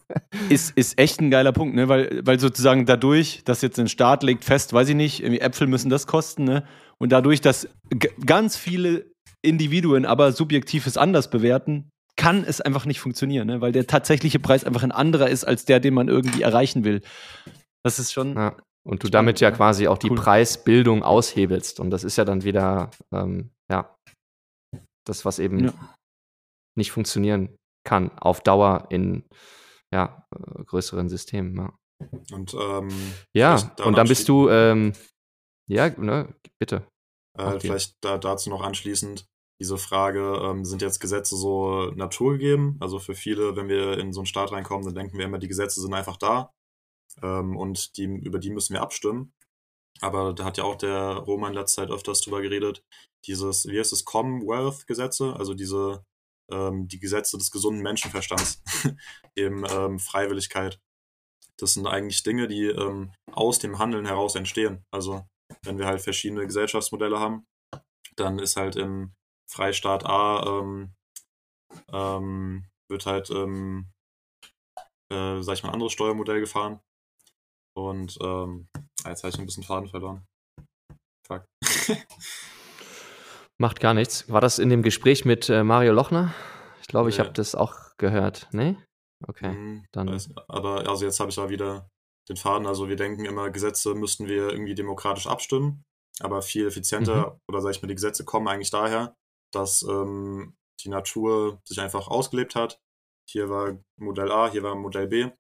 Ist, 0.49 0.77
ist 0.77 0.99
echt 0.99 1.21
ein 1.21 1.31
geiler 1.31 1.53
Punkt, 1.53 1.75
ne? 1.75 1.89
weil, 1.89 2.21
weil 2.25 2.39
sozusagen 2.39 2.87
dadurch, 2.87 3.43
dass 3.45 3.63
jetzt 3.63 3.79
ein 3.79 3.89
Staat 3.89 4.23
legt 4.23 4.45
fest, 4.45 4.73
weiß 4.73 4.89
ich 4.91 4.95
nicht, 4.95 5.23
irgendwie 5.23 5.41
Äpfel 5.41 5.67
müssen 5.67 5.91
das 5.91 6.07
kosten, 6.07 6.45
ne? 6.45 6.65
und 6.99 7.11
dadurch, 7.13 7.41
dass 7.41 7.69
ganz 8.25 8.57
viele 8.57 9.07
Individuen 9.43 10.07
aber 10.07 10.33
subjektives 10.33 10.97
anders 10.97 11.31
bewerten, 11.31 11.91
kann 12.17 12.45
es 12.45 12.61
einfach 12.61 12.87
nicht 12.87 13.01
funktionieren, 13.01 13.49
ne? 13.49 13.61
weil 13.61 13.73
der 13.73 13.87
tatsächliche 13.87 14.39
Preis 14.39 14.65
einfach 14.65 14.83
ein 14.83 14.93
anderer 14.93 15.29
ist 15.29 15.45
als 15.45 15.65
der, 15.65 15.81
den 15.81 15.95
man 15.95 16.09
irgendwie 16.09 16.43
erreichen 16.43 16.85
will. 16.85 17.03
Das 17.83 17.99
ist 17.99 18.13
schon. 18.13 18.35
Ja. 18.35 18.57
Und 18.87 19.03
du 19.03 19.09
damit 19.09 19.41
ja 19.41 19.51
quasi 19.51 19.89
auch 19.89 19.99
die 19.99 20.11
Cool. 20.11 20.19
Preisbildung 20.19 21.03
aushebelst. 21.03 21.81
Und 21.81 21.91
das 21.91 22.05
ist 22.05 22.17
ja 22.17 22.25
dann 22.25 22.45
wieder, 22.45 22.91
ähm, 23.13 23.51
ja, 23.71 23.97
das, 25.07 25.25
was 25.25 25.39
eben 25.39 25.65
Ja. 25.65 25.97
nicht 26.77 26.93
funktionieren 26.93 27.57
kann 27.87 28.17
auf 28.19 28.43
Dauer 28.43 28.87
in 28.91 29.25
ja, 29.93 30.27
äh, 30.35 30.65
größeren 30.65 31.09
Systemen. 31.09 31.57
Ja, 31.57 31.73
Und 32.33 32.55
ähm, 32.55 32.89
ja 33.33 33.55
und 33.85 33.97
dann 33.97 34.09
bist 34.09 34.29
du, 34.29 34.49
ähm, 34.51 34.93
ja, 35.69 35.89
ne, 35.89 36.35
bitte. 36.59 36.87
Äh. 37.39 37.61
Vielleicht 37.61 37.97
da, 38.03 38.19
dazu 38.19 38.51
noch 38.51 38.63
anschließend 38.63 39.27
diese 39.61 39.79
Frage, 39.79 40.41
ähm, 40.43 40.65
sind 40.65 40.83
jetzt 40.83 40.99
Gesetze 41.01 41.37
so 41.37 41.93
naturgegeben? 41.95 42.77
Also 42.81 42.99
für 42.99 43.15
viele, 43.15 43.57
wenn 43.57 43.69
wir 43.69 43.99
in 43.99 44.13
so 44.13 44.21
einen 44.21 44.27
Staat 44.27 44.53
reinkommen, 44.53 44.85
dann 44.85 44.95
denken 44.95 45.17
wir 45.17 45.25
immer, 45.25 45.39
die 45.39 45.49
Gesetze 45.49 45.81
sind 45.81 45.95
einfach 45.95 46.17
da 46.17 46.51
ähm, 47.23 47.57
und 47.57 47.97
die, 47.97 48.05
über 48.05 48.39
die 48.39 48.51
müssen 48.51 48.75
wir 48.75 48.83
abstimmen. 48.83 49.33
Aber 50.01 50.33
da 50.33 50.45
hat 50.45 50.59
ja 50.59 50.65
auch 50.65 50.77
der 50.77 51.15
Roman 51.19 51.53
in 51.53 51.59
letzter 51.59 51.83
Zeit 51.83 51.91
öfters 51.91 52.21
drüber 52.21 52.43
geredet, 52.43 52.85
dieses, 53.27 53.67
wie 53.67 53.79
heißt 53.79 53.93
es, 53.93 54.05
Commonwealth-Gesetze, 54.05 55.35
also 55.37 55.55
diese, 55.55 56.05
ähm, 56.51 56.89
die 56.89 56.99
Gesetze 56.99 57.39
des 57.39 57.51
gesunden 57.51 57.83
Menschenverstands, 57.83 58.63
eben 59.37 59.65
ähm, 59.71 59.99
Freiwilligkeit. 59.99 60.81
Das 61.59 61.75
sind 61.75 61.87
eigentlich 61.87 62.23
Dinge, 62.25 62.49
die 62.49 62.67
ähm, 62.67 63.13
aus 63.31 63.61
dem 63.61 63.79
Handeln 63.79 64.07
heraus 64.07 64.35
entstehen. 64.35 64.85
Also 64.91 65.25
wenn 65.63 65.79
wir 65.79 65.87
halt 65.87 66.01
verschiedene 66.01 66.45
Gesellschaftsmodelle 66.47 67.21
haben, 67.21 67.47
dann 68.17 68.39
ist 68.39 68.57
halt 68.57 68.77
im 68.77 69.15
Freistaat 69.49 70.05
A 70.05 70.61
ähm, 70.61 70.95
ähm, 71.93 72.67
wird 72.89 73.07
halt, 73.07 73.31
ähm, 73.31 73.91
äh, 75.11 75.43
sag 75.43 75.55
ich 75.55 75.63
mal, 75.63 75.71
ein 75.71 75.75
anderes 75.75 75.93
Steuermodell 75.93 76.41
gefahren. 76.41 76.81
Und 77.77 78.17
ähm, 78.23 78.69
jetzt 79.07 79.23
habe 79.25 79.31
ich 79.31 79.39
ein 79.39 79.47
bisschen 79.47 79.63
Faden 79.65 79.89
verloren. 79.89 80.25
Fuck. 81.27 81.45
Macht 83.59 83.81
gar 83.81 83.95
nichts. 83.95 84.31
War 84.31 84.41
das 84.41 84.59
in 84.59 84.69
dem 84.69 84.83
Gespräch 84.83 85.25
mit 85.25 85.49
äh, 85.49 85.63
Mario 85.63 85.93
Lochner? 85.93 86.35
Ich 86.81 86.89
glaube, 86.89 87.09
ich 87.09 87.19
Nee. 87.19 87.25
habe 87.25 87.33
das 87.35 87.55
auch 87.55 87.75
gehört. 87.99 88.49
Nee? 88.53 88.77
Okay. 89.27 89.49
Hm, 89.49 89.87
dann- 89.93 90.11
weiß- 90.11 90.31
aber 90.49 90.89
also 90.89 91.05
jetzt 91.05 91.21
habe 91.21 91.31
ich 91.31 91.37
da 91.37 91.49
wieder 91.49 91.89
den 92.29 92.37
Faden. 92.37 92.67
Also 92.67 92.89
wir 92.89 92.97
denken 92.97 93.25
immer, 93.25 93.51
Gesetze 93.51 93.95
müssten 93.95 94.27
wir 94.27 94.51
irgendwie 94.51 94.75
demokratisch 94.75 95.27
abstimmen. 95.27 95.83
Aber 96.21 96.43
viel 96.43 96.67
effizienter, 96.69 97.39
oder 97.49 97.61
sag 97.61 97.71
ich 97.73 97.83
mal, 97.83 97.89
die 97.89 97.95
Gesetze 97.97 98.25
kommen 98.25 98.47
eigentlich 98.47 98.71
daher, 98.71 99.17
dass 99.53 99.83
ähm, 99.83 100.55
die 100.85 100.89
Natur 100.89 101.61
sich 101.65 101.81
einfach 101.81 102.07
ausgelebt 102.07 102.55
hat. 102.55 102.79
Hier 103.29 103.49
war 103.51 103.79
Modell 103.99 104.31
A, 104.31 104.49
hier 104.51 104.63
war 104.63 104.77
Modell 104.77 105.09
B. 105.09 105.31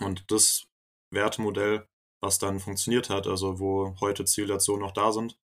Und 0.00 0.28
das 0.32 0.64
Wertemodell, 1.10 1.88
was 2.20 2.38
dann 2.38 2.60
funktioniert 2.60 3.10
hat, 3.10 3.26
also 3.26 3.58
wo 3.58 3.96
heute 4.00 4.24
Zivilisationen 4.24 4.82
noch 4.82 4.92
da 4.92 5.12
sind, 5.12 5.38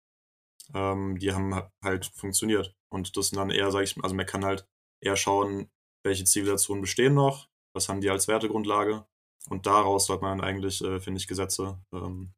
ähm, 0.75 1.19
die 1.19 1.33
haben 1.33 1.63
halt 1.83 2.07
funktioniert. 2.07 2.75
Und 2.91 3.17
das 3.17 3.29
sind 3.29 3.39
dann 3.39 3.51
eher, 3.51 3.71
sag 3.71 3.83
ich 3.83 4.03
also 4.03 4.15
man 4.15 4.27
kann 4.27 4.45
halt 4.45 4.67
eher 5.01 5.17
schauen, 5.17 5.71
welche 6.05 6.25
Zivilisationen 6.25 6.83
bestehen 6.83 7.15
noch, 7.15 7.49
was 7.75 7.89
haben 7.89 8.01
die 8.01 8.11
als 8.11 8.29
Wertegrundlage. 8.29 9.07
Und 9.51 9.67
daraus 9.67 10.07
sollte 10.07 10.23
man 10.25 10.39
dann 10.39 10.49
eigentlich, 10.49 10.83
äh, 10.83 11.01
finde 11.01 11.19
ich, 11.19 11.27
Gesetze 11.27 11.79
ähm, 11.93 12.33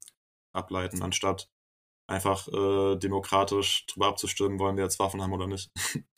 ableiten, 0.53 1.03
anstatt 1.03 1.49
einfach 2.09 2.49
äh, 2.49 2.97
demokratisch 2.97 3.87
drüber 3.87 4.09
abzustimmen, 4.09 4.59
wollen 4.59 4.77
wir 4.77 4.85
jetzt 4.85 4.99
Waffen 4.99 5.23
haben 5.23 5.33
oder 5.33 5.47
nicht. 5.47 5.71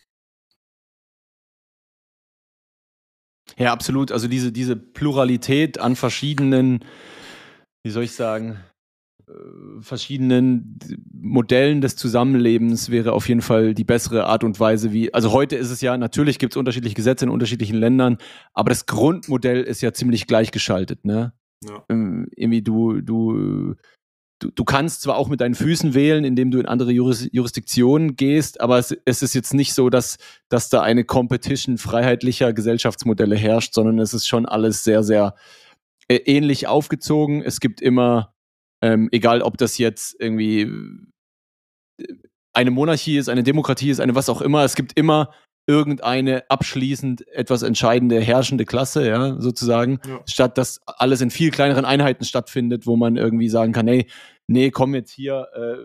Ja, 3.58 3.72
absolut. 3.72 4.12
Also 4.12 4.28
diese, 4.28 4.52
diese 4.52 4.76
Pluralität 4.76 5.80
an 5.80 5.96
verschiedenen, 5.96 6.84
wie 7.84 7.90
soll 7.90 8.04
ich 8.04 8.12
sagen, 8.12 8.60
äh, 9.28 9.32
verschiedenen 9.80 10.78
Modellen 11.12 11.80
des 11.80 11.96
Zusammenlebens 11.96 12.90
wäre 12.90 13.12
auf 13.12 13.28
jeden 13.28 13.42
Fall 13.42 13.74
die 13.74 13.84
bessere 13.84 14.26
Art 14.26 14.44
und 14.44 14.58
Weise, 14.60 14.92
wie. 14.92 15.12
Also 15.12 15.32
heute 15.32 15.56
ist 15.56 15.70
es 15.70 15.80
ja, 15.80 15.98
natürlich 15.98 16.38
gibt 16.38 16.52
es 16.52 16.56
unterschiedliche 16.56 16.94
Gesetze 16.94 17.24
in 17.24 17.30
unterschiedlichen 17.30 17.76
Ländern, 17.76 18.18
aber 18.54 18.70
das 18.70 18.86
Grundmodell 18.86 19.62
ist 19.62 19.82
ja 19.82 19.92
ziemlich 19.92 20.26
gleichgeschaltet, 20.26 21.04
ne? 21.04 21.32
Ja. 21.64 21.84
Ähm, 21.88 22.28
irgendwie 22.36 22.62
du, 22.62 23.00
du, 23.00 23.74
du, 24.38 24.50
du 24.50 24.64
kannst 24.64 25.02
zwar 25.02 25.16
auch 25.16 25.28
mit 25.28 25.40
deinen 25.40 25.54
Füßen 25.54 25.94
wählen, 25.94 26.24
indem 26.24 26.50
du 26.50 26.58
in 26.58 26.66
andere 26.66 26.92
Juris 26.92 27.28
Jurisdiktionen 27.32 28.16
gehst, 28.16 28.60
aber 28.60 28.78
es, 28.78 28.96
es 29.04 29.22
ist 29.22 29.34
jetzt 29.34 29.54
nicht 29.54 29.74
so, 29.74 29.90
dass, 29.90 30.18
dass 30.48 30.68
da 30.68 30.82
eine 30.82 31.04
Competition 31.04 31.78
freiheitlicher 31.78 32.52
Gesellschaftsmodelle 32.52 33.36
herrscht, 33.36 33.74
sondern 33.74 33.98
es 33.98 34.14
ist 34.14 34.26
schon 34.26 34.46
alles 34.46 34.84
sehr, 34.84 35.02
sehr 35.02 35.34
äh, 36.08 36.16
ähnlich 36.16 36.66
aufgezogen. 36.66 37.42
Es 37.42 37.60
gibt 37.60 37.80
immer, 37.80 38.34
ähm, 38.82 39.08
egal 39.12 39.42
ob 39.42 39.58
das 39.58 39.78
jetzt 39.78 40.16
irgendwie 40.18 40.62
äh, 42.00 42.14
eine 42.52 42.70
Monarchie 42.70 43.18
ist, 43.18 43.28
eine 43.28 43.42
Demokratie 43.42 43.90
ist, 43.90 44.00
eine 44.00 44.14
was 44.14 44.28
auch 44.28 44.40
immer, 44.40 44.64
es 44.64 44.74
gibt 44.74 44.98
immer 44.98 45.32
irgendeine 45.68 46.50
abschließend 46.50 47.28
etwas 47.28 47.62
entscheidende 47.62 48.18
herrschende 48.20 48.64
Klasse, 48.64 49.06
ja, 49.06 49.38
sozusagen, 49.38 50.00
Ja. 50.08 50.20
statt 50.26 50.56
dass 50.56 50.80
alles 50.86 51.20
in 51.20 51.30
viel 51.30 51.50
kleineren 51.50 51.84
Einheiten 51.84 52.24
stattfindet, 52.24 52.86
wo 52.86 52.96
man 52.96 53.16
irgendwie 53.16 53.50
sagen 53.50 53.72
kann, 53.72 53.86
hey, 53.86 54.06
nee, 54.46 54.70
komm 54.70 54.94
jetzt 54.94 55.12
hier, 55.12 55.46
äh, 55.54 55.76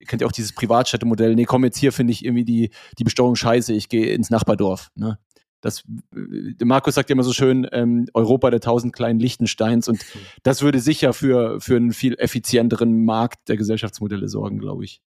ihr 0.00 0.06
kennt 0.08 0.20
ja 0.20 0.26
auch 0.26 0.32
dieses 0.32 0.52
Privatstädtemodell, 0.52 1.36
nee, 1.36 1.44
komm 1.44 1.62
jetzt 1.64 1.78
hier, 1.78 1.92
finde 1.92 2.12
ich 2.12 2.24
irgendwie 2.24 2.44
die, 2.44 2.70
die 2.98 3.04
Besteuerung 3.04 3.36
scheiße, 3.36 3.72
ich 3.72 3.88
gehe 3.88 4.12
ins 4.12 4.30
Nachbardorf, 4.30 4.88
ne? 4.96 5.18
Das, 5.62 5.84
äh, 6.16 6.64
Markus 6.64 6.94
sagt 6.96 7.10
ja 7.10 7.12
immer 7.12 7.22
so 7.22 7.34
schön, 7.34 7.68
ähm, 7.70 8.06
Europa 8.14 8.50
der 8.50 8.60
tausend 8.60 8.94
kleinen 8.94 9.20
Lichtensteins 9.20 9.86
und 9.88 10.04
das 10.42 10.62
würde 10.62 10.80
sicher 10.80 11.12
für, 11.12 11.60
für 11.60 11.76
einen 11.76 11.92
viel 11.92 12.14
effizienteren 12.18 13.04
Markt 13.04 13.48
der 13.48 13.56
Gesellschaftsmodelle 13.58 14.28
sorgen, 14.28 14.58
glaube 14.58 14.84
ich. 14.84 15.02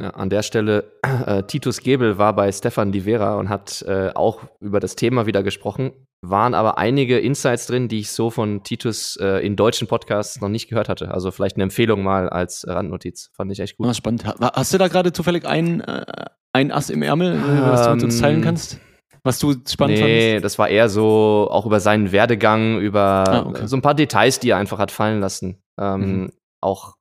Ja, 0.00 0.10
an 0.10 0.30
der 0.30 0.42
Stelle, 0.42 0.92
äh, 1.26 1.42
Titus 1.42 1.80
Gebel 1.80 2.16
war 2.18 2.34
bei 2.34 2.50
Stefan 2.52 2.92
Livera 2.92 3.36
und 3.36 3.48
hat 3.48 3.82
äh, 3.82 4.10
auch 4.14 4.40
über 4.60 4.80
das 4.80 4.96
Thema 4.96 5.26
wieder 5.26 5.42
gesprochen. 5.42 5.92
Waren 6.22 6.54
aber 6.54 6.78
einige 6.78 7.18
Insights 7.18 7.66
drin, 7.66 7.88
die 7.88 8.00
ich 8.00 8.10
so 8.10 8.30
von 8.30 8.62
Titus 8.62 9.16
äh, 9.20 9.44
in 9.44 9.56
deutschen 9.56 9.88
Podcasts 9.88 10.40
noch 10.40 10.48
nicht 10.48 10.68
gehört 10.68 10.88
hatte. 10.88 11.10
Also 11.12 11.30
vielleicht 11.30 11.56
eine 11.56 11.64
Empfehlung 11.64 12.02
mal 12.02 12.28
als 12.28 12.64
Randnotiz. 12.68 13.30
Fand 13.34 13.50
ich 13.52 13.60
echt 13.60 13.76
gut. 13.78 13.86
Ah, 13.88 13.94
spannend. 13.94 14.26
Ha- 14.26 14.52
Hast 14.54 14.72
du 14.74 14.78
da 14.78 14.88
gerade 14.88 15.12
zufällig 15.12 15.46
ein, 15.46 15.80
äh, 15.80 16.04
ein 16.52 16.72
Ass 16.72 16.90
im 16.90 17.02
Ärmel, 17.02 17.34
äh, 17.36 17.62
was 17.62 17.86
du 17.86 17.94
mit 17.94 18.04
uns 18.04 18.20
teilen 18.20 18.36
Ähm, 18.38 18.42
kannst? 18.44 18.78
Was 19.22 19.38
du 19.38 19.54
spannend 19.68 19.98
nee, 19.98 20.02
fandest? 20.32 20.44
das 20.44 20.58
war 20.58 20.68
eher 20.68 20.88
so 20.88 21.48
auch 21.50 21.66
über 21.66 21.80
seinen 21.80 22.10
Werdegang, 22.12 22.78
über 22.80 23.24
Ah, 23.28 23.46
okay. 23.46 23.66
so 23.66 23.76
ein 23.76 23.82
paar 23.82 23.94
Details, 23.94 24.40
die 24.40 24.50
er 24.50 24.56
einfach 24.56 24.78
hat 24.78 24.90
fallen 24.90 25.20
lassen. 25.20 25.62
Ähm, 25.78 26.00
Mhm. 26.22 26.32
Auch 26.62 26.94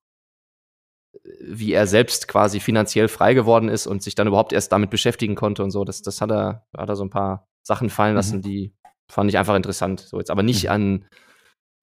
wie 1.42 1.74
er 1.74 1.88
selbst 1.88 2.28
quasi 2.28 2.60
finanziell 2.60 3.08
frei 3.08 3.34
geworden 3.34 3.70
ist 3.70 3.88
und 3.88 4.04
sich 4.04 4.16
dann 4.16 4.28
überhaupt 4.28 4.54
erst 4.54 4.72
damit 4.72 4.90
beschäftigen 4.90 5.36
konnte 5.36 5.64
und 5.64 5.72
so. 5.72 5.86
Das, 5.86 6.02
das 6.02 6.22
hat 6.22 6.32
er, 6.32 6.66
hat 6.76 6.90
er 6.90 6.96
so 6.96 7.04
ein 7.04 7.10
paar 7.10 7.48
Sachen 7.66 7.90
fallen 7.90 8.16
lassen, 8.16 8.38
Mhm. 8.38 8.42
die 8.42 8.74
fand 9.12 9.30
ich 9.30 9.38
einfach 9.38 9.56
interessant. 9.56 10.02
So 10.02 10.18
jetzt 10.18 10.32
aber 10.32 10.44
nicht 10.44 10.66
Mhm. 10.66 10.70
an 10.70 11.06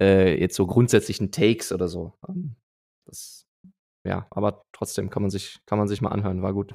äh, 0.01 0.39
jetzt 0.39 0.57
so 0.57 0.67
grundsätzlichen 0.67 1.31
Takes 1.31 1.73
oder 1.73 1.89
so. 1.89 2.13
Ähm, 2.29 2.57
Das, 3.07 3.47
ja, 4.05 4.27
aber 4.31 4.63
trotzdem 4.73 5.11
kann 5.11 5.23
man 5.23 5.31
sich, 5.31 5.61
kann 5.65 5.79
man 5.79 5.89
sich 5.89 6.01
mal 6.03 6.11
anhören, 6.11 6.43
war 6.43 6.53
gut. 6.53 6.75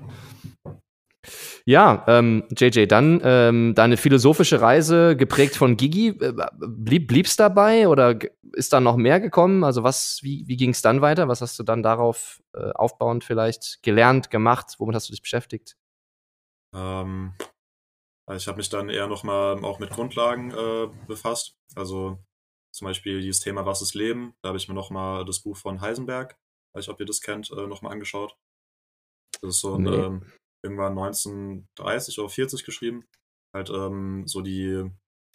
Ja, 1.65 2.03
ähm, 2.07 2.43
JJ, 2.57 2.87
dann 2.87 3.21
ähm, 3.23 3.73
deine 3.75 3.97
philosophische 3.97 4.59
Reise 4.61 5.15
geprägt 5.15 5.55
von 5.55 5.77
Gigi, 5.77 6.09
äh, 6.09 6.33
blieb, 6.59 7.07
blieb's 7.07 7.35
dabei 7.35 7.87
oder 7.87 8.17
ist 8.53 8.73
da 8.73 8.79
noch 8.79 8.97
mehr 8.97 9.19
gekommen? 9.19 9.63
Also 9.63 9.83
was, 9.83 10.19
wie, 10.23 10.47
wie 10.47 10.57
ging 10.57 10.71
es 10.71 10.81
dann 10.81 11.01
weiter? 11.01 11.27
Was 11.27 11.41
hast 11.41 11.59
du 11.59 11.63
dann 11.63 11.83
darauf 11.83 12.41
äh, 12.53 12.71
aufbauend 12.71 13.23
vielleicht 13.23 13.83
gelernt, 13.83 14.31
gemacht? 14.31 14.75
Womit 14.79 14.95
hast 14.95 15.09
du 15.09 15.13
dich 15.13 15.21
beschäftigt? 15.21 15.77
Ähm, 16.73 17.33
ich 18.31 18.47
habe 18.47 18.57
mich 18.57 18.69
dann 18.69 18.89
eher 18.89 19.07
nochmal 19.07 19.63
auch 19.63 19.79
mit 19.79 19.89
Grundlagen 19.91 20.51
äh, 20.51 20.87
befasst. 21.07 21.55
Also 21.75 22.17
zum 22.73 22.85
Beispiel 22.85 23.21
dieses 23.21 23.41
Thema 23.41 23.65
Was 23.65 23.81
ist 23.81 23.93
Leben? 23.93 24.33
Da 24.41 24.49
habe 24.49 24.57
ich 24.57 24.67
mir 24.67 24.75
nochmal 24.75 25.25
das 25.25 25.41
Buch 25.41 25.57
von 25.57 25.81
Heisenberg, 25.81 26.37
weiß 26.73 26.85
ich, 26.85 26.89
ob 26.89 26.99
ihr 26.99 27.05
das 27.05 27.21
kennt, 27.21 27.51
äh, 27.51 27.67
nochmal 27.67 27.91
angeschaut. 27.91 28.35
Das 29.41 29.55
ist 29.55 29.61
so 29.61 29.75
ein, 29.75 29.83
Nee. 29.83 29.95
ähm, 29.95 30.31
irgendwann 30.63 30.97
1930 30.97 32.19
oder 32.19 32.29
40 32.29 32.63
geschrieben. 32.63 33.07
Halt 33.53 33.69
ähm, 33.69 34.27
so 34.27 34.41
die 34.41 34.89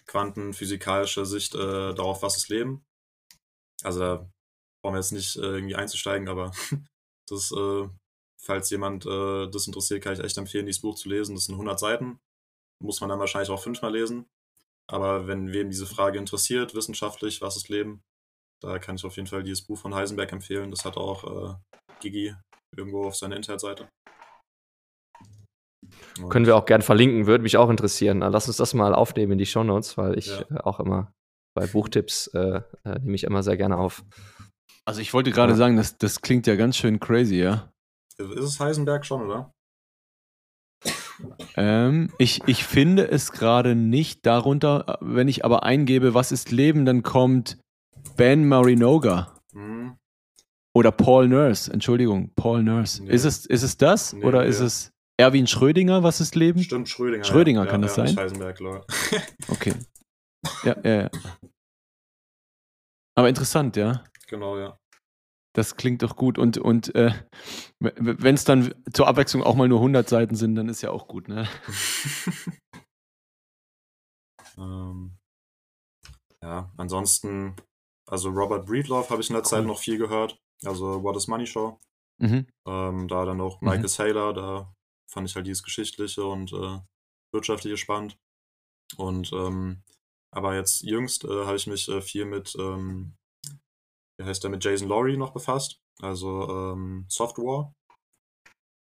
quantenphysikalische 0.06 1.26
Sicht 1.26 1.54
äh, 1.54 1.94
darauf, 1.94 2.22
was 2.22 2.36
ist 2.36 2.48
Leben. 2.48 2.84
Also 3.82 4.00
da 4.00 4.30
brauchen 4.82 4.94
wir 4.94 5.00
jetzt 5.00 5.12
nicht 5.12 5.36
äh, 5.36 5.40
irgendwie 5.40 5.74
einzusteigen, 5.74 6.28
aber 6.28 6.52
das, 7.28 7.52
äh, 7.52 7.88
falls 8.40 8.70
jemand 8.70 9.04
äh, 9.06 9.48
das 9.50 9.66
interessiert, 9.66 10.02
kann 10.02 10.14
ich 10.14 10.20
echt 10.20 10.38
empfehlen, 10.38 10.66
dieses 10.66 10.82
Buch 10.82 10.94
zu 10.94 11.08
lesen. 11.08 11.34
Das 11.34 11.44
sind 11.44 11.54
100 11.54 11.78
Seiten, 11.78 12.20
muss 12.82 13.00
man 13.00 13.10
dann 13.10 13.18
wahrscheinlich 13.18 13.50
auch 13.50 13.62
fünfmal 13.62 13.92
lesen. 13.92 14.26
Aber 14.88 15.26
wenn 15.26 15.52
wem 15.52 15.68
diese 15.68 15.86
Frage 15.86 16.18
interessiert, 16.18 16.74
wissenschaftlich, 16.74 17.40
was 17.40 17.56
ist 17.56 17.68
Leben, 17.68 18.04
da 18.62 18.78
kann 18.78 18.96
ich 18.96 19.04
auf 19.04 19.16
jeden 19.16 19.26
Fall 19.26 19.42
dieses 19.42 19.62
Buch 19.62 19.78
von 19.78 19.94
Heisenberg 19.94 20.32
empfehlen. 20.32 20.70
Das 20.70 20.84
hat 20.84 20.96
auch 20.96 21.24
äh, 21.24 21.54
Gigi 22.00 22.34
irgendwo 22.76 23.06
auf 23.06 23.16
seiner 23.16 23.36
Internetseite. 23.36 23.88
Und 26.20 26.28
Können 26.30 26.46
wir 26.46 26.56
auch 26.56 26.66
gern 26.66 26.82
verlinken, 26.82 27.26
würde 27.26 27.42
mich 27.42 27.56
auch 27.56 27.68
interessieren. 27.70 28.20
Lass 28.20 28.48
uns 28.48 28.56
das 28.56 28.74
mal 28.74 28.94
aufnehmen 28.94 29.32
in 29.32 29.38
die 29.38 29.46
Shownotes, 29.46 29.96
weil 29.98 30.18
ich 30.18 30.26
Ja. 30.28 30.56
äh, 30.56 30.60
auch 30.60 30.80
immer 30.80 31.12
bei 31.54 31.66
Buchtipps 31.66 32.28
äh, 32.28 32.60
äh, 32.84 32.98
nehme 33.00 33.14
ich 33.14 33.24
immer 33.24 33.42
sehr 33.42 33.56
gerne 33.56 33.76
auf. 33.78 34.04
Also 34.84 35.00
ich 35.00 35.12
wollte 35.14 35.30
gerade 35.30 35.52
Ja. 35.52 35.56
sagen, 35.56 35.76
das, 35.76 35.98
das 35.98 36.20
klingt 36.20 36.46
ja 36.46 36.54
ganz 36.56 36.76
schön 36.76 37.00
crazy, 37.00 37.36
ja. 37.36 37.70
Ist 38.18 38.42
es 38.44 38.60
Heisenberg 38.60 39.04
schon, 39.04 39.22
oder? 39.22 39.52
Ähm, 41.56 42.10
ich, 42.18 42.42
ich 42.46 42.64
finde 42.64 43.08
es 43.10 43.32
gerade 43.32 43.74
nicht 43.74 44.26
darunter, 44.26 44.98
wenn 45.00 45.28
ich 45.28 45.44
aber 45.44 45.62
eingebe, 45.62 46.14
was 46.14 46.30
ist 46.32 46.50
Leben, 46.50 46.84
dann 46.84 47.02
kommt 47.02 47.58
Ben 48.16 48.46
Marinoga 48.46 49.32
Hm, 49.52 49.96
oder 50.74 50.92
Paul 50.92 51.28
Nurse. 51.28 51.72
Entschuldigung, 51.72 52.30
Paul 52.36 52.62
Nurse. 52.62 53.02
Nee. 53.02 53.10
Ist, 53.10 53.24
es, 53.24 53.46
ist 53.46 53.62
es 53.62 53.76
das 53.78 54.12
Nee, 54.12 54.24
oder 54.24 54.42
nee. 54.42 54.48
ist 54.48 54.60
es 54.60 54.92
Erwin 55.18 55.46
Schrödinger, 55.46 56.02
was 56.02 56.20
ist 56.20 56.34
Leben? 56.34 56.62
Stimmt, 56.62 56.88
Schrödinger. 56.88 57.24
Schrödinger 57.24 57.64
ja. 57.64 57.70
kann 57.70 57.80
ja, 57.80 57.88
das 57.88 57.96
ja, 57.96 58.06
sein? 58.06 58.16
Heisenberg, 58.16 58.60
lol. 58.60 58.84
Okay. 59.48 59.74
Ja, 60.62 60.76
ja, 60.84 61.02
ja. 61.02 61.10
Aber 63.16 63.28
interessant, 63.28 63.76
ja. 63.76 64.04
genau, 64.28 64.58
ja. 64.58 64.78
Das 65.54 65.76
klingt 65.76 66.02
doch 66.02 66.16
gut. 66.16 66.36
Und, 66.38 66.58
und 66.58 66.94
äh, 66.94 67.12
wenn 67.80 68.34
es 68.34 68.44
dann 68.44 68.74
zur 68.92 69.08
Abwechslung 69.08 69.42
auch 69.42 69.54
mal 69.54 69.68
nur 69.68 69.78
100 69.78 70.06
Seiten 70.06 70.36
sind, 70.36 70.54
dann 70.54 70.68
ist 70.68 70.82
ja 70.82 70.90
auch 70.90 71.08
gut, 71.08 71.28
ne? 71.28 71.48
ähm, 74.58 75.16
ja, 76.42 76.70
ansonsten, 76.76 77.56
also 78.06 78.28
Robert 78.28 78.66
Breedlove 78.66 79.08
habe 79.08 79.22
ich 79.22 79.30
in 79.30 79.34
der 79.34 79.44
Zeit 79.44 79.60
Cool. 79.60 79.66
noch 79.68 79.78
viel 79.78 79.96
gehört. 79.96 80.38
Also 80.64 81.02
What 81.02 81.16
is 81.16 81.26
Money 81.26 81.46
Show. 81.46 81.80
Mhm. 82.18 82.46
Ähm, 82.66 83.08
da 83.08 83.24
dann 83.24 83.38
noch 83.38 83.62
Mhm. 83.62 83.68
Michael 83.68 83.88
Saylor, 83.88 84.34
da 84.34 84.74
fand 85.16 85.28
ich 85.28 85.34
halt 85.34 85.46
dieses 85.46 85.62
Geschichtliche 85.62 86.24
und 86.26 86.52
äh, 86.52 86.78
Wirtschaftliche 87.32 87.78
spannend. 87.78 88.18
Und 88.98 89.32
ähm, 89.32 89.82
aber 90.30 90.54
jetzt 90.54 90.82
jüngst 90.82 91.24
äh, 91.24 91.46
habe 91.46 91.56
ich 91.56 91.66
mich 91.66 91.88
äh, 91.88 92.02
viel 92.02 92.26
mit, 92.26 92.54
ähm, 92.58 93.16
wie 94.20 94.26
heißt 94.26 94.42
der, 94.44 94.50
mit 94.50 94.62
Jason 94.62 94.88
Laurie 94.88 95.16
noch 95.16 95.32
befasst. 95.32 95.78
Also 96.02 96.48
ähm, 96.50 97.06
Software. 97.08 97.72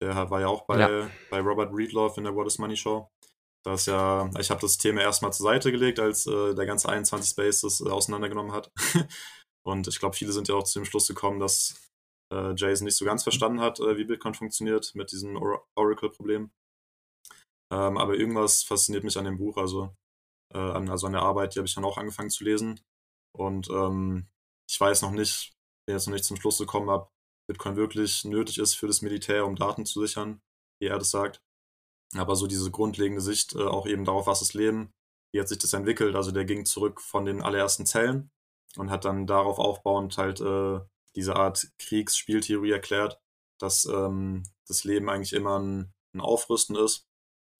Der 0.01 0.29
war 0.29 0.39
ja 0.39 0.47
auch 0.47 0.65
bei, 0.65 0.79
Ja. 0.79 1.11
bei 1.29 1.41
Robert 1.41 1.71
Breedlove 1.71 2.17
in 2.17 2.23
der 2.23 2.33
What 2.33 2.47
is 2.47 2.57
Money 2.57 2.77
Show. 2.77 3.09
Das 3.65 3.81
ist 3.81 3.87
ja, 3.87 4.29
ich 4.39 4.49
habe 4.49 4.61
das 4.61 4.77
Thema 4.77 5.01
erstmal 5.01 5.33
zur 5.33 5.43
Seite 5.43 5.71
gelegt, 5.71 5.99
als 5.99 6.25
äh, 6.25 6.55
der 6.55 6.65
ganze 6.65 6.87
21 6.87 7.29
Space 7.29 7.61
das 7.61 7.81
auseinandergenommen 7.81 8.53
hat. 8.53 8.71
und 9.67 9.87
ich 9.87 9.99
glaube, 9.99 10.15
viele 10.15 10.31
sind 10.31 10.47
ja 10.47 10.55
auch 10.55 10.63
zu 10.63 10.79
dem 10.79 10.85
Schluss 10.85 11.07
gekommen, 11.07 11.39
dass 11.39 11.90
äh, 12.31 12.53
Jason 12.55 12.85
nicht 12.85 12.97
so 12.97 13.05
ganz 13.05 13.23
verstanden 13.23 13.61
hat, 13.61 13.79
äh, 13.79 13.97
wie 13.97 14.05
Bitcoin 14.05 14.33
funktioniert 14.33 14.95
mit 14.95 15.11
diesem 15.11 15.35
Or 15.37 15.67
Oracle-Problem. 15.75 16.51
Ähm, 17.71 17.97
aber 17.97 18.15
irgendwas 18.15 18.63
fasziniert 18.63 19.03
mich 19.03 19.17
an 19.17 19.25
dem 19.25 19.37
Buch, 19.37 19.57
also, 19.57 19.95
äh, 20.53 20.57
an, 20.57 20.89
also 20.89 21.07
an 21.07 21.13
der 21.13 21.21
Arbeit, 21.21 21.55
die 21.55 21.59
habe 21.59 21.67
ich 21.67 21.75
dann 21.75 21.85
auch 21.85 21.97
angefangen 21.97 22.29
zu 22.29 22.43
lesen. 22.43 22.81
Und 23.33 23.69
ähm, 23.69 24.27
ich 24.69 24.79
weiß 24.79 25.01
noch 25.03 25.11
nicht, 25.11 25.53
bin 25.85 25.95
jetzt 25.95 26.07
noch 26.07 26.13
nicht 26.13 26.25
zum 26.25 26.37
Schluss 26.37 26.57
gekommen, 26.57 26.89
ob 26.89 27.11
Bitcoin 27.47 27.75
wirklich 27.75 28.25
nötig 28.25 28.57
ist 28.57 28.75
für 28.75 28.87
das 28.87 29.01
Militär, 29.01 29.45
um 29.45 29.55
Daten 29.55 29.85
zu 29.85 30.01
sichern, 30.01 30.41
wie 30.79 30.87
er 30.87 30.99
das 30.99 31.11
sagt. 31.11 31.41
Aber 32.15 32.35
so 32.35 32.47
diese 32.47 32.71
grundlegende 32.71 33.21
Sicht 33.21 33.55
äh, 33.55 33.63
auch 33.63 33.87
eben 33.87 34.05
darauf, 34.05 34.27
was 34.27 34.41
ist 34.41 34.53
Leben, 34.53 34.93
wie 35.33 35.39
hat 35.39 35.47
sich 35.47 35.59
das 35.59 35.73
entwickelt. 35.73 36.15
Also 36.15 36.31
der 36.31 36.45
ging 36.45 36.65
zurück 36.65 37.01
von 37.01 37.25
den 37.25 37.41
allerersten 37.41 37.85
Zellen 37.85 38.31
und 38.77 38.89
hat 38.91 39.05
dann 39.05 39.27
darauf 39.27 39.59
aufbauend 39.59 40.17
halt 40.17 40.41
äh, 40.41 40.81
diese 41.15 41.35
Art 41.35 41.67
Kriegsspieltheorie 41.79 42.71
erklärt, 42.71 43.19
dass 43.59 43.85
ähm, 43.85 44.43
das 44.67 44.83
Leben 44.83 45.09
eigentlich 45.09 45.33
immer 45.33 45.59
ein, 45.59 45.93
ein 46.13 46.21
Aufrüsten 46.21 46.75
ist, 46.75 47.07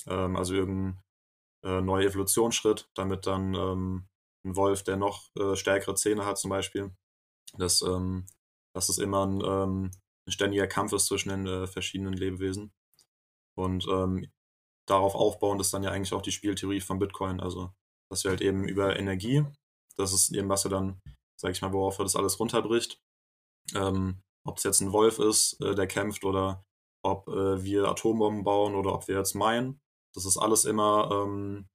ähm, 0.08 0.36
also 0.36 0.54
irgendein 0.54 1.02
äh, 1.64 1.82
neuer 1.82 2.10
Evolutionsschritt, 2.10 2.89
damit 2.95 3.28
dann 3.28 3.54
ähm, 3.54 4.08
ein 4.45 4.56
Wolf, 4.56 4.84
der 4.84 4.97
noch 4.97 5.30
äh, 5.36 5.56
stärkere 5.56 5.95
Zähne 5.95 6.26
hat 6.26 6.38
zum 6.38 6.49
Beispiel, 6.49 6.91
dass, 7.58 7.82
ähm, 7.82 8.26
dass 8.74 8.89
es 8.89 8.97
immer 8.97 9.26
ein, 9.26 9.41
ähm, 9.43 9.91
ein 10.28 10.32
ständiger 10.32 10.68
Kampf 10.68 10.93
ist 10.93 11.08
zwischen 11.08 11.30
den 11.30 11.47
äh, 11.47 11.68
verschiedenen 11.68 12.14
Lebewesen. 12.14 12.72
Und 13.56 13.86
ähm, 13.88 14.32
darauf 14.88 15.14
aufbauend 15.14 15.62
ist 15.62 15.74
dann 15.74 15.84
ja 15.84 15.91
eigentlich 15.91 16.14
auch 16.14 16.22
die 16.22 16.32
Spieltheorie 16.32 16.82
von 16.82 16.99
Bitcoin, 16.99 17.39
also 17.39 17.72
dass 18.10 18.24
wir 18.24 18.32
halt 18.32 18.41
eben 18.41 18.68
über 18.68 18.97
Energie, 18.97 19.45
das 19.95 20.14
ist 20.14 20.32
eben, 20.32 20.49
was 20.49 20.66
er 20.66 20.72
dann, 20.72 21.02
sag 21.39 21.52
ich 21.52 21.62
mal, 21.62 21.72
worauf 21.72 21.97
das 21.97 22.16
alles 22.16 22.39
runterbricht, 22.39 22.99
ähm, 23.76 24.22
ob 24.43 24.57
es 24.57 24.64
jetzt 24.64 24.82
ein 24.82 24.91
Wolf 24.91 25.20
ist, 25.20 25.59
äh, 25.62 25.76
der 25.76 25.88
kämpft, 25.88 26.24
oder 26.24 26.66
ob 27.03 27.28
äh, 27.28 27.64
wir 27.64 27.86
Atombomben 27.86 28.43
bauen 28.43 28.76
oder 28.76 28.93
ob 28.93 29.07
wir 29.07 29.18
jetzt 29.18 29.34
meinen. 29.36 29.82
Das 30.14 30.26
ist 30.26 30.38
alles 30.38 30.66
immer 30.66 31.09
ähm, 31.12 31.70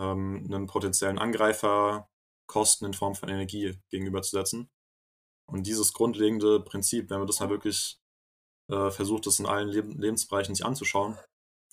ähm, 0.00 0.44
einem 0.46 0.66
potenziellen 0.66 1.18
Angreifer 1.18 2.08
Kosten 2.46 2.86
in 2.86 2.94
Form 2.94 3.14
von 3.14 3.28
Energie 3.28 3.78
gegenüberzusetzen. 3.90 4.70
Und 5.46 5.66
dieses 5.66 5.92
grundlegende 5.92 6.60
Prinzip, 6.60 7.10
wenn 7.10 7.18
man 7.18 7.26
das 7.26 7.40
mal 7.40 7.50
wirklich 7.50 8.00
äh, 8.70 8.90
versucht, 8.90 9.26
das 9.26 9.38
in 9.38 9.46
allen 9.46 9.68
Leb 9.68 9.86
Lebensbereichen 9.98 10.54
sich 10.54 10.64
anzuschauen, 10.64 11.18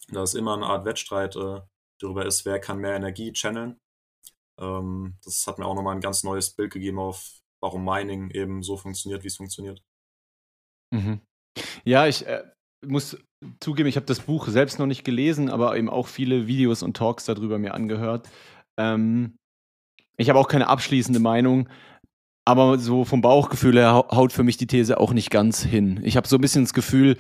da 0.10 0.24
ist 0.24 0.36
immer 0.36 0.54
eine 0.54 0.66
Art 0.66 0.86
Wettstreit 0.86 1.36
äh, 1.36 1.62
darüber 2.00 2.26
ist, 2.26 2.46
wer 2.46 2.60
kann 2.60 2.80
mehr 2.80 2.96
Energie 2.96 3.32
channeln. 3.34 3.80
Ähm, 4.60 5.18
das 5.24 5.48
hat 5.48 5.58
mir 5.58 5.66
auch 5.66 5.76
nochmal 5.76 5.96
ein 5.96 6.02
ganz 6.02 6.24
neues 6.24 6.52
Bild 6.52 6.72
gegeben 6.72 7.00
auf, 7.00 7.42
warum 7.66 7.84
Mining 7.84 8.30
eben 8.30 8.62
so 8.62 8.78
funktioniert, 8.78 9.24
wie 9.24 9.28
es 9.28 9.38
funktioniert. 9.38 9.82
Mhm. 10.94 11.20
Ja, 11.84 12.06
ich 12.06 12.28
äh, 12.28 12.44
muss 12.86 13.18
zugeben, 13.60 13.90
ich 13.90 13.96
habe 13.96 14.06
das 14.06 14.20
Buch 14.20 14.48
selbst 14.48 14.78
noch 14.78 14.86
nicht 14.86 15.04
gelesen, 15.04 15.50
aber 15.50 15.76
eben 15.76 15.90
auch 15.90 16.08
viele 16.08 16.46
Videos 16.46 16.84
und 16.84 16.96
Talks 16.96 17.26
darüber 17.26 17.58
mir 17.58 17.74
angehört. 17.74 18.30
Ähm, 18.80 19.36
ich 20.18 20.30
habe 20.30 20.38
auch 20.38 20.48
keine 20.48 20.68
abschließende 20.68 21.20
Meinung, 21.20 21.68
aber 22.48 22.78
so 22.78 23.04
vom 23.04 23.22
Bauchgefühl 23.22 23.78
her 23.78 23.94
hau- 23.94 24.12
haut 24.12 24.32
für 24.32 24.44
mich 24.44 24.58
die 24.58 24.68
These 24.68 25.00
auch 25.00 25.12
nicht 25.12 25.32
ganz 25.32 25.64
hin. 25.64 26.00
Ich 26.04 26.18
habe 26.18 26.28
so 26.28 26.38
ein 26.38 26.42
bisschen 26.42 26.66
das 26.66 26.74
Gefühl, 26.74 27.18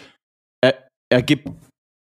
er, 0.61 0.87
er 1.11 1.23
gibt 1.23 1.49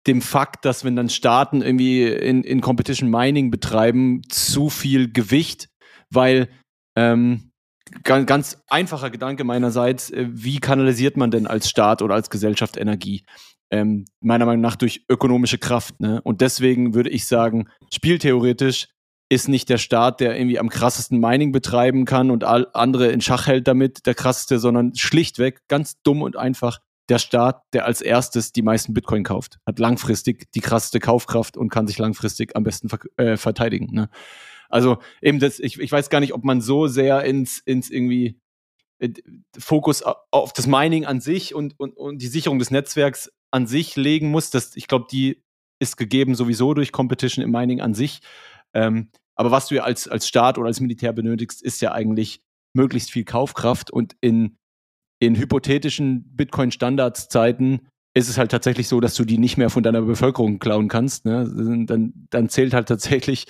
dem 0.07 0.23
Fakt, 0.23 0.65
dass 0.65 0.85
wenn 0.85 0.95
dann 0.95 1.09
Staaten 1.09 1.61
irgendwie 1.61 2.07
in, 2.07 2.45
in 2.45 2.61
Competition 2.61 3.11
Mining 3.11 3.51
betreiben, 3.51 4.23
zu 4.29 4.71
viel 4.71 5.13
Gewicht, 5.13 5.69
weil 6.09 6.49
ähm, 6.97 7.48
ganz, 8.03 8.59
einfacher 8.69 9.11
Gedanke 9.11 9.45
meinerseits, 9.45 10.11
äh, 10.11 10.27
wie 10.31 10.61
kanalisiert 10.61 11.17
man 11.17 11.31
denn 11.31 11.47
als 11.47 11.69
Staat 11.69 12.03
oder 12.03 12.15
als 12.15 12.31
Gesellschaft 12.31 12.77
Energie? 12.77 13.25
Ähm, 13.71 14.07
meiner 14.21 14.47
Meinung 14.47 14.63
nach 14.63 14.77
durch 14.77 15.05
ökonomische 15.09 15.59
Kraft. 15.59 16.01
Ne? 16.01 16.21
Und 16.23 16.41
deswegen 16.41 16.95
würde 16.95 17.11
ich 17.11 17.27
sagen, 17.27 17.69
spieltheoretisch 17.93 18.89
ist 19.31 19.49
nicht 19.49 19.69
der 19.69 19.79
Staat, 19.79 20.21
der 20.21 20.37
irgendwie 20.37 20.59
am 20.59 20.71
krassesten 20.71 21.21
Mining 21.21 21.53
betreiben 21.53 22.07
kann 22.07 22.31
und 22.31 22.45
all 22.45 22.67
andere 22.73 23.09
in 23.09 23.21
Schach 23.21 23.47
hält 23.47 23.69
damit, 23.69 24.07
der 24.07 24.15
krasseste, 24.15 24.59
sondern 24.59 24.95
schlichtweg, 24.95 25.61
ganz 25.69 26.01
dumm 26.03 26.23
und 26.23 26.37
einfach, 26.37 26.79
der 27.09 27.19
Staat, 27.19 27.63
der 27.73 27.87
als 27.87 28.01
erstes 28.01 28.53
die 28.53 28.63
meisten 28.63 28.93
Bitcoin 28.95 29.25
kauft, 29.25 29.59
hat 29.67 29.79
langfristig 29.79 30.51
die 30.53 30.61
krasseste 30.61 31.01
Kaufkraft 31.01 31.57
und 31.57 31.71
kann 31.71 31.87
sich 31.87 31.99
langfristig 31.99 32.55
am 32.55 32.65
besten 32.65 32.89
ver 32.89 32.99
äh, 33.17 33.37
verteidigen. 33.37 33.89
Ne? 33.93 34.11
Also 34.69 34.99
eben 35.23 35.39
das, 35.39 35.59
ich, 35.59 35.79
ich 35.79 35.91
weiß 35.91 36.11
gar 36.11 36.21
nicht, 36.21 36.35
ob 36.35 36.45
man 36.45 36.61
so 36.61 36.87
sehr 36.87 37.25
ins, 37.25 37.59
ins 37.59 37.91
irgendwie 37.91 38.39
äh, 38.99 39.11
Fokus 39.59 40.03
au- 40.03 40.17
auf 40.31 40.53
das 40.53 40.67
Mining 40.67 41.07
an 41.07 41.21
sich 41.21 41.55
und, 41.55 41.79
und, 41.79 41.97
und 41.97 42.21
die 42.21 42.27
Sicherung 42.27 42.59
des 42.59 42.71
Netzwerks 42.71 43.33
an 43.51 43.67
sich 43.67 43.97
legen 43.97 44.31
muss. 44.31 44.51
Das, 44.51 44.77
ich 44.77 44.87
glaube, 44.89 45.07
die 45.11 45.43
ist 45.81 45.97
gegeben 45.97 46.35
sowieso 46.35 46.75
durch 46.75 46.93
Competition 46.93 47.45
im 47.45 47.51
Mining 47.51 47.81
an 47.81 47.95
sich. 47.95 48.21
Ähm, 48.75 49.11
aber 49.37 49.51
was 49.51 49.69
du 49.69 49.77
ja 49.77 49.85
als, 49.85 50.09
als 50.09 50.27
Staat 50.27 50.59
oder 50.59 50.67
als 50.67 50.81
Militär 50.81 51.13
benötigst, 51.13 51.63
ist 51.63 51.81
ja 51.81 51.93
eigentlich 51.93 52.43
möglichst 52.75 53.11
viel 53.11 53.25
Kaufkraft 53.25 53.91
und 53.91 54.17
in, 54.21 54.59
in 55.21 55.37
hypothetischen 55.37 56.37
Bitcoin-Standardszeiten 56.37 57.89
ist 58.15 58.29
es 58.29 58.39
halt 58.39 58.51
tatsächlich 58.51 58.89
so, 58.89 59.01
dass 59.01 59.15
du 59.15 59.25
die 59.25 59.39
nicht 59.39 59.59
mehr 59.59 59.71
von 59.71 59.83
deiner 59.83 60.03
Bevölkerung 60.03 60.59
klauen 60.59 60.89
kannst. 60.89 61.25
Ne? 61.25 61.85
Dann, 61.87 62.13
dann 62.31 62.49
zählt 62.49 62.75
halt 62.75 62.89
tatsächlich, 62.89 63.47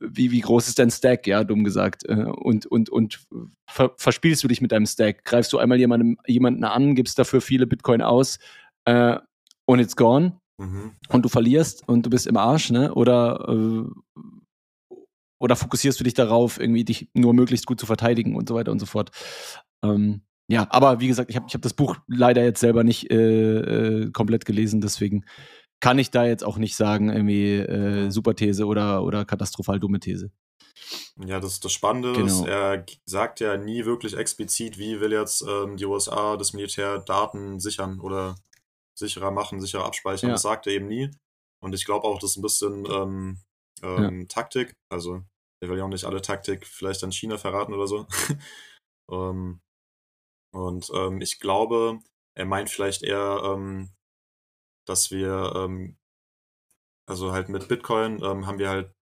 wie, 0.00 0.30
wie 0.32 0.40
groß 0.40 0.68
ist 0.68 0.78
dein 0.78 0.90
Stack, 0.90 1.26
ja, 1.26 1.44
dumm 1.44 1.64
gesagt. 1.64 2.04
Äh, 2.08 2.24
Und, 2.24 2.66
und, 2.66 2.90
und 2.90 3.20
ver 3.70 3.92
verspielst 3.96 4.44
du 4.44 4.48
dich 4.48 4.60
mit 4.60 4.72
deinem 4.72 4.86
Stack? 4.86 5.24
Greifst 5.24 5.52
du 5.52 5.58
einmal 5.58 5.78
jemandem, 5.78 6.18
jemanden 6.26 6.64
an, 6.64 6.94
gibst 6.94 7.18
dafür 7.18 7.40
viele 7.40 7.66
Bitcoin 7.66 8.02
aus 8.02 8.38
äh, 8.84 9.16
und 9.66 9.78
it's 9.78 9.96
gone 9.96 10.38
Mhm. 10.58 10.92
und 11.08 11.24
du 11.24 11.28
verlierst 11.30 11.88
und 11.88 12.04
du 12.06 12.10
bist 12.10 12.26
im 12.26 12.36
Arsch, 12.36 12.70
ne? 12.70 12.94
Oder, 12.94 13.46
äh, 13.48 13.84
oder 15.40 15.56
fokussierst 15.56 15.98
du 15.98 16.04
dich 16.04 16.14
darauf, 16.14 16.60
irgendwie 16.60 16.84
dich 16.84 17.08
nur 17.14 17.34
möglichst 17.34 17.66
gut 17.66 17.80
zu 17.80 17.86
verteidigen 17.86 18.36
und 18.36 18.48
so 18.48 18.54
weiter 18.54 18.70
und 18.70 18.78
so 18.78 18.86
fort. 18.86 19.10
Ähm, 19.82 20.20
ja, 20.48 20.66
aber 20.70 21.00
wie 21.00 21.08
gesagt, 21.08 21.30
ich 21.30 21.36
habe 21.36 21.46
ich 21.48 21.54
hab 21.54 21.62
das 21.62 21.74
Buch 21.74 21.96
leider 22.06 22.42
jetzt 22.44 22.60
selber 22.60 22.84
nicht 22.84 23.10
äh, 23.10 23.58
äh, 24.04 24.10
komplett 24.10 24.44
gelesen, 24.44 24.80
deswegen 24.80 25.24
kann 25.80 25.98
ich 25.98 26.10
da 26.10 26.24
jetzt 26.24 26.44
auch 26.44 26.58
nicht 26.58 26.76
sagen, 26.76 27.10
irgendwie 27.10 27.56
äh, 27.56 28.10
super 28.10 28.36
These 28.36 28.66
oder, 28.66 29.02
oder 29.02 29.24
katastrophal 29.24 29.80
dumme 29.80 29.98
These. 29.98 30.30
Ja, 31.26 31.40
das, 31.40 31.60
das 31.60 31.72
Spannende 31.72 32.12
Genau. 32.12 32.26
ist, 32.26 32.46
er 32.46 32.84
sagt 33.04 33.40
ja 33.40 33.56
nie 33.56 33.84
wirklich 33.84 34.16
explizit, 34.16 34.78
wie 34.78 35.00
will 35.00 35.12
jetzt 35.12 35.42
ähm, 35.42 35.76
die 35.76 35.84
USA 35.84 36.36
das 36.36 36.52
Militär 36.52 36.98
Daten 36.98 37.60
sichern 37.60 38.00
oder 38.00 38.36
sicherer 38.94 39.30
machen, 39.30 39.60
sicherer 39.60 39.84
abspeichern. 39.84 40.28
Ja. 40.28 40.34
Das 40.34 40.42
sagt 40.42 40.66
er 40.66 40.74
eben 40.74 40.86
nie. 40.86 41.10
Und 41.60 41.74
ich 41.74 41.84
glaube 41.84 42.06
auch, 42.06 42.18
das 42.18 42.32
ist 42.32 42.36
ein 42.36 42.42
bisschen 42.42 42.86
ähm, 42.90 43.38
ähm, 43.82 44.28
Taktik. 44.28 44.74
Also, 44.88 45.22
er 45.60 45.68
will 45.68 45.78
ja 45.78 45.84
auch 45.84 45.88
nicht 45.88 46.04
alle 46.04 46.22
Taktik 46.22 46.66
vielleicht 46.66 47.02
an 47.04 47.12
China 47.12 47.38
verraten 47.38 47.74
oder 47.74 47.86
so. 47.86 48.06
ähm, 49.10 49.60
und 50.52 50.90
ähm, 50.94 51.20
ich 51.20 51.40
glaube, 51.40 52.00
er 52.34 52.46
meint 52.46 52.70
vielleicht 52.70 53.02
eher, 53.02 53.42
ähm, 53.44 53.90
dass 54.86 55.10
wir, 55.10 55.52
ähm, 55.56 55.96
also 57.06 57.32
halt 57.32 57.48
mit 57.48 57.68
Bitcoin 57.68 58.22
ähm, 58.22 58.46
haben 58.46 58.58
wir 58.58 58.68
halt 58.70 58.94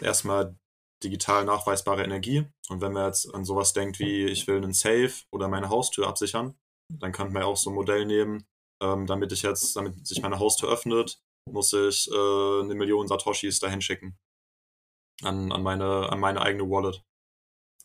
erstmal 0.00 0.56
digital 1.02 1.44
nachweisbare 1.44 2.04
Energie. 2.04 2.46
Und 2.68 2.80
wenn 2.80 2.92
man 2.92 3.06
jetzt 3.06 3.32
an 3.34 3.44
sowas 3.44 3.72
denkt 3.72 3.98
wie, 3.98 4.26
ich 4.26 4.46
will 4.46 4.56
einen 4.56 4.72
Safe 4.72 5.12
oder 5.30 5.48
meine 5.48 5.68
Haustür 5.68 6.06
absichern, 6.06 6.56
dann 6.88 7.12
kann 7.12 7.32
man 7.32 7.42
ja 7.42 7.48
auch 7.48 7.56
so 7.56 7.70
ein 7.70 7.74
Modell 7.74 8.06
nehmen, 8.06 8.46
ähm, 8.80 9.06
damit 9.06 9.32
ich 9.32 9.42
jetzt, 9.42 9.76
damit 9.76 10.06
sich 10.06 10.22
meine 10.22 10.38
Haustür 10.38 10.70
öffnet, 10.70 11.20
muss 11.50 11.72
ich 11.72 12.08
äh, 12.10 12.60
eine 12.60 12.74
Million 12.74 13.08
Satoshis 13.08 13.58
dahin 13.58 13.80
schicken. 13.80 14.18
An, 15.22 15.52
an, 15.52 15.62
meine, 15.62 16.10
an 16.10 16.20
meine 16.20 16.40
eigene 16.40 16.68
Wallet. 16.68 17.04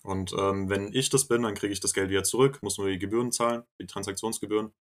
Und 0.07 0.31
ähm, 0.39 0.69
wenn 0.69 0.93
ich 0.93 1.09
das 1.09 1.27
bin, 1.27 1.41
dann 1.41 1.53
kriege 1.53 1.73
ich 1.73 1.81
das 1.81 1.93
Geld 1.93 2.09
wieder 2.09 2.23
zurück, 2.23 2.59
muss 2.63 2.77
nur 2.77 2.87
die 2.87 2.97
Gebühren 2.97 3.33
zahlen, 3.33 3.63
die 3.77 3.87
Transaktionsgebühren. 3.87 4.71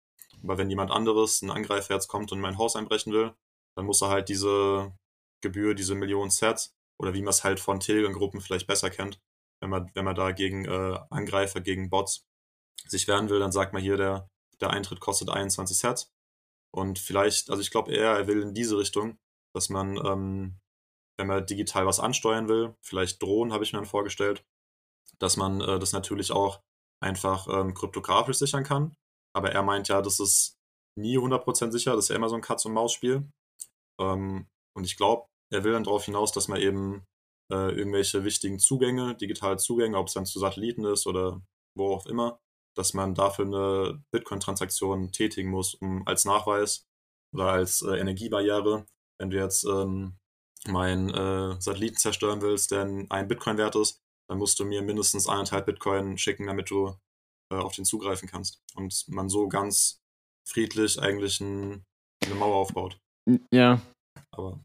Aber 0.44 0.56
wenn 0.56 0.70
jemand 0.70 0.92
anderes, 0.92 1.42
ein 1.42 1.50
Angreifer 1.50 1.94
jetzt 1.94 2.06
kommt 2.06 2.30
und 2.30 2.38
in 2.38 2.42
mein 2.42 2.58
Haus 2.58 2.76
einbrechen 2.76 3.12
will, 3.12 3.34
dann 3.74 3.86
muss 3.86 4.02
er 4.02 4.08
halt 4.08 4.28
diese 4.28 4.96
Gebühr, 5.40 5.74
diese 5.74 5.96
Millionen 5.96 6.30
Sets, 6.30 6.76
oder 6.96 7.12
wie 7.12 7.22
man 7.22 7.30
es 7.30 7.42
halt 7.42 7.58
von 7.58 7.80
Telegram-Gruppen 7.80 8.40
vielleicht 8.40 8.68
besser 8.68 8.88
kennt, 8.88 9.20
wenn 9.60 9.68
man, 9.68 9.90
wenn 9.94 10.04
man 10.04 10.14
da 10.14 10.30
gegen 10.30 10.64
äh, 10.64 10.98
Angreifer, 11.10 11.60
gegen 11.60 11.90
Bots 11.90 12.24
sich 12.86 13.08
wehren 13.08 13.28
will, 13.28 13.40
dann 13.40 13.50
sagt 13.50 13.72
man 13.72 13.82
hier, 13.82 13.96
der, 13.96 14.30
der 14.60 14.70
Eintritt 14.70 15.00
kostet 15.00 15.28
21 15.28 15.76
Sets. 15.76 16.14
Und 16.70 17.00
vielleicht, 17.00 17.50
also 17.50 17.60
ich 17.60 17.72
glaube 17.72 17.90
eher, 17.90 18.12
er 18.12 18.28
will 18.28 18.42
in 18.42 18.54
diese 18.54 18.78
Richtung, 18.78 19.18
dass 19.52 19.70
man, 19.70 19.96
ähm, 19.96 20.60
wenn 21.16 21.26
man 21.26 21.44
digital 21.46 21.84
was 21.84 21.98
ansteuern 21.98 22.46
will, 22.46 22.76
vielleicht 22.80 23.20
Drohnen, 23.20 23.52
habe 23.52 23.64
ich 23.64 23.72
mir 23.72 23.80
dann 23.80 23.86
vorgestellt, 23.86 24.44
dass 25.20 25.36
man 25.36 25.60
äh, 25.60 25.78
das 25.78 25.92
natürlich 25.92 26.32
auch 26.32 26.60
einfach 27.02 27.48
ähm, 27.48 27.74
kryptografisch 27.74 28.38
sichern 28.38 28.64
kann. 28.64 28.94
Aber 29.34 29.52
er 29.52 29.62
meint 29.62 29.88
ja, 29.88 30.00
das 30.02 30.20
ist 30.20 30.56
nie 30.98 31.18
100% 31.18 31.70
sicher, 31.72 31.94
das 31.94 32.06
ist 32.06 32.08
ja 32.08 32.16
immer 32.16 32.28
so 32.28 32.36
ein 32.36 32.42
Katz-und-Maus-Spiel. 32.42 33.28
Ähm, 34.00 34.46
und 34.74 34.84
ich 34.84 34.96
glaube, 34.96 35.26
er 35.52 35.64
will 35.64 35.72
dann 35.72 35.84
darauf 35.84 36.04
hinaus, 36.04 36.32
dass 36.32 36.48
man 36.48 36.60
eben 36.60 37.04
äh, 37.52 37.70
irgendwelche 37.70 38.24
wichtigen 38.24 38.58
Zugänge, 38.58 39.14
digitale 39.14 39.56
Zugänge, 39.58 39.98
ob 39.98 40.08
es 40.08 40.14
dann 40.14 40.26
zu 40.26 40.38
Satelliten 40.38 40.84
ist 40.84 41.06
oder 41.06 41.40
wo 41.76 41.94
auch 41.94 42.06
immer, 42.06 42.40
dass 42.76 42.94
man 42.94 43.14
dafür 43.14 43.46
eine 43.46 44.02
Bitcoin-Transaktion 44.10 45.12
tätigen 45.12 45.50
muss, 45.50 45.74
um 45.74 46.06
als 46.06 46.24
Nachweis 46.24 46.86
oder 47.34 47.52
als 47.52 47.82
äh, 47.82 47.98
Energiebarriere, 47.98 48.86
wenn 49.18 49.30
du 49.30 49.36
jetzt 49.36 49.64
ähm, 49.64 50.16
meinen 50.66 51.10
äh, 51.10 51.60
Satelliten 51.60 51.96
zerstören 51.96 52.42
willst, 52.42 52.70
der 52.70 53.06
ein 53.08 53.28
Bitcoin 53.28 53.58
wert 53.58 53.76
ist, 53.76 54.02
dann 54.28 54.38
musst 54.38 54.58
du 54.58 54.64
mir 54.64 54.82
mindestens 54.82 55.28
eineinhalb 55.28 55.66
Bitcoin 55.66 56.18
schicken, 56.18 56.46
damit 56.46 56.70
du 56.70 56.96
äh, 57.52 57.56
auf 57.56 57.74
den 57.74 57.84
zugreifen 57.84 58.28
kannst. 58.28 58.60
Und 58.74 59.04
man 59.08 59.28
so 59.28 59.48
ganz 59.48 59.98
friedlich 60.48 61.00
eigentlich 61.00 61.40
ein, 61.40 61.84
eine 62.24 62.34
Mauer 62.34 62.56
aufbaut. 62.56 62.98
Ja, 63.52 63.80
Aber 64.32 64.60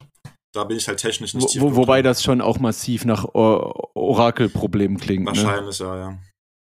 da 0.54 0.64
bin 0.66 0.78
ich 0.78 0.88
halt 0.88 1.00
technisch 1.00 1.34
nicht 1.34 1.60
wo, 1.60 1.72
wo, 1.72 1.76
wobei 1.78 2.02
das 2.02 2.22
schon 2.22 2.42
auch 2.42 2.60
massiv 2.60 3.06
nach 3.06 3.26
Or 3.34 3.96
Orakelproblemen 3.96 4.98
klingt. 4.98 5.24
Ne? 5.24 5.28
Wahrscheinlich, 5.28 5.80
ja, 5.80 5.98
ja. 5.98 6.20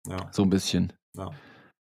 Ja, 0.09 0.32
So 0.32 0.43
ein 0.43 0.51
bisschen. 0.51 0.93
ja. 1.16 1.30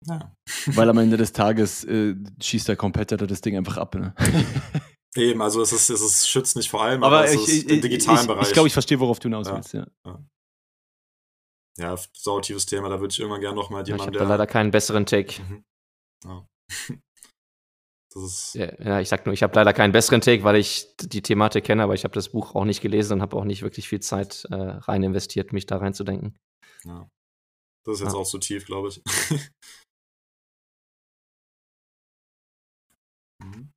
ja. 0.08 0.34
Weil 0.68 0.90
am 0.90 0.98
Ende 0.98 1.18
des 1.18 1.34
Tages 1.34 1.84
äh, 1.84 2.16
schießt 2.42 2.68
der 2.68 2.76
Competitor 2.76 3.28
das 3.28 3.42
Ding 3.42 3.58
einfach 3.58 3.78
ab. 3.78 3.96
Ne? 3.96 4.14
Eben, 5.16 5.42
also 5.42 5.62
es 5.62 5.72
ist, 5.72 5.90
es 5.90 6.02
ist 6.02 6.28
schützt 6.30 6.58
nicht 6.58 6.70
vor 6.70 6.84
allem, 6.84 7.04
aber, 7.04 7.18
Aber 7.18 7.26
es 7.26 7.34
ich, 7.36 7.42
ist 7.42 7.64
ich, 7.64 7.70
im 7.70 7.82
digitalen 7.82 8.20
ich, 8.22 8.28
Bereich. 8.28 8.48
ich 8.48 8.54
glaube, 8.54 8.68
ich 8.68 8.74
verstehe, 8.74 9.00
worauf 9.00 9.20
du 9.20 9.28
hinaus 9.28 9.50
willst. 9.50 9.74
Ja. 9.74 9.88
ja, 10.06 10.20
sautiefes 12.14 12.66
Thema, 12.66 12.90
da 12.90 13.00
würde 13.00 13.12
ich 13.12 13.20
irgendwann 13.20 13.42
gerne 13.42 13.56
nochmal 13.56 13.82
Ja, 13.82 13.84
ich 13.84 13.88
jemanden, 14.02 14.16
habe 14.16 14.18
da 14.26 14.30
leider 14.30 14.48
keinen 14.48 14.72
besseren 14.72 15.06
Take. 15.06 15.42
Mhm. 15.42 15.64
Ja. 16.26 16.48
Das 18.14 18.24
ist, 18.24 18.56
Ja, 18.56 18.72
ja, 18.82 19.00
ich 19.02 19.10
sag 19.10 19.26
nur, 19.26 19.34
ich 19.34 19.44
habe 19.44 19.54
leider 19.56 19.74
keinen 19.74 19.92
besseren 19.92 20.22
Take, 20.22 20.46
weil 20.46 20.56
ich 20.56 20.88
die 21.02 21.22
Thematik 21.22 21.66
kenne, 21.66 21.84
aber 21.84 21.96
ich 21.96 22.06
habe 22.06 22.14
das 22.14 22.30
Buch 22.30 22.56
auch 22.56 22.64
nicht 22.64 22.80
gelesen 22.80 23.16
und 23.16 23.22
habe 23.22 23.36
auch 23.36 23.44
nicht 23.44 23.62
wirklich 23.62 23.90
viel 23.90 24.00
Zeit 24.00 24.46
äh, 24.52 24.56
rein 24.56 25.04
investiert, 25.04 25.52
mich 25.52 25.66
da 25.66 25.78
reinzudenken. 25.78 26.38
ja. 26.86 27.10
Das 27.84 27.96
ist 27.96 28.02
jetzt 28.06 28.14
Ja. 28.14 28.20
auch 28.20 28.26
zu 28.26 28.38
tief, 28.40 28.66
glaube 28.66 28.88
ich. 28.88 29.02
Mhm. 33.44 33.72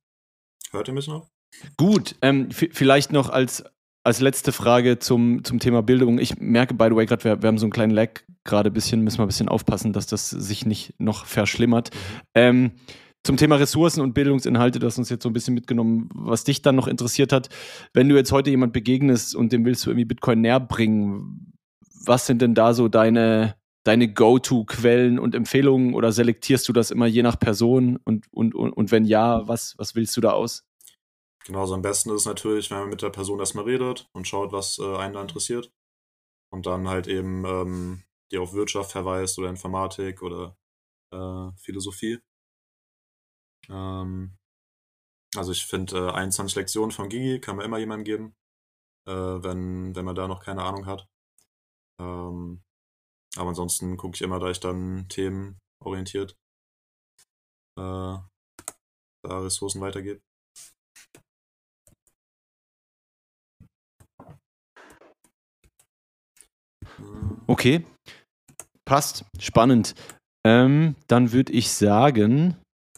Hört 0.71 0.87
ihr 0.87 0.93
mich 0.93 1.07
noch? 1.07 1.29
Gut, 1.77 2.15
ähm, 2.21 2.51
vielleicht 2.51 3.11
noch 3.11 3.29
als, 3.29 3.63
als 4.03 4.21
letzte 4.21 4.51
Frage 4.51 4.99
zum, 4.99 5.43
zum 5.43 5.59
Thema 5.59 5.81
Bildung. 5.83 6.19
Ich 6.19 6.39
merke, 6.39 6.73
by 6.73 6.85
the 6.89 6.95
way, 6.95 7.05
gerade, 7.05 7.23
wir, 7.23 7.41
wir 7.41 7.47
haben 7.47 7.57
so 7.57 7.65
einen 7.65 7.71
kleinen 7.71 7.91
Lag 7.91 8.21
gerade 8.43 8.69
ein 8.69 8.73
bisschen, 8.73 9.01
müssen 9.01 9.19
wir 9.19 9.25
ein 9.25 9.27
bisschen 9.27 9.49
aufpassen, 9.49 9.93
dass 9.93 10.07
das 10.07 10.29
sich 10.29 10.65
nicht 10.65 10.93
noch 10.97 11.25
verschlimmert. 11.25 11.91
Ähm, 12.33 12.71
zum 13.23 13.35
Thema 13.35 13.57
Ressourcen 13.57 14.01
und 14.01 14.13
Bildungsinhalte, 14.13 14.79
du 14.79 14.87
hast 14.87 14.97
uns 14.97 15.09
jetzt 15.09 15.23
so 15.23 15.29
ein 15.29 15.33
bisschen 15.33 15.53
mitgenommen, 15.53 16.09
was 16.15 16.45
dich 16.45 16.61
dann 16.61 16.75
noch 16.75 16.87
interessiert 16.87 17.33
hat. 17.33 17.49
Wenn 17.93 18.07
du 18.07 18.15
jetzt 18.15 18.31
heute 18.31 18.49
jemand 18.49 18.71
begegnest 18.71 19.35
und 19.35 19.51
dem 19.51 19.65
willst 19.65 19.85
du 19.85 19.89
irgendwie 19.89 20.05
Bitcoin 20.05 20.41
näher 20.41 20.61
bringen, 20.61 21.53
was 22.05 22.25
sind 22.25 22.41
denn 22.41 22.55
da 22.55 22.73
so 22.73 22.87
deine, 22.87 23.55
deine 23.83 24.11
Go-To-Quellen 24.11 25.19
und 25.19 25.35
Empfehlungen 25.35 25.93
oder 25.93 26.13
selektierst 26.13 26.67
du 26.69 26.73
das 26.73 26.91
immer 26.91 27.07
je 27.07 27.21
nach 27.21 27.37
Person? 27.37 27.99
Und, 28.05 28.25
und, 28.31 28.55
und, 28.55 28.71
und 28.71 28.91
wenn 28.91 29.03
ja, 29.03 29.45
was, 29.47 29.75
was 29.77 29.95
willst 29.95 30.15
du 30.15 30.21
da 30.21 30.31
aus? 30.31 30.63
Genauso 31.49 31.73
am 31.73 31.81
besten 31.81 32.11
ist 32.11 32.21
es 32.21 32.25
natürlich, 32.27 32.69
wenn 32.69 32.77
man 32.77 32.89
mit 32.89 33.01
der 33.01 33.09
Person 33.09 33.39
erstmal 33.39 33.65
redet 33.65 34.07
und 34.13 34.27
schaut, 34.27 34.51
was 34.51 34.77
äh, 34.77 34.97
einen 34.97 35.15
da 35.15 35.21
interessiert. 35.23 35.73
Und 36.51 36.67
dann 36.67 36.87
halt 36.87 37.07
eben 37.07 37.43
ähm, 37.43 38.03
die 38.31 38.37
auf 38.37 38.53
Wirtschaft 38.53 38.91
verweist 38.91 39.39
oder 39.39 39.49
Informatik 39.49 40.21
oder 40.21 40.55
äh, 41.11 41.51
Philosophie. 41.57 42.19
Ähm, 43.67 44.37
also 45.35 45.51
ich 45.51 45.65
finde, 45.65 46.09
äh, 46.09 46.11
21 46.11 46.55
Lektionen 46.55 46.91
von 46.91 47.09
Gigi 47.09 47.41
kann 47.41 47.55
man 47.55 47.65
immer 47.65 47.79
jemandem 47.79 48.05
geben, 48.05 48.35
äh, 49.07 49.11
wenn, 49.43 49.95
wenn 49.95 50.05
man 50.05 50.13
da 50.15 50.27
noch 50.27 50.43
keine 50.43 50.61
Ahnung 50.61 50.85
hat. 50.85 51.07
Ähm, 51.99 52.61
aber 53.37 53.49
ansonsten 53.49 53.97
gucke 53.97 54.13
ich 54.13 54.21
immer, 54.21 54.39
da 54.39 54.51
ich 54.51 54.59
dann 54.59 55.09
themenorientiert 55.09 56.37
äh, 57.75 57.81
da 57.81 58.23
Ressourcen 59.23 59.81
weitergebe. 59.81 60.21
Okay, 67.47 67.85
passt, 68.85 69.25
spannend. 69.39 69.95
Ähm, 70.45 70.95
dann 71.07 71.31
würde 71.31 71.51
ich 71.51 71.71
sagen, 71.71 72.55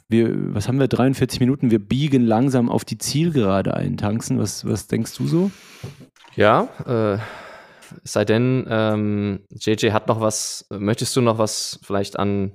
wir, 0.10 0.54
was 0.54 0.68
haben 0.68 0.80
wir, 0.80 0.88
43 0.88 1.39
Minuten, 1.39 1.72
wir 1.72 1.80
biegen 1.80 2.26
langsam 2.26 2.70
auf 2.70 2.86
die 2.86 2.97
Zielgerade 2.97 3.74
ein. 3.74 3.97
Tanzen, 3.97 4.39
was, 4.39 4.66
was 4.66 4.88
denkst 4.88 5.16
du 5.16 5.26
so? 5.26 5.52
Ja, 6.36 6.64
äh, 6.86 7.20
sei 8.04 8.26
denn, 8.26 8.66
ähm, 8.70 9.45
JJ 9.52 9.91
hat 9.91 10.08
noch 10.08 10.22
was, 10.22 10.66
möchtest 10.70 11.16
du 11.16 11.22
noch 11.22 11.38
was 11.38 11.80
vielleicht 11.82 12.20
an, 12.20 12.52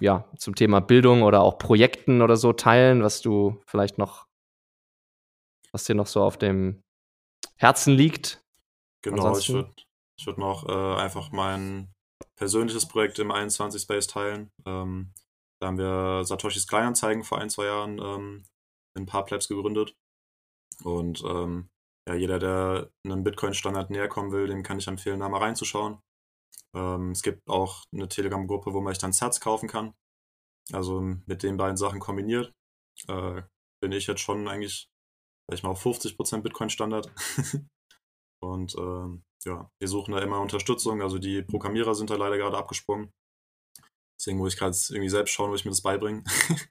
ja, 0.00 0.30
zum 0.38 0.54
Thema 0.54 0.80
Bildung 0.80 1.22
oder 1.22 1.42
auch 1.42 1.58
Projekten 1.58 2.22
oder 2.22 2.36
so 2.36 2.52
teilen, 2.52 3.02
was 3.02 3.20
du 3.20 3.60
vielleicht 3.66 3.98
noch, 3.98 4.26
was 5.72 5.84
dir 5.84 5.94
noch 5.94 6.06
so 6.06 6.22
auf 6.22 6.36
dem 6.36 6.82
Herzen 7.56 7.94
liegt? 7.94 8.40
Genau, 9.02 9.16
ich 9.16 9.26
Ansonsten? 9.26 9.54
würde 9.54 9.85
ich 10.18 10.26
würd 10.26 10.38
noch 10.38 10.68
äh, 10.68 11.00
einfach 11.00 11.32
mein 11.32 11.92
persönliches 12.36 12.86
Projekt 12.86 13.18
im 13.18 13.30
21 13.30 13.82
Space 13.82 14.06
teilen. 14.06 14.50
Ähm, 14.64 15.12
da 15.60 15.68
haben 15.68 15.78
wir 15.78 16.24
Satoshis 16.24 16.66
Kleinanzeigen 16.66 17.24
vor 17.24 17.38
ein, 17.38 17.50
zwei 17.50 17.66
Jahren 17.66 17.98
ähm, 17.98 18.44
in 18.96 19.06
ein 19.08 19.38
gegründet. 19.48 19.94
Und 20.84 21.22
ähm, 21.24 21.68
ja, 22.08 22.14
jeder, 22.14 22.38
der 22.38 22.90
einem 23.04 23.24
Bitcoin-Standard 23.24 23.90
näher 23.90 24.08
kommen 24.08 24.32
will, 24.32 24.46
dem 24.46 24.62
kann 24.62 24.78
ich 24.78 24.86
empfehlen, 24.86 25.20
da 25.20 25.28
mal 25.28 25.42
reinzuschauen. 25.42 25.98
Ähm, 26.74 27.10
es 27.10 27.22
gibt 27.22 27.40
auch 27.48 27.84
eine 27.92 28.08
Telegram-Gruppe, 28.08 28.72
wo 28.72 28.80
man 28.80 28.92
sich 28.92 29.00
dann 29.00 29.12
Sats 29.12 29.40
kaufen 29.40 29.68
kann. 29.68 29.94
Also 30.72 31.00
mit 31.00 31.42
den 31.42 31.56
beiden 31.56 31.76
Sachen 31.76 32.00
kombiniert 32.00 32.52
äh, 33.08 33.42
bin 33.80 33.92
ich 33.92 34.06
jetzt 34.06 34.20
schon 34.20 34.48
eigentlich, 34.48 34.88
sag 35.48 35.58
ich 35.58 35.62
mal, 35.62 35.70
auf 35.70 35.84
50% 35.84 36.42
Bitcoin-Standard. 36.42 37.12
Und 38.42 38.74
ähm, 38.76 39.22
ja, 39.44 39.70
wir 39.78 39.88
suchen 39.88 40.12
da 40.12 40.20
immer 40.20 40.40
Unterstützung. 40.40 41.02
Also 41.02 41.18
die 41.18 41.42
Programmierer 41.42 41.94
sind 41.94 42.10
da 42.10 42.16
leider 42.16 42.36
gerade 42.36 42.56
abgesprungen. 42.56 43.12
Deswegen 44.18 44.38
muss 44.38 44.54
ich 44.54 44.58
gerade 44.58 44.76
irgendwie 44.88 45.10
selbst 45.10 45.32
schauen, 45.32 45.50
wo 45.50 45.54
ich 45.54 45.64
mir 45.64 45.70
das 45.70 45.82
beibringe. 45.82 46.24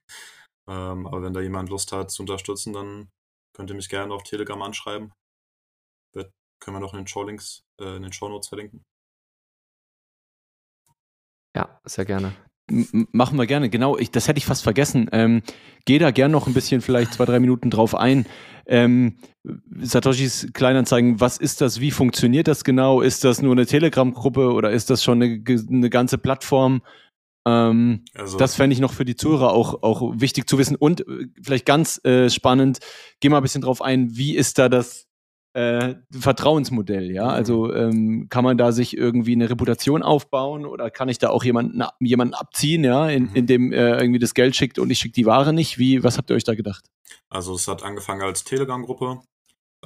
ähm, 0.67 1.05
aber 1.05 1.21
wenn 1.21 1.33
da 1.33 1.41
jemand 1.41 1.69
Lust 1.69 1.91
hat 1.91 2.11
zu 2.11 2.23
unterstützen, 2.23 2.73
dann 2.73 3.11
könnt 3.55 3.69
ihr 3.69 3.75
mich 3.75 3.89
gerne 3.89 4.13
auf 4.13 4.23
Telegram 4.23 4.61
anschreiben. 4.61 5.13
Wird, 6.13 6.33
können 6.59 6.77
wir 6.77 6.81
noch 6.81 6.93
in 6.93 7.01
den 7.01 7.07
Showlinks, 7.07 7.63
äh, 7.79 7.97
in 7.97 8.03
den 8.03 8.13
Shownotes 8.13 8.47
verlinken. 8.47 8.83
Ja, 11.55 11.79
sehr 11.85 12.05
gerne. 12.05 12.35
Machen 12.67 13.37
wir 13.37 13.45
gerne, 13.45 13.69
genau. 13.69 13.97
Ich, 13.97 14.09
das 14.09 14.27
hätte 14.27 14.39
ich 14.39 14.45
fast 14.45 14.63
vergessen. 14.63 15.07
Ähm, 15.11 15.43
geh 15.85 15.99
da 15.99 16.11
gerne 16.11 16.31
noch 16.31 16.47
ein 16.47 16.53
bisschen, 16.53 16.81
vielleicht 16.81 17.13
zwei, 17.13 17.25
drei 17.25 17.39
Minuten 17.39 17.69
drauf 17.69 17.93
ein. 17.93 18.25
Ähm, 18.65 19.17
Satoshis 19.81 20.47
Kleinanzeigen, 20.53 21.19
was 21.19 21.37
ist 21.37 21.61
das? 21.61 21.79
Wie 21.79 21.91
funktioniert 21.91 22.47
das 22.47 22.63
genau? 22.63 23.01
Ist 23.01 23.23
das 23.23 23.41
nur 23.41 23.51
eine 23.51 23.67
Telegram-Gruppe 23.67 24.51
oder 24.51 24.71
ist 24.71 24.89
das 24.89 25.03
schon 25.03 25.21
eine, 25.21 25.43
eine 25.47 25.89
ganze 25.91 26.17
Plattform? 26.17 26.81
Ähm, 27.47 28.03
also, 28.15 28.37
das 28.37 28.55
fände 28.55 28.73
ich 28.73 28.79
noch 28.79 28.93
für 28.93 29.05
die 29.05 29.15
Zuhörer 29.15 29.53
auch, 29.53 29.83
auch 29.83 30.13
wichtig 30.19 30.49
zu 30.49 30.57
wissen. 30.57 30.75
Und 30.75 31.07
äh, 31.07 31.27
vielleicht 31.41 31.67
ganz 31.67 32.03
äh, 32.03 32.29
spannend, 32.31 32.79
geh 33.19 33.29
mal 33.29 33.37
ein 33.37 33.43
bisschen 33.43 33.61
drauf 33.61 33.81
ein, 33.81 34.17
wie 34.17 34.35
ist 34.35 34.57
da 34.57 34.69
das 34.69 35.04
äh, 35.55 35.95
Vertrauensmodell, 36.11 37.11
ja? 37.11 37.23
Mhm. 37.23 37.29
Also 37.29 37.73
ähm, 37.73 38.27
kann 38.29 38.43
man 38.43 38.57
da 38.57 38.73
sich 38.73 38.97
irgendwie 38.97 39.33
eine 39.33 39.49
Reputation 39.49 40.03
aufbauen 40.03 40.65
oder 40.65 40.91
kann 40.91 41.07
ich 41.07 41.17
da 41.17 41.29
auch 41.29 41.45
jemanden, 41.45 41.81
jemanden 41.99 42.33
abziehen, 42.33 42.83
ja, 42.83 43.07
in, 43.07 43.23
mhm. 43.23 43.35
indem 43.35 43.71
er 43.71 44.01
irgendwie 44.01 44.19
das 44.19 44.33
Geld 44.33 44.55
schickt 44.55 44.79
und 44.79 44.89
ich 44.89 44.99
schicke 44.99 45.13
die 45.13 45.25
Ware 45.25 45.53
nicht? 45.53 45.77
Wie, 45.79 46.03
was 46.03 46.17
habt 46.17 46.29
ihr 46.29 46.35
euch 46.35 46.43
da 46.43 46.55
gedacht? 46.55 46.83
Also 47.29 47.55
es 47.55 47.69
hat 47.69 47.83
angefangen 47.83 48.21
als 48.21 48.43
Telegram-Gruppe, 48.43 49.21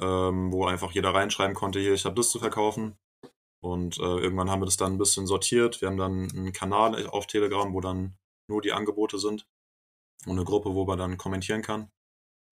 ähm, 0.00 0.52
wo 0.52 0.66
einfach 0.66 0.90
jeder 0.90 1.14
reinschreiben 1.14 1.54
konnte, 1.54 1.78
hier, 1.78 1.94
ich 1.94 2.04
habe 2.04 2.16
das 2.16 2.30
zu 2.30 2.40
verkaufen. 2.40 2.96
Und 3.62 3.98
äh, 3.98 4.02
irgendwann 4.02 4.50
haben 4.50 4.62
wir 4.62 4.66
das 4.66 4.78
dann 4.78 4.94
ein 4.94 4.98
bisschen 4.98 5.26
sortiert. 5.26 5.80
Wir 5.80 5.88
haben 5.88 5.98
dann 5.98 6.30
einen 6.34 6.52
Kanal 6.52 7.06
auf 7.06 7.26
Telegram, 7.26 7.72
wo 7.72 7.80
dann 7.80 8.16
nur 8.48 8.60
die 8.60 8.72
Angebote 8.72 9.18
sind 9.18 9.46
und 10.26 10.32
eine 10.32 10.44
Gruppe, 10.44 10.74
wo 10.74 10.84
man 10.84 10.98
dann 10.98 11.16
kommentieren 11.16 11.62
kann. 11.62 11.90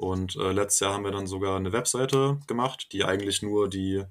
Und 0.00 0.36
äh, 0.36 0.52
letztes 0.52 0.80
Jahr 0.80 0.94
haben 0.94 1.04
wir 1.04 1.10
dann 1.10 1.26
sogar 1.26 1.56
eine 1.56 1.72
Webseite 1.72 2.38
gemacht, 2.46 2.88
die 2.92 3.04
eigentlich 3.04 3.42
nur 3.42 3.68
die, 3.68 4.04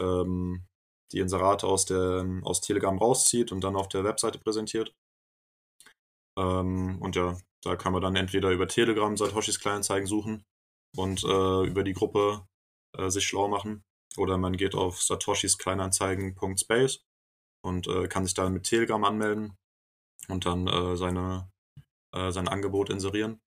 ähm, 0.00 0.64
die 1.12 1.18
Inserate 1.18 1.66
aus, 1.66 1.86
der, 1.86 2.40
aus 2.42 2.60
Telegram 2.60 2.96
rauszieht 2.96 3.50
und 3.50 3.62
dann 3.62 3.76
auf 3.76 3.88
der 3.88 4.04
Webseite 4.04 4.38
präsentiert. 4.38 4.94
Ähm, 6.38 6.98
und 7.00 7.16
ja, 7.16 7.36
da 7.62 7.76
kann 7.76 7.92
man 7.92 8.02
dann 8.02 8.16
entweder 8.16 8.50
über 8.50 8.68
Telegram 8.68 9.16
Satoshis 9.16 9.58
Kleinanzeigen 9.58 10.06
suchen 10.06 10.44
und 10.96 11.24
äh, 11.24 11.66
über 11.66 11.82
die 11.82 11.94
Gruppe 11.94 12.46
äh, 12.96 13.10
sich 13.10 13.26
schlau 13.26 13.48
machen. 13.48 13.84
Oder 14.16 14.38
man 14.38 14.56
geht 14.56 14.74
auf 14.74 15.02
Satoshis 15.02 15.58
Kleinanzeigen.space 15.58 17.04
und 17.64 17.88
äh, 17.88 18.06
kann 18.06 18.24
sich 18.24 18.34
da 18.34 18.48
mit 18.48 18.64
Telegram 18.64 19.02
anmelden 19.02 19.56
und 20.28 20.46
dann 20.46 20.68
äh, 20.68 20.96
seine, 20.96 21.50
äh, 22.14 22.30
sein 22.30 22.46
Angebot 22.46 22.90
inserieren. 22.90 23.40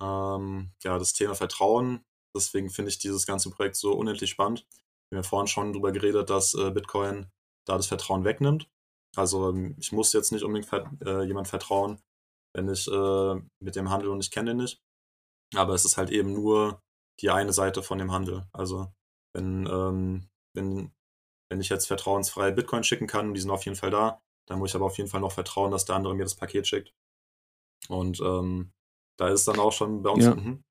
Ähm, 0.00 0.72
ja, 0.82 0.98
das 0.98 1.12
Thema 1.12 1.34
Vertrauen, 1.34 2.04
deswegen 2.34 2.70
finde 2.70 2.90
ich 2.90 2.98
dieses 2.98 3.26
ganze 3.26 3.50
Projekt 3.50 3.76
so 3.76 3.92
unendlich 3.92 4.30
spannend. 4.30 4.66
Wir 5.10 5.18
haben 5.18 5.24
ja 5.24 5.28
vorhin 5.28 5.46
schon 5.46 5.72
darüber 5.72 5.92
geredet, 5.92 6.30
dass 6.30 6.54
äh, 6.54 6.70
Bitcoin 6.70 7.30
da 7.66 7.76
das 7.76 7.86
Vertrauen 7.86 8.24
wegnimmt. 8.24 8.68
Also 9.16 9.50
ähm, 9.50 9.74
ich 9.78 9.92
muss 9.92 10.12
jetzt 10.12 10.32
nicht 10.32 10.42
unbedingt 10.42 10.68
ver 10.68 10.90
äh, 11.04 11.24
jemand 11.24 11.48
vertrauen, 11.48 12.00
wenn 12.54 12.68
ich 12.68 12.86
äh, 12.88 13.34
mit 13.60 13.76
dem 13.76 13.90
Handel 13.90 14.10
und 14.10 14.20
ich 14.20 14.30
kenne 14.30 14.50
den 14.50 14.58
nicht. 14.58 14.82
Aber 15.54 15.74
es 15.74 15.84
ist 15.84 15.96
halt 15.96 16.10
eben 16.10 16.32
nur 16.32 16.82
die 17.20 17.30
eine 17.30 17.52
Seite 17.52 17.82
von 17.82 17.98
dem 17.98 18.12
Handel. 18.12 18.46
Also 18.52 18.92
wenn, 19.34 19.66
ähm, 19.66 20.28
wenn, 20.54 20.92
wenn 21.50 21.60
ich 21.60 21.68
jetzt 21.68 21.86
vertrauensfrei 21.86 22.50
Bitcoin 22.50 22.84
schicken 22.84 23.06
kann, 23.06 23.34
die 23.34 23.40
sind 23.40 23.50
auf 23.50 23.64
jeden 23.64 23.76
Fall 23.76 23.90
da, 23.90 24.20
dann 24.46 24.58
muss 24.58 24.70
ich 24.70 24.76
aber 24.76 24.86
auf 24.86 24.98
jeden 24.98 25.10
Fall 25.10 25.20
noch 25.20 25.32
vertrauen, 25.32 25.70
dass 25.70 25.84
der 25.84 25.96
andere 25.96 26.14
mir 26.14 26.24
das 26.24 26.36
Paket 26.36 26.66
schickt. 26.66 26.94
Und 27.88 28.20
ähm, 28.20 28.72
da 29.18 29.28
ist 29.28 29.40
es 29.40 29.44
dann 29.46 29.58
auch 29.58 29.72
schon 29.72 30.02
bei 30.02 30.10
uns. 30.10 30.24
Ja. 30.24 30.34
Mhm. 30.34 30.62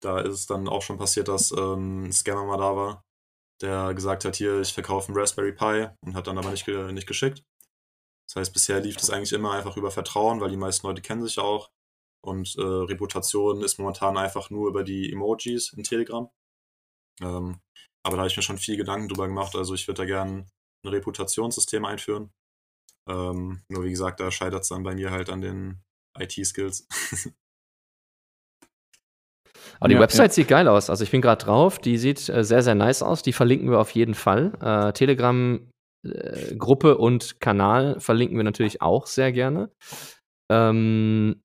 Da 0.00 0.20
ist 0.20 0.34
es 0.34 0.46
dann 0.46 0.68
auch 0.68 0.82
schon 0.82 0.98
passiert, 0.98 1.28
dass 1.28 1.50
ähm, 1.50 2.04
ein 2.04 2.12
Scammer 2.12 2.44
mal 2.44 2.58
da 2.58 2.76
war, 2.76 3.04
der 3.60 3.94
gesagt 3.94 4.24
hat, 4.24 4.36
hier, 4.36 4.60
ich 4.60 4.72
verkaufe 4.72 5.08
einen 5.08 5.18
Raspberry 5.18 5.52
Pi 5.52 5.88
und 6.04 6.14
hat 6.14 6.28
dann 6.28 6.38
aber 6.38 6.50
nicht, 6.50 6.66
nicht 6.68 7.08
geschickt. 7.08 7.42
Das 8.28 8.36
heißt, 8.36 8.52
bisher 8.52 8.80
lief 8.80 8.96
das 8.96 9.10
eigentlich 9.10 9.32
immer 9.32 9.52
einfach 9.52 9.76
über 9.76 9.90
Vertrauen, 9.90 10.40
weil 10.40 10.50
die 10.50 10.56
meisten 10.56 10.86
Leute 10.86 11.02
kennen 11.02 11.22
sich 11.22 11.38
auch. 11.38 11.70
Und 12.24 12.56
äh, 12.56 12.62
Reputation 12.62 13.62
ist 13.62 13.78
momentan 13.78 14.16
einfach 14.16 14.50
nur 14.50 14.68
über 14.68 14.84
die 14.84 15.10
Emojis 15.10 15.72
in 15.72 15.82
Telegram. 15.82 16.28
Ähm, 17.20 17.60
aber 18.04 18.16
da 18.16 18.22
habe 18.22 18.28
ich 18.28 18.36
mir 18.36 18.42
schon 18.42 18.58
viel 18.58 18.76
Gedanken 18.76 19.08
drüber 19.08 19.26
gemacht. 19.26 19.56
Also 19.56 19.74
ich 19.74 19.88
würde 19.88 20.02
da 20.02 20.04
gerne 20.04 20.46
ein 20.84 20.88
Reputationssystem 20.88 21.84
einführen. 21.84 22.30
Ähm, 23.08 23.62
nur 23.68 23.84
wie 23.84 23.90
gesagt, 23.90 24.20
da 24.20 24.30
scheitert 24.30 24.62
es 24.62 24.68
dann 24.68 24.82
bei 24.82 24.94
mir 24.94 25.10
halt 25.10 25.30
an 25.30 25.40
den 25.40 25.82
IT-Skills. 26.20 26.86
Aber 29.80 29.88
die 29.88 29.94
ja, 29.94 30.00
Website 30.00 30.30
ja. 30.30 30.34
sieht 30.34 30.48
geil 30.48 30.68
aus. 30.68 30.90
Also 30.90 31.04
ich 31.04 31.10
bin 31.10 31.20
gerade 31.20 31.44
drauf. 31.44 31.78
Die 31.78 31.98
sieht 31.98 32.28
äh, 32.28 32.44
sehr, 32.44 32.62
sehr 32.62 32.74
nice 32.74 33.02
aus. 33.02 33.22
Die 33.22 33.32
verlinken 33.32 33.70
wir 33.70 33.78
auf 33.78 33.92
jeden 33.92 34.14
Fall. 34.14 34.52
Äh, 34.60 34.92
Telegram 34.92 35.60
äh, 36.04 36.54
und 36.54 37.40
Kanal 37.40 38.00
verlinken 38.00 38.36
wir 38.36 38.44
natürlich 38.44 38.82
auch 38.82 39.06
sehr 39.06 39.32
gerne. 39.32 39.70
Ähm, 40.50 41.42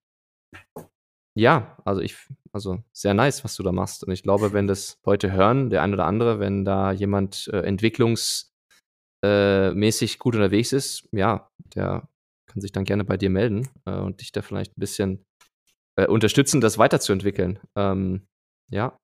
ja, 1.36 1.78
also 1.86 2.02
ich, 2.02 2.16
also 2.52 2.84
sehr 2.92 3.14
nice, 3.14 3.44
was 3.44 3.56
du 3.56 3.64
da 3.64 3.72
machst. 3.72 4.04
Und 4.04 4.14
ich 4.14 4.24
glaube, 4.24 4.54
wenn 4.54 4.68
das 4.68 5.00
Leute 5.06 5.32
hören, 5.32 5.70
der 5.70 5.82
ein 5.82 5.94
oder 5.94 6.06
andere, 6.06 6.40
wenn 6.40 6.66
da 6.66 6.92
jemand 6.92 7.50
äh, 7.52 7.62
entwicklungsmäßig 7.62 10.16
äh, 10.16 10.18
gut 10.20 10.36
unterwegs 10.36 10.74
ist, 10.74 11.08
ja, 11.12 11.50
der 11.76 12.08
kann 12.54 12.62
sich 12.62 12.72
dann 12.72 12.84
gerne 12.84 13.04
bei 13.04 13.18
dir 13.18 13.32
melden 13.32 13.68
äh, 13.86 13.96
und 13.96 14.22
dich 14.22 14.32
da 14.32 14.42
vielleicht 14.42 14.78
ein 14.78 14.80
bisschen 14.80 15.26
äh, 15.98 16.08
unterstützen, 16.08 16.62
das 16.62 16.78
weiterzuentwickeln. 16.78 17.60
Ähm, 17.76 18.28
ja. 18.72 18.98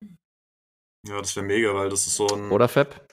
Ja, 1.06 1.18
das 1.18 1.34
wäre 1.34 1.46
mega, 1.46 1.74
weil 1.74 1.88
das 1.88 2.06
ist 2.06 2.16
so 2.16 2.28
ein. 2.28 2.50
Oder 2.50 2.68
Fab? 2.68 3.06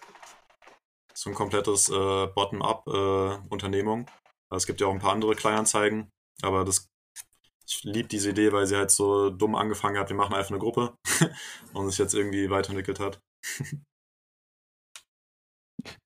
So 1.13 1.31
ein 1.31 1.35
komplettes 1.35 1.89
äh, 1.89 2.27
Bottom-up-Unternehmung. 2.27 4.07
Äh, 4.51 4.55
es 4.55 4.67
gibt 4.67 4.79
ja 4.79 4.87
auch 4.87 4.93
ein 4.93 4.99
paar 4.99 5.13
andere 5.13 5.35
Kleinanzeigen, 5.35 6.11
aber 6.41 6.63
das 6.63 6.87
ich 7.69 7.83
liebe 7.83 8.07
diese 8.07 8.29
Idee, 8.29 8.53
weil 8.53 8.65
sie 8.65 8.77
halt 8.77 8.91
so 8.91 9.29
dumm 9.29 9.53
angefangen 9.55 9.97
hat, 9.97 10.07
wir 10.07 10.15
machen 10.15 10.33
einfach 10.33 10.51
eine 10.51 10.59
Gruppe 10.59 10.95
und 11.73 11.89
sich 11.89 11.97
jetzt 11.97 12.13
irgendwie 12.13 12.49
weiterentwickelt 12.49 13.01
hat. 13.01 13.19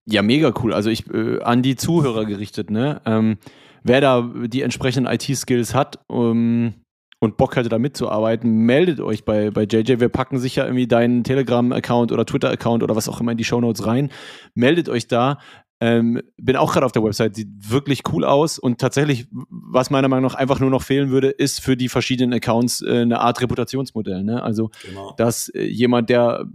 ja, 0.06 0.24
mega 0.24 0.54
cool. 0.64 0.74
Also 0.74 0.90
ich 0.90 1.08
äh, 1.12 1.40
an 1.42 1.62
die 1.62 1.76
Zuhörer 1.76 2.26
gerichtet, 2.26 2.72
ne? 2.72 3.02
Ähm, 3.06 3.38
wer 3.84 4.02
da 4.02 4.30
die 4.48 4.62
entsprechenden 4.62 5.12
IT-Skills 5.12 5.74
hat 5.74 6.00
um, 6.08 6.74
und 7.20 7.38
Bock 7.38 7.56
hatte, 7.56 7.70
da 7.70 7.78
mitzuarbeiten, 7.78 8.52
meldet 8.66 9.00
euch 9.00 9.26
bei, 9.26 9.52
bei 9.52 9.64
JJ. 9.64 10.00
Wir 10.00 10.10
packen 10.10 10.40
sicher 10.40 10.66
irgendwie 10.66 10.88
deinen 10.88 11.24
Telegram-Account 11.24 12.12
oder 12.12 12.26
Twitter-Account 12.26 12.82
oder 12.82 12.96
was 12.96 13.08
auch 13.08 13.22
immer 13.22 13.32
in 13.32 13.38
die 13.38 13.44
Shownotes 13.44 13.86
rein. 13.86 14.10
Meldet 14.56 14.90
euch 14.90 15.08
da. 15.08 15.38
Ähm, 15.80 16.22
bin 16.38 16.56
auch 16.56 16.74
gerade 16.74 16.86
auf 16.86 16.92
der 16.92 17.04
Website, 17.04 17.36
sieht 17.36 17.48
wirklich 17.60 18.04
cool 18.12 18.24
aus 18.24 18.60
und 18.60 18.80
tatsächlich, 18.80 19.28
was 19.32 19.90
meiner 19.90 20.08
Meinung 20.10 20.32
nach 20.32 20.36
einfach 20.36 20.60
nur 20.60 20.70
noch 20.70 20.84
fehlen 20.84 21.10
würde, 21.10 21.30
ist 21.30 21.60
für 21.60 21.76
die 21.76 21.90
verschiedenen 21.90 22.34
Accounts 22.34 22.84
äh, 22.84 23.02
eine 23.02 23.20
Art 23.20 23.42
Reputationsmodell. 23.42 24.24
Ne? 24.24 24.44
Also, 24.44 24.70
genau. 24.88 25.16
dass 25.18 25.50
äh, 25.50 25.64
jemand, 25.64 26.12
der 26.12 26.46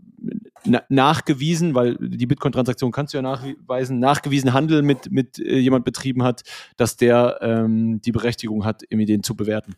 na 0.67 0.83
nachgewiesen, 0.89 1.75
weil 1.75 1.97
die 2.01 2.27
Bitcoin-Transaktion 2.27 2.93
kannst 2.93 3.15
du 3.15 3.19
ja 3.19 3.23
nachweisen, 3.23 3.99
nachgewiesen 3.99 4.53
Handel 4.53 4.83
mit, 4.83 5.11
mit 5.11 5.39
äh, 5.39 5.59
jemand 5.59 5.85
betrieben 5.85 6.23
hat, 6.23 6.43
dass 6.77 6.97
der 6.97 7.39
ähm, 7.41 8.01
die 8.01 8.13
Berechtigung 8.13 8.65
hat, 8.65 8.83
irgendwie 8.83 9.07
den 9.07 9.23
zu 9.23 9.37
bewerten. 9.37 9.75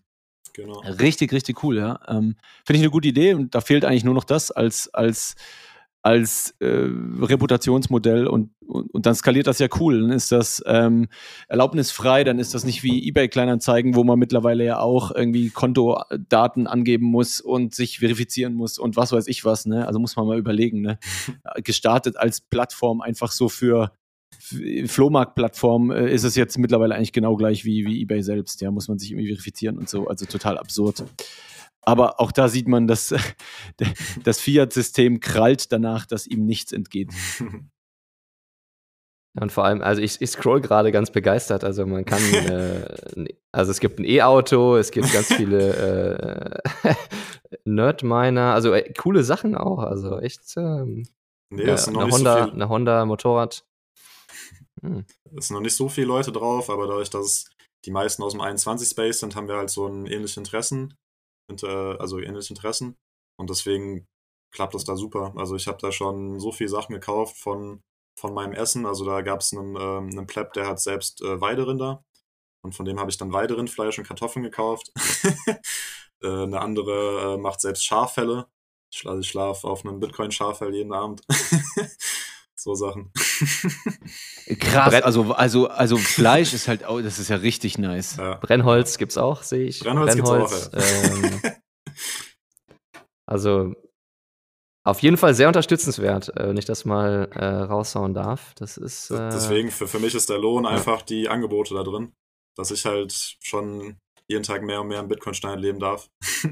Genau. 0.55 0.81
Richtig, 0.81 1.33
richtig 1.33 1.63
cool, 1.63 1.77
ja. 1.77 2.01
Ähm, 2.09 2.37
Finde 2.65 2.79
ich 2.79 2.83
eine 2.83 2.91
gute 2.91 3.09
Idee 3.09 3.35
und 3.35 3.55
da 3.55 3.61
fehlt 3.61 3.85
eigentlich 3.85 4.05
nur 4.05 4.15
noch 4.15 4.25
das 4.25 4.51
als, 4.51 4.93
als 4.93 5.37
als 6.03 6.55
äh, 6.61 6.89
Reputationsmodell 7.21 8.27
und, 8.27 8.51
und, 8.69 8.93
und, 8.93 9.07
dann 9.07 9.15
skaliert 9.15 9.47
das 9.47 9.59
ja 9.59 9.69
cool. 9.81 10.03
Dann 10.03 10.11
ist 10.11 10.31
das 10.31 10.63
ähm, 10.67 11.09
erlaubnisfrei, 11.49 12.25
dann 12.25 12.39
ist 12.39 12.55
das 12.55 12.65
nicht 12.65 12.83
wie 12.83 13.09
eBay-Kleinanzeigen, 13.09 13.95
wo 13.95 14.05
man 14.05 14.19
mittlerweile 14.19 14.65
ja 14.65 14.79
auch 14.81 15.11
irgendwie 15.11 15.51
Kontodaten 15.51 16.67
angeben 16.67 17.07
muss 17.07 17.41
und 17.41 17.75
sich 17.75 17.99
verifizieren 17.99 18.55
muss 18.55 18.79
und 18.79 18.97
was 18.97 19.13
weiß 19.13 19.27
ich 19.27 19.45
was. 19.45 19.67
Ne? 19.67 19.87
Also 19.87 19.99
muss 19.99 20.17
man 20.17 20.27
mal 20.27 20.39
überlegen. 20.39 20.83
Ne? 20.83 20.99
Gestartet 21.65 22.17
als 22.17 22.41
Plattform 22.41 23.01
einfach 23.01 23.33
so 23.33 23.49
für 23.49 23.93
Flohmarktplattform 24.87 25.91
äh, 25.91 26.13
ist 26.13 26.25
es 26.25 26.37
jetzt 26.37 26.59
mittlerweile 26.59 26.95
eigentlich 26.95 27.13
genau 27.13 27.37
gleich 27.37 27.65
wie, 27.65 27.87
wie 27.87 28.03
eBay 28.03 28.23
selbst. 28.23 28.61
Ja, 28.61 28.71
muss 28.71 28.89
man 28.89 28.99
sich 28.99 29.11
irgendwie 29.11 29.29
verifizieren 29.29 29.79
und 29.79 29.89
so. 29.89 30.07
Also 30.09 30.27
total 30.27 30.59
absurd. 30.59 31.05
Aber 31.83 32.21
auch 32.21 32.33
da 32.33 32.49
sieht 32.49 32.69
man, 32.69 32.87
dass 32.87 33.15
das 34.25 34.41
Fiat-System 34.41 35.21
krallt 35.21 35.73
danach, 35.73 36.07
dass 36.07 36.27
ihm 36.27 36.45
nichts 36.45 36.73
entgeht. 36.73 37.13
Und 39.41 39.53
vor 39.53 39.65
allem, 39.65 39.83
also 39.83 40.03
ich, 40.03 40.21
ich 40.21 40.31
scroll 40.31 40.61
gerade 40.61 40.91
ganz 40.93 41.11
begeistert. 41.11 41.65
Also 41.65 41.87
man 41.87 42.05
kann, 42.05 42.23
äh, 42.33 43.29
also 43.53 43.71
es 43.71 43.81
gibt 43.81 43.99
ein 43.99 44.05
E-Auto, 44.05 44.77
es 44.77 44.91
gibt 44.91 45.13
ganz 45.13 45.33
viele 45.33 46.63
äh, 46.85 46.95
Nerdminer, 47.65 48.55
also 48.55 48.73
äh, 48.73 48.93
coole 48.95 49.23
Sachen 49.23 49.57
auch. 49.57 49.79
Also 49.79 50.19
echt 50.19 50.57
ähm, 50.57 51.07
nee, 51.51 51.67
ja, 51.67 51.75
eine, 51.75 52.11
Honda, 52.11 52.45
so 52.47 52.53
eine 52.53 52.69
Honda 52.69 53.05
Motorrad. 53.05 53.65
Hm. 54.83 55.05
Es 55.37 55.49
sind 55.49 55.55
noch 55.55 55.63
nicht 55.63 55.77
so 55.77 55.89
viele 55.89 56.09
Leute 56.09 56.33
drauf, 56.33 56.71
aber 56.71 56.87
dadurch, 56.87 57.11
dass 57.11 57.51
die 57.85 57.91
meisten 57.91 58.23
aus 58.23 58.33
dem 58.33 58.43
21-Space 58.43 59.21
sind, 59.21 59.37
haben 59.37 59.49
wir 59.49 59.57
halt 59.57 59.71
so 59.71 59.87
ein 59.87 60.07
ähnliche 60.07 60.41
Interessen, 60.41 60.95
und, 61.49 61.63
äh, 61.63 61.67
also 61.67 62.19
ähnliche 62.19 62.53
Interessen. 62.53 62.97
Und 63.39 63.51
deswegen 63.51 64.07
klappt 64.53 64.75
das 64.75 64.85
da 64.85 64.97
super. 64.97 65.33
Also 65.37 65.57
ich 65.57 65.67
habe 65.67 65.79
da 65.81 65.93
schon 65.93 66.41
so 66.41 66.53
viele 66.53 66.71
Sachen 66.71 66.93
gekauft 66.93 67.37
von, 67.37 67.81
von 68.19 68.35
meinem 68.35 68.53
Essen. 68.53 68.87
Also 68.87 69.05
da 69.05 69.23
gab 69.23 69.41
es 69.41 69.53
einen, 69.53 69.77
ähm, 69.77 70.11
einen 70.11 70.27
Pleb, 70.27 70.53
der 70.53 70.67
hat 70.67 70.81
selbst 70.81 71.23
äh, 71.23 71.41
Weiderinder. 71.41 72.05
Und 72.63 72.75
von 72.75 72.85
dem 72.85 72.99
habe 72.99 73.11
ich 73.11 73.17
dann 73.17 73.33
Weiderindfleisch 73.33 73.99
und 73.99 74.07
Kartoffeln 74.07 74.43
gekauft. 74.43 74.91
äh, 76.23 76.27
eine 76.27 76.61
andere 76.61 77.35
äh, 77.35 77.39
macht 77.39 77.61
selbst 77.61 77.85
Schaffelle. 77.85 78.47
Ich, 78.91 79.07
also 79.07 79.21
ich 79.21 79.29
schlafe 79.29 79.69
auf 79.69 79.85
einem 79.85 80.01
Bitcoin-Schaffell 80.01 80.75
jeden 80.75 80.93
Abend. 80.93 81.23
so 82.55 82.75
Sachen. 82.75 83.13
Krass, 84.59 84.95
also, 85.03 85.33
also, 85.33 85.69
also 85.69 85.97
Fleisch 85.97 86.53
ist 86.53 86.67
halt 86.67 86.85
auch, 86.85 87.01
das 87.01 87.19
ist 87.19 87.29
ja 87.29 87.37
richtig 87.37 87.79
nice. 87.79 88.17
ja. 88.17 88.35
Brennholz 88.35 88.99
gibt's 88.99 89.17
auch, 89.17 89.43
sehe 89.43 89.67
ich. 89.67 89.81
Brennholz 89.81 90.17
gibt's 90.17 90.31
auch, 90.31 90.53
ähm, 90.73 91.41
also 93.27 93.75
auf 94.85 95.03
jeden 95.03 95.17
Fall 95.17 95.35
sehr 95.35 95.49
unterstützenswert, 95.49 96.35
äh, 96.37 96.49
wenn 96.49 96.57
ich 96.57 96.65
das 96.65 96.85
mal 96.85 97.29
äh, 97.35 97.45
raushauen 97.45 98.15
darf. 98.15 98.55
Das 98.55 98.77
ist 98.77 99.11
äh, 99.11 99.31
Deswegen, 99.31 99.71
für, 99.71 99.87
für 99.87 99.99
mich 99.99 100.15
ist 100.15 100.31
der 100.31 100.39
Lohn 100.39 100.67
einfach 100.67 101.03
die 101.03 101.29
Angebote 101.29 101.75
da 101.75 101.83
drin. 101.83 102.13
Dass 102.57 102.71
ich 102.71 102.85
halt 102.85 103.37
schon 103.41 103.99
jeden 104.29 104.43
Tag 104.43 104.63
mehr 104.63 104.81
und 104.81 104.89
mehr 104.89 105.01
im 105.01 105.09
Bitcoin-Stein 105.09 105.59
leben 105.59 105.79
darf. 105.79 106.11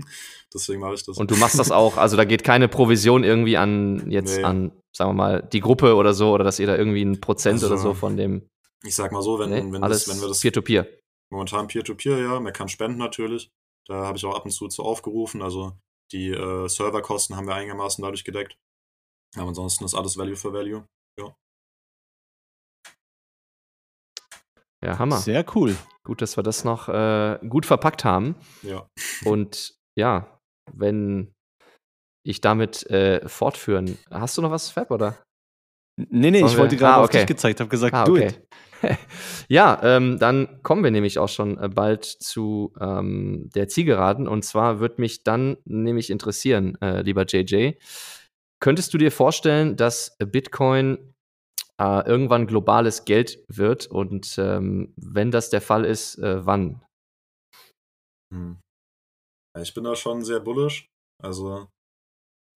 Deswegen 0.54 0.80
mache 0.80 0.94
ich 0.94 1.04
das. 1.04 1.18
Und 1.18 1.30
du 1.30 1.36
machst 1.36 1.58
das 1.58 1.70
auch, 1.70 1.96
also 1.96 2.16
da 2.16 2.24
geht 2.24 2.44
keine 2.44 2.68
Provision 2.68 3.24
irgendwie 3.24 3.56
an 3.56 4.10
jetzt 4.10 4.36
Nee. 4.38 4.44
an, 4.44 4.72
sagen 4.96 5.10
wir 5.10 5.14
mal, 5.14 5.42
die 5.42 5.60
Gruppe 5.60 5.94
oder 5.96 6.14
so, 6.14 6.32
oder 6.32 6.44
dass 6.44 6.58
ihr 6.58 6.66
da 6.66 6.76
irgendwie 6.76 7.02
ein 7.04 7.20
Prozent 7.20 7.54
Also, 7.54 7.66
oder 7.66 7.76
so 7.76 7.94
von 7.94 8.16
dem 8.16 8.48
ich 8.84 8.94
sag 8.94 9.10
mal 9.12 9.22
so, 9.22 9.38
wenn, 9.38 9.50
nee, 9.50 9.72
wenn, 9.72 9.82
alles 9.82 10.04
das, 10.04 10.14
wenn 10.14 10.22
wir 10.22 10.28
das 10.28 10.40
Peer-to-Peer. 10.40 10.86
momentan 11.30 11.66
Peer-to-Peer, 11.66 12.18
ja, 12.18 12.40
man 12.40 12.52
kann 12.52 12.68
spenden 12.68 12.98
natürlich. 12.98 13.50
Da 13.86 14.06
habe 14.06 14.16
ich 14.16 14.24
auch 14.24 14.34
ab 14.34 14.44
und 14.44 14.50
zu 14.52 14.68
zu 14.68 14.82
aufgerufen. 14.82 15.42
Also 15.42 15.72
die 16.12 16.30
äh, 16.30 16.68
Serverkosten 16.68 17.36
haben 17.36 17.46
wir 17.46 17.54
einigermaßen 17.54 18.02
dadurch 18.02 18.24
gedeckt. 18.24 18.56
Aber 19.36 19.48
ansonsten 19.48 19.84
ist 19.84 19.94
alles 19.94 20.16
Value 20.16 20.36
for 20.36 20.52
Value. 20.52 20.84
Ja, 24.84 24.98
Hammer. 24.98 25.16
Sehr 25.16 25.44
cool. 25.56 25.74
Gut, 26.04 26.20
dass 26.22 26.36
wir 26.36 26.42
das 26.42 26.62
noch 26.64 26.88
äh, 26.88 27.38
gut 27.48 27.66
verpackt 27.66 28.04
haben. 28.04 28.36
Ja. 28.62 28.86
Und 29.24 29.74
ja, 29.98 30.38
wenn 30.72 31.32
ich 32.24 32.40
damit 32.40 32.84
äh, 32.90 33.26
fortführen. 33.28 33.98
Hast 34.10 34.36
du 34.36 34.42
noch 34.42 34.50
was, 34.50 34.70
Fab, 34.70 34.90
oder? 34.90 35.22
Nee, 35.98 36.30
nee, 36.30 36.38
Sollen 36.40 36.46
ich 36.50 36.52
wir- 36.52 36.58
wollte 36.60 36.76
gerade 36.76 36.94
Ah, 36.96 37.00
auf 37.00 37.06
okay. 37.06 37.18
dich 37.20 37.26
gezeigt, 37.26 37.58
habe 37.60 37.70
gesagt, 37.70 37.94
Ah, 37.94 38.04
do 38.04 38.12
okay. 38.12 38.28
it. 38.28 38.46
ja, 39.48 39.80
ähm, 39.82 40.18
dann 40.18 40.62
kommen 40.62 40.84
wir 40.84 40.90
nämlich 40.90 41.18
auch 41.18 41.28
schon 41.28 41.58
äh, 41.58 41.68
bald 41.68 42.04
zu 42.04 42.72
ähm, 42.80 43.50
der 43.54 43.68
Zielgeraden. 43.68 44.28
Und 44.28 44.44
zwar 44.44 44.80
würde 44.80 45.00
mich 45.00 45.24
dann 45.24 45.56
nämlich 45.64 46.10
interessieren, 46.10 46.76
äh, 46.80 47.02
lieber 47.02 47.24
JJ, 47.26 47.72
könntest 48.60 48.92
du 48.94 48.98
dir 48.98 49.12
vorstellen, 49.12 49.76
dass 49.76 50.16
Bitcoin 50.18 51.14
äh, 51.80 52.06
irgendwann 52.06 52.46
globales 52.46 53.04
Geld 53.04 53.44
wird? 53.48 53.86
Und 53.86 54.36
ähm, 54.38 54.92
wenn 54.96 55.30
das 55.30 55.50
der 55.50 55.60
Fall 55.60 55.84
ist, 55.84 56.18
äh, 56.18 56.44
wann? 56.44 56.82
Hm. 58.32 58.58
Ich 59.58 59.72
bin 59.72 59.84
da 59.84 59.96
schon 59.96 60.22
sehr 60.22 60.40
bullish. 60.40 60.86
Also 61.22 61.68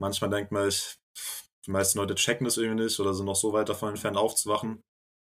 manchmal 0.01 0.31
denkt 0.31 0.53
man, 0.53 0.69
ich, 0.69 0.97
die 1.67 1.71
meisten 1.71 1.99
Leute 1.99 2.15
checken 2.15 2.45
das 2.45 2.57
irgendwie 2.57 2.85
nicht 2.85 3.01
oder 3.01 3.15
sind 3.15 3.27
noch 3.27 3.37
so 3.37 3.53
weit 3.53 3.69
davon 3.69 3.91
entfernt 3.91 4.17
aufzuwachen. 4.17 4.83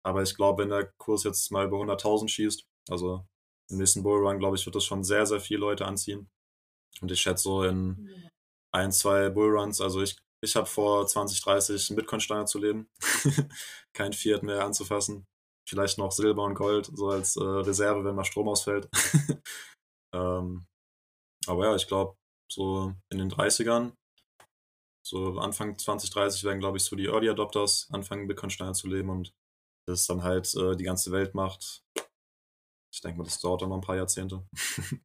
Aber 0.05 0.23
ich 0.23 0.35
glaube, 0.35 0.63
wenn 0.63 0.71
der 0.71 0.93
Kurs 0.99 1.25
jetzt 1.25 1.51
mal 1.51 1.67
über 1.67 1.79
100.000 1.79 2.29
schießt, 2.29 2.67
also 2.91 3.25
im 3.71 3.79
nächsten 3.79 4.03
Bullrun, 4.03 4.39
glaube 4.39 4.57
ich, 4.57 4.67
wird 4.67 4.77
das 4.77 4.85
schon 4.85 5.05
sehr, 5.05 5.27
sehr 5.27 5.41
viele 5.41 5.61
Leute 5.61 5.87
anziehen. 5.87 6.29
Und 7.01 7.11
ich 7.11 7.21
schätze 7.21 7.45
so 7.45 7.63
in 7.63 8.31
ein, 8.75 8.93
zwei 8.93 9.31
Bullruns, 9.31 9.81
also 9.81 10.03
ich, 10.03 10.17
ich 10.43 10.57
habe 10.57 10.67
vor 10.67 11.07
2030 11.07 11.91
einen 11.91 11.97
Bitcoin-Steiner 11.97 12.47
zu 12.47 12.59
leben. 12.59 12.89
Kein 13.95 14.13
Fiat 14.13 14.43
mehr 14.43 14.65
anzufassen. 14.65 15.27
Vielleicht 15.69 15.99
noch 15.99 16.11
Silber 16.11 16.45
und 16.45 16.55
Gold, 16.55 16.91
so 16.93 17.09
als 17.09 17.37
äh, 17.37 17.43
Reserve, 17.43 18.05
wenn 18.05 18.17
mal 18.17 18.25
Strom 18.25 18.49
ausfällt. 18.49 18.89
ähm, 20.15 20.67
aber 21.47 21.67
ja, 21.67 21.77
ich 21.77 21.87
glaube, 21.87 22.17
so 22.51 22.93
in 23.11 23.19
den 23.19 23.31
30ern, 23.31 23.93
so 25.05 25.39
Anfang 25.39 25.79
2030 25.79 26.45
werden, 26.45 26.61
glaube 26.61 26.79
ich, 26.79 26.85
so 26.85 26.97
die 26.97 27.07
Early 27.07 27.29
Adopters 27.29 27.89
anfangen, 27.93 28.27
Bitcoin-Steiner 28.27 28.75
zu 28.75 28.89
leben 28.89 29.11
und 29.11 29.33
das 29.93 30.07
dann 30.07 30.23
halt 30.23 30.55
äh, 30.55 30.77
die 30.77 30.85
ganze 30.85 31.13
Welt 31.13 31.35
macht. 31.35 31.85
Ich 32.93 33.01
denke 33.01 33.19
mal, 33.19 33.25
das 33.25 33.41
dauert 33.41 33.63
dann 33.63 33.71
noch 33.71 33.77
ein 33.77 33.83
paar 33.83 33.97
Jahrzehnte. 33.97 34.43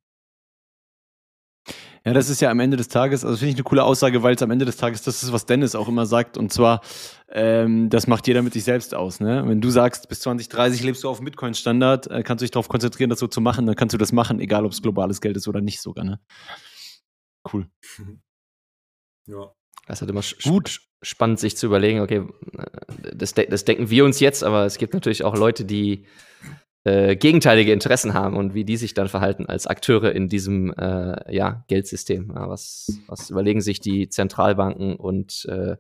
Ja, 2.08 2.14
das 2.14 2.30
ist 2.30 2.40
ja 2.40 2.50
am 2.50 2.62
Ende 2.62 2.78
des 2.78 2.88
Tages, 2.88 3.26
also 3.26 3.36
finde 3.36 3.50
ich 3.50 3.56
eine 3.58 3.66
coole 3.66 3.84
Aussage, 3.84 4.24
weil 4.24 4.34
es 4.34 4.42
am 4.42 4.50
Ende 4.50 4.64
des 4.64 4.78
Tages 4.78 5.02
das 5.02 5.24
ist, 5.24 5.34
was 5.34 5.46
Dennis 5.46 5.76
auch 5.76 5.90
immer 5.90 6.06
sagt. 6.06 6.38
Und 6.38 6.54
zwar, 6.54 6.80
ähm, 7.28 7.90
das 7.90 8.08
macht 8.08 8.28
jeder 8.28 8.42
mit 8.42 8.54
sich 8.54 8.64
selbst 8.64 8.96
aus. 8.96 9.20
Ne? 9.20 9.44
Wenn 9.46 9.60
du 9.60 9.70
sagst, 9.70 10.08
bis 10.08 10.22
2030 10.22 10.84
lebst 10.84 11.04
du 11.04 11.10
auf 11.10 11.18
dem 11.18 11.26
Bitcoin-Standard, 11.26 12.08
äh, 12.08 12.24
kannst 12.24 12.42
du 12.42 12.46
dich 12.46 12.52
darauf 12.52 12.70
konzentrieren, 12.70 13.10
das 13.10 13.20
so 13.20 13.28
zu 13.28 13.42
machen, 13.42 13.66
dann 13.66 13.76
kannst 13.76 13.94
du 13.94 13.98
das 13.98 14.14
machen, 14.14 14.40
egal 14.40 14.66
ob 14.66 14.72
es 14.72 14.82
globales 14.82 15.20
Geld 15.20 15.36
ist 15.36 15.50
oder 15.50 15.60
nicht 15.60 15.82
sogar. 15.82 16.06
Ne? 16.06 16.22
Cool. 17.52 17.68
ja. 19.28 19.52
Das 19.88 19.98
ist 19.98 20.02
halt 20.02 20.12
immer 20.12 20.24
Gut. 20.44 20.82
spannend, 21.02 21.40
sich 21.40 21.56
zu 21.58 21.66
überlegen, 21.66 22.02
okay, 22.02 22.28
das, 23.14 23.34
de 23.34 23.48
das 23.50 23.66
denken 23.66 23.90
wir 23.90 24.04
uns 24.06 24.20
jetzt, 24.20 24.44
aber 24.44 24.66
es 24.66 24.78
gibt 24.78 24.94
natürlich 24.94 25.24
auch 25.24 25.36
Leute, 25.38 25.64
die 25.66 26.06
äh, 26.86 27.16
gegenteilige 27.16 27.72
Interessen 27.74 28.14
haben 28.14 28.36
und 28.36 28.54
wie 28.54 28.64
die 28.66 28.78
sich 28.78 28.94
dann 28.94 29.08
verhalten 29.08 29.46
als 29.46 29.66
Akteure 29.68 30.12
in 30.14 30.30
diesem 30.30 30.74
äh, 30.74 31.34
ja, 31.34 31.64
Geldsystem. 31.68 32.32
Ja, 32.36 32.50
was, 32.50 33.00
was 33.08 33.30
überlegen 33.30 33.62
sich 33.62 33.80
die 33.80 34.10
Zentralbanken 34.10 34.96
und 34.96 35.46
äh, 35.50 35.78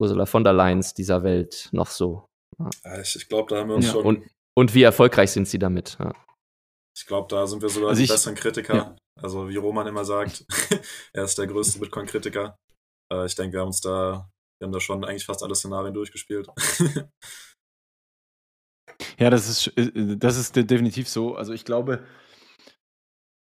Ursula 0.00 0.26
von 0.26 0.44
der 0.44 0.52
Leyen's 0.52 0.94
dieser 0.94 1.22
Welt 1.22 1.68
noch 1.72 1.88
so? 1.88 2.26
Ja, 2.58 3.00
Ich, 3.00 3.16
ich 3.16 3.28
glaube, 3.28 3.48
da 3.54 3.60
haben 3.60 3.68
wir 3.68 3.76
uns 3.76 3.86
Ja, 3.86 3.92
schon. 3.92 4.04
Und, 4.04 4.22
und 4.56 4.74
wie 4.74 4.82
erfolgreich 4.82 5.30
sind 5.30 5.46
sie 5.48 5.58
damit? 5.58 5.96
Ja. 6.00 6.12
Ich 6.96 7.06
glaube, 7.06 7.26
da 7.28 7.46
sind 7.46 7.60
wir 7.62 7.68
sogar 7.68 7.90
Also 7.90 7.98
die 8.00 8.04
ich- 8.04 8.10
besseren 8.10 8.34
Kritiker. 8.36 8.74
ja. 8.74 8.96
Also 9.22 9.48
wie 9.48 9.56
Roman 9.56 9.86
immer 9.86 10.04
sagt, 10.04 10.44
er 11.12 11.24
ist 11.24 11.38
der 11.38 11.46
größte 11.46 11.78
Bitcoin-Kritiker. 11.78 12.56
Äh, 13.14 13.26
ich 13.26 13.34
denke, 13.34 13.54
wir 13.54 13.60
haben 13.60 13.68
uns 13.68 13.80
da, 13.80 14.30
wir 14.58 14.66
haben 14.66 14.72
da 14.72 14.80
schon 14.80 15.04
eigentlich 15.04 15.24
fast 15.26 15.42
alle 15.42 15.54
Szenarien 15.54 15.94
durchgespielt. 15.94 16.48
Ja, 19.18 19.30
das 19.30 19.48
ist, 19.48 19.68
äh, 19.78 20.16
das 20.16 20.36
ist 20.36 20.56
de- 20.56 20.64
definitiv 20.64 21.08
so. 21.08 21.36
Also 21.36 21.52
ich 21.52 21.64
glaube, 21.64 22.04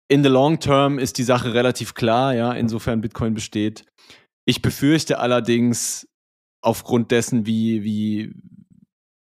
in 0.08 0.22
the 0.22 0.28
long 0.28 0.60
term 0.60 0.98
ist 0.98 1.18
die 1.18 1.22
Sache 1.22 1.54
relativ 1.54 1.94
klar, 1.94 2.34
ja, 2.34 2.52
insofern 2.52 3.00
Bitcoin 3.00 3.34
besteht. 3.34 3.84
Ich 4.46 4.62
befürchte 4.62 5.18
allerdings 5.18 6.08
aufgrund 6.62 7.10
dessen, 7.10 7.46
wie, 7.46 7.82
wie, 7.84 8.34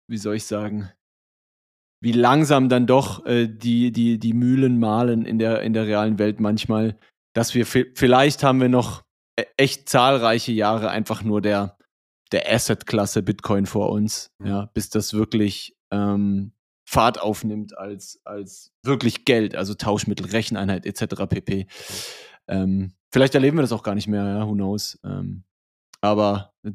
wie 0.09 0.17
soll 0.17 0.35
ich 0.35 0.45
sagen, 0.45 0.91
wie 2.01 2.11
langsam 2.11 2.69
dann 2.69 2.87
doch 2.87 3.25
äh, 3.25 3.47
die, 3.47 3.91
die, 3.91 4.19
die 4.19 4.33
Mühlen 4.33 4.79
mahlen 4.79 5.25
in 5.25 5.39
der, 5.39 5.61
in 5.61 5.73
der 5.73 5.87
realen 5.87 6.19
Welt 6.19 6.39
manchmal, 6.39 6.97
dass 7.35 7.53
wir 7.53 7.65
vi- 7.65 7.91
vielleicht 7.95 8.43
haben 8.43 8.59
wir 8.59 8.69
noch 8.69 9.02
echt 9.57 9.89
zahlreiche 9.89 10.51
Jahre 10.51 10.89
einfach 10.89 11.23
nur 11.23 11.41
der, 11.41 11.77
der 12.31 12.51
Asset-Klasse 12.51 13.23
Bitcoin 13.23 13.65
vor 13.65 13.89
uns, 13.89 14.31
Mhm. 14.39 14.47
ja, 14.47 14.65
bis 14.73 14.89
das 14.89 15.13
wirklich 15.13 15.75
ähm, 15.91 16.53
Fahrt 16.85 17.19
aufnimmt 17.21 17.77
als, 17.77 18.19
als 18.25 18.71
wirklich 18.83 19.25
Geld, 19.25 19.55
also 19.55 19.73
Tauschmittel, 19.73 20.27
Recheneinheit 20.27 20.85
etc. 20.85 21.25
pp. 21.27 21.67
Ähm, 22.47 22.93
vielleicht 23.11 23.35
erleben 23.35 23.57
wir 23.57 23.61
das 23.61 23.71
auch 23.71 23.83
gar 23.83 23.95
nicht 23.95 24.07
mehr, 24.07 24.25
ja, 24.25 24.47
who 24.47 24.53
knows. 24.53 24.99
Ähm, 25.03 25.43
aber 26.01 26.53
äh, 26.63 26.71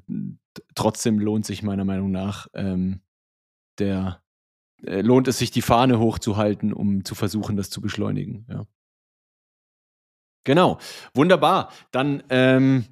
trotzdem 0.75 1.19
lohnt 1.19 1.45
sich 1.45 1.63
meiner 1.63 1.85
Meinung 1.85 2.11
nach 2.11 2.49
ähm, 2.55 3.03
der 3.79 4.23
äh, 4.83 5.03
lohnt 5.03 5.29
es 5.29 5.39
sich, 5.39 5.51
die 5.51 5.63
Fahne 5.63 5.99
hochzuhalten, 5.99 6.73
um 6.73 7.05
zu 7.05 7.15
versuchen, 7.15 7.57
das 7.57 7.71
zu 7.71 7.81
beschleunigen. 7.81 8.47
Ja. 8.49 8.67
Genau, 10.45 10.79
wunderbar. 11.15 11.73
Dann 11.91 12.23
ähm, 12.31 12.87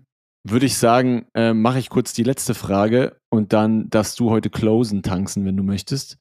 würde 0.44 0.66
ich 0.66 0.76
sagen, 0.76 1.26
äh, 1.34 1.54
mache 1.54 1.78
ich 1.78 1.88
kurz 1.88 2.12
die 2.12 2.22
letzte 2.22 2.54
Frage 2.54 3.18
und 3.30 3.52
dann 3.52 3.88
darfst 3.90 4.20
du 4.20 4.30
heute 4.30 4.50
closen, 4.50 5.02
tanzen, 5.02 5.44
wenn 5.44 5.56
du 5.56 5.62
möchtest. 5.62 6.18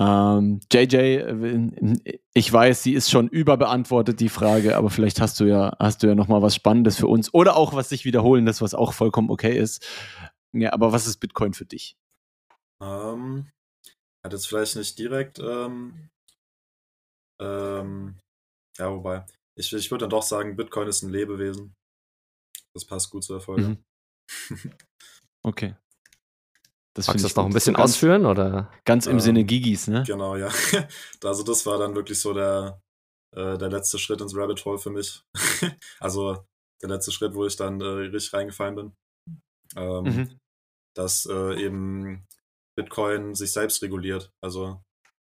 Ähm, 0.00 0.60
JJ, 0.72 0.96
äh, 0.96 1.98
ich 2.34 2.52
weiß, 2.52 2.82
sie 2.82 2.94
ist 2.94 3.10
schon 3.10 3.28
überbeantwortet, 3.28 4.20
die 4.20 4.28
Frage, 4.28 4.76
aber 4.76 4.90
vielleicht 4.90 5.20
hast 5.20 5.40
du 5.40 5.44
ja, 5.44 5.74
hast 5.78 6.02
du 6.02 6.06
ja 6.06 6.14
noch 6.14 6.28
mal 6.28 6.42
was 6.42 6.54
Spannendes 6.54 6.96
für 6.96 7.06
uns 7.06 7.32
oder 7.32 7.56
auch 7.56 7.74
was 7.74 7.88
sich 7.88 8.04
wiederholendes, 8.04 8.60
was 8.60 8.74
auch 8.74 8.92
vollkommen 8.92 9.30
okay 9.30 9.56
ist. 9.56 9.86
Ja, 10.52 10.72
aber 10.72 10.92
was 10.92 11.06
ist 11.06 11.18
Bitcoin 11.18 11.54
für 11.54 11.64
dich? 11.66 11.96
ähm, 12.80 13.50
hat 14.24 14.32
jetzt 14.32 14.48
vielleicht 14.48 14.76
nicht 14.76 14.98
direkt, 14.98 15.38
ähm, 15.38 16.10
ähm, 17.40 18.18
ja, 18.78 18.92
wobei, 18.92 19.24
ich, 19.56 19.72
ich 19.72 19.90
würde 19.90 20.02
dann 20.04 20.10
doch 20.10 20.22
sagen, 20.22 20.56
Bitcoin 20.56 20.88
ist 20.88 21.02
ein 21.02 21.10
Lebewesen. 21.10 21.74
Das 22.74 22.84
passt 22.84 23.10
gut 23.10 23.24
zur 23.24 23.40
Folge. 23.40 23.62
Mhm. 23.68 23.84
Okay. 25.44 25.76
Das 26.96 27.06
Magst 27.06 27.22
du 27.22 27.26
ich 27.28 27.34
das 27.34 27.36
noch 27.36 27.44
ein 27.44 27.52
bisschen 27.52 27.74
So 27.74 27.78
ganz, 27.78 27.90
ausführen 27.92 28.26
oder? 28.26 28.72
Ganz 28.84 29.06
im 29.06 29.12
Ähm, 29.12 29.20
Sinne 29.20 29.44
Gigis, 29.44 29.86
ne? 29.86 30.02
Genau, 30.04 30.34
ja. 30.34 30.48
Also 31.24 31.44
das 31.44 31.64
war 31.66 31.78
dann 31.78 31.94
wirklich 31.94 32.18
so 32.18 32.34
der, 32.34 32.82
äh, 33.36 33.56
der 33.56 33.68
letzte 33.68 33.98
Schritt 34.00 34.20
ins 34.20 34.34
Rabbit 34.36 34.64
Hole 34.64 34.78
für 34.78 34.90
mich. 34.90 35.22
also 36.00 36.44
der 36.82 36.88
letzte 36.88 37.12
Schritt, 37.12 37.34
wo 37.34 37.46
ich 37.46 37.54
dann 37.54 37.80
äh, 37.80 37.84
richtig 37.84 38.32
reingefallen 38.32 38.74
bin. 38.74 38.96
Ähm, 39.76 40.04
Mhm. 40.04 40.40
Dass 40.96 41.26
äh, 41.26 41.62
eben 41.62 42.26
Bitcoin 42.76 43.34
sich 43.36 43.52
selbst 43.52 43.82
reguliert. 43.82 44.32
Also 44.42 44.82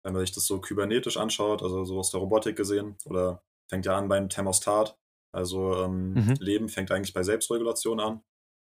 wenn 0.06 0.14
man 0.14 0.22
sich 0.26 0.34
das 0.34 0.46
so 0.46 0.62
kybernetisch 0.62 1.18
anschaut, 1.18 1.62
also 1.62 1.84
so 1.84 2.00
aus 2.00 2.12
der 2.12 2.22
Robotik 2.22 2.56
gesehen, 2.56 2.96
oder 3.06 3.44
fängt 3.70 3.86
ja 3.86 3.98
an 3.98 4.08
beim 4.08 4.30
Thermostat. 4.30 4.98
Also 5.34 5.84
ähm, 5.84 6.14
Mhm. 6.14 6.36
Leben 6.40 6.70
fängt 6.70 6.92
eigentlich 6.92 7.14
bei 7.14 7.24
Selbstregulation 7.24 8.00
an. 8.00 8.22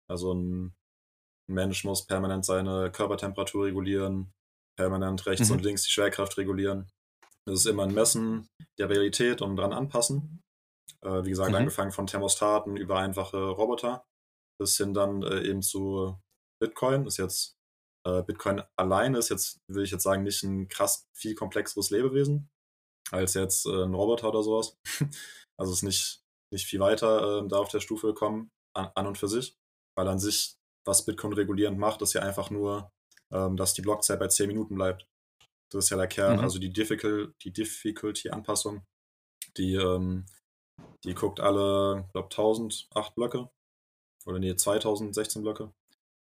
Also 0.09 0.33
ein, 0.33 0.75
Mensch 1.49 1.83
muss 1.83 2.05
permanent 2.05 2.45
seine 2.45 2.91
Körpertemperatur 2.91 3.65
regulieren, 3.65 4.33
permanent 4.77 5.25
rechts 5.25 5.49
Mhm. 5.49 5.55
und 5.57 5.63
links 5.63 5.83
die 5.83 5.91
Schwerkraft 5.91 6.37
regulieren. 6.37 6.89
Das 7.45 7.59
ist 7.59 7.65
immer 7.65 7.83
ein 7.83 7.93
Messen 7.93 8.47
der 8.77 8.89
Realität 8.89 9.41
und 9.41 9.57
dran 9.57 9.73
anpassen. 9.73 10.41
Äh, 11.01 11.25
wie 11.25 11.29
gesagt, 11.31 11.49
Mhm. 11.49 11.55
angefangen 11.57 11.91
von 11.91 12.05
Thermostaten 12.07 12.77
über 12.77 12.99
einfache 12.99 13.49
Roboter 13.49 14.05
bis 14.59 14.77
hin 14.77 14.93
dann 14.93 15.23
äh, 15.23 15.41
eben 15.41 15.61
zu 15.63 16.15
Bitcoin. 16.61 17.07
Ist 17.07 17.17
jetzt 17.17 17.57
äh, 18.05 18.21
Bitcoin 18.23 18.61
alleine 18.75 19.17
ist 19.17 19.29
jetzt, 19.29 19.59
will 19.67 19.83
ich 19.83 19.91
jetzt 19.91 20.03
sagen, 20.03 20.23
nicht 20.23 20.43
ein 20.43 20.67
krass 20.67 21.07
viel 21.13 21.33
komplexeres 21.35 21.89
Lebewesen 21.89 22.50
als 23.11 23.33
jetzt 23.33 23.65
äh, 23.65 23.83
ein 23.83 23.93
Roboter 23.93 24.29
oder 24.29 24.43
sowas. 24.43 24.77
also 25.57 25.73
ist 25.73 25.83
nicht, 25.83 26.23
nicht 26.51 26.65
viel 26.65 26.79
weiter 26.79 27.43
äh, 27.43 27.47
da 27.47 27.57
auf 27.57 27.69
der 27.69 27.79
Stufe 27.81 28.07
gekommen 28.07 28.51
an, 28.73 28.89
an 28.95 29.07
und 29.07 29.17
für 29.17 29.27
sich, 29.27 29.57
weil 29.95 30.07
an 30.07 30.19
sich, 30.19 30.55
was 30.85 31.05
Bitcoin 31.05 31.33
regulierend 31.33 31.77
macht, 31.77 32.01
ist 32.01 32.13
ja 32.13 32.21
einfach 32.21 32.49
nur, 32.49 32.91
ähm, 33.31 33.57
dass 33.57 33.73
die 33.73 33.81
Blockzeit 33.81 34.19
bei 34.19 34.27
10 34.27 34.47
Minuten 34.47 34.75
bleibt. 34.75 35.07
Das 35.71 35.85
ist 35.85 35.89
ja 35.89 35.97
der 35.97 36.07
Kern, 36.07 36.37
Mhm. 36.37 36.43
also 36.43 36.59
die, 36.59 36.73
Difficult, 36.73 37.35
die 37.43 37.51
Difficulty-Anpassung, 37.53 38.85
die, 39.57 39.75
ähm, 39.75 40.25
die 41.03 41.13
guckt 41.13 41.39
alle, 41.39 42.05
ich 42.07 42.11
glaube, 42.13 42.29
1008 42.29 43.15
Blöcke 43.15 43.49
oder 44.25 44.39
nee, 44.39 44.55
2016 44.55 45.41
Blöcke. 45.41 45.73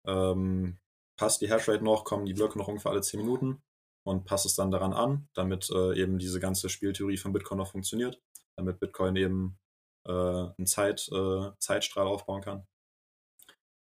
Ähm, 0.08 0.80
passt 1.18 1.42
die 1.42 1.50
Hashrate 1.50 1.84
noch, 1.84 2.04
kommen 2.06 2.26
die 2.26 2.34
Blöcke 2.34 2.58
noch 2.58 2.68
ungefähr 2.68 2.92
alle 2.92 3.02
10 3.02 3.20
Minuten 3.20 3.62
und 4.04 4.26
passt 4.26 4.46
es 4.46 4.56
dann 4.56 4.72
daran 4.72 4.94
an, 4.94 5.28
damit 5.34 5.70
äh, 5.70 6.00
eben 6.00 6.18
diese 6.18 6.40
ganze 6.40 6.70
Spieltheorie 6.70 7.18
von 7.18 7.34
Bitcoin 7.34 7.58
noch 7.60 7.72
funktioniert, 7.72 8.22
damit 8.58 8.80
Bitcoin 8.80 9.16
eben 9.16 9.60
äh, 10.08 10.12
einen 10.12 10.66
Zeit, 10.66 11.10
äh, 11.12 11.52
Zeitstrahl 11.60 12.08
aufbauen 12.08 12.42
kann. 12.42 12.68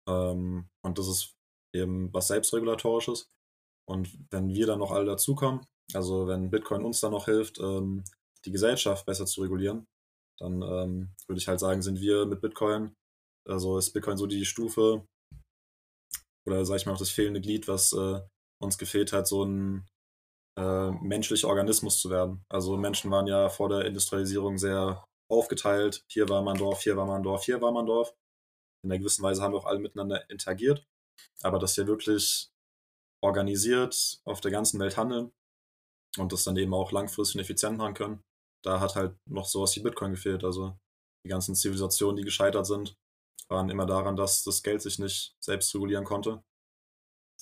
Ähm, 0.07 0.69
und 0.83 0.99
das 0.99 1.07
ist 1.07 1.35
eben 1.73 2.13
was 2.13 2.27
Selbstregulatorisches. 2.27 3.31
Und 3.89 4.17
wenn 4.31 4.49
wir 4.49 4.67
dann 4.67 4.79
noch 4.79 4.91
alle 4.91 5.05
dazukommen, 5.05 5.65
also 5.93 6.27
wenn 6.27 6.51
Bitcoin 6.51 6.83
uns 6.83 7.01
dann 7.01 7.11
noch 7.11 7.25
hilft, 7.25 7.59
ähm, 7.59 8.03
die 8.45 8.51
Gesellschaft 8.51 9.05
besser 9.05 9.25
zu 9.25 9.41
regulieren, 9.41 9.87
dann 10.39 10.61
ähm, 10.61 11.15
würde 11.27 11.39
ich 11.39 11.47
halt 11.47 11.59
sagen, 11.59 11.81
sind 11.81 11.99
wir 11.99 12.25
mit 12.25 12.41
Bitcoin, 12.41 12.95
also 13.47 13.77
ist 13.77 13.91
Bitcoin 13.91 14.17
so 14.17 14.25
die 14.25 14.45
Stufe 14.45 15.05
oder 16.45 16.65
sag 16.65 16.77
ich 16.77 16.85
mal 16.85 16.93
auch 16.93 16.99
das 16.99 17.09
fehlende 17.09 17.41
Glied, 17.41 17.67
was 17.67 17.93
äh, 17.93 18.21
uns 18.61 18.77
gefehlt 18.77 19.13
hat, 19.13 19.27
so 19.27 19.43
ein 19.43 19.85
äh, 20.57 20.91
menschlicher 20.91 21.47
Organismus 21.47 21.99
zu 21.99 22.09
werden. 22.09 22.45
Also 22.49 22.77
Menschen 22.77 23.11
waren 23.11 23.27
ja 23.27 23.49
vor 23.49 23.69
der 23.69 23.85
Industrialisierung 23.85 24.57
sehr 24.57 25.03
aufgeteilt. 25.29 26.03
Hier 26.07 26.29
war 26.29 26.41
man 26.41 26.57
Dorf, 26.57 26.81
hier 26.81 26.95
war 26.97 27.05
man 27.05 27.23
Dorf, 27.23 27.45
hier 27.45 27.61
war 27.61 27.71
man 27.71 27.85
Dorf. 27.85 28.13
In 28.83 28.91
einer 28.91 28.99
gewissen 28.99 29.23
Weise 29.23 29.41
haben 29.41 29.53
wir 29.53 29.59
auch 29.59 29.65
alle 29.65 29.79
miteinander 29.79 30.29
interagiert. 30.29 30.85
Aber 31.41 31.59
dass 31.59 31.77
wir 31.77 31.87
wirklich 31.87 32.49
organisiert 33.23 34.21
auf 34.25 34.41
der 34.41 34.51
ganzen 34.51 34.79
Welt 34.79 34.97
handeln 34.97 35.31
und 36.17 36.31
das 36.33 36.43
dann 36.43 36.57
eben 36.57 36.73
auch 36.73 36.91
langfristig 36.91 37.35
und 37.35 37.41
effizient 37.41 37.77
machen 37.77 37.93
können, 37.93 38.23
da 38.63 38.79
hat 38.79 38.95
halt 38.95 39.15
noch 39.29 39.45
sowas 39.45 39.75
wie 39.75 39.81
Bitcoin 39.81 40.11
gefehlt. 40.11 40.43
Also 40.43 40.77
die 41.25 41.29
ganzen 41.29 41.55
Zivilisationen, 41.55 42.17
die 42.17 42.23
gescheitert 42.23 42.65
sind, 42.65 42.95
waren 43.49 43.69
immer 43.69 43.85
daran, 43.85 44.15
dass 44.15 44.43
das 44.43 44.63
Geld 44.63 44.81
sich 44.81 44.99
nicht 44.99 45.35
selbst 45.39 45.73
regulieren 45.73 46.03
konnte. 46.03 46.43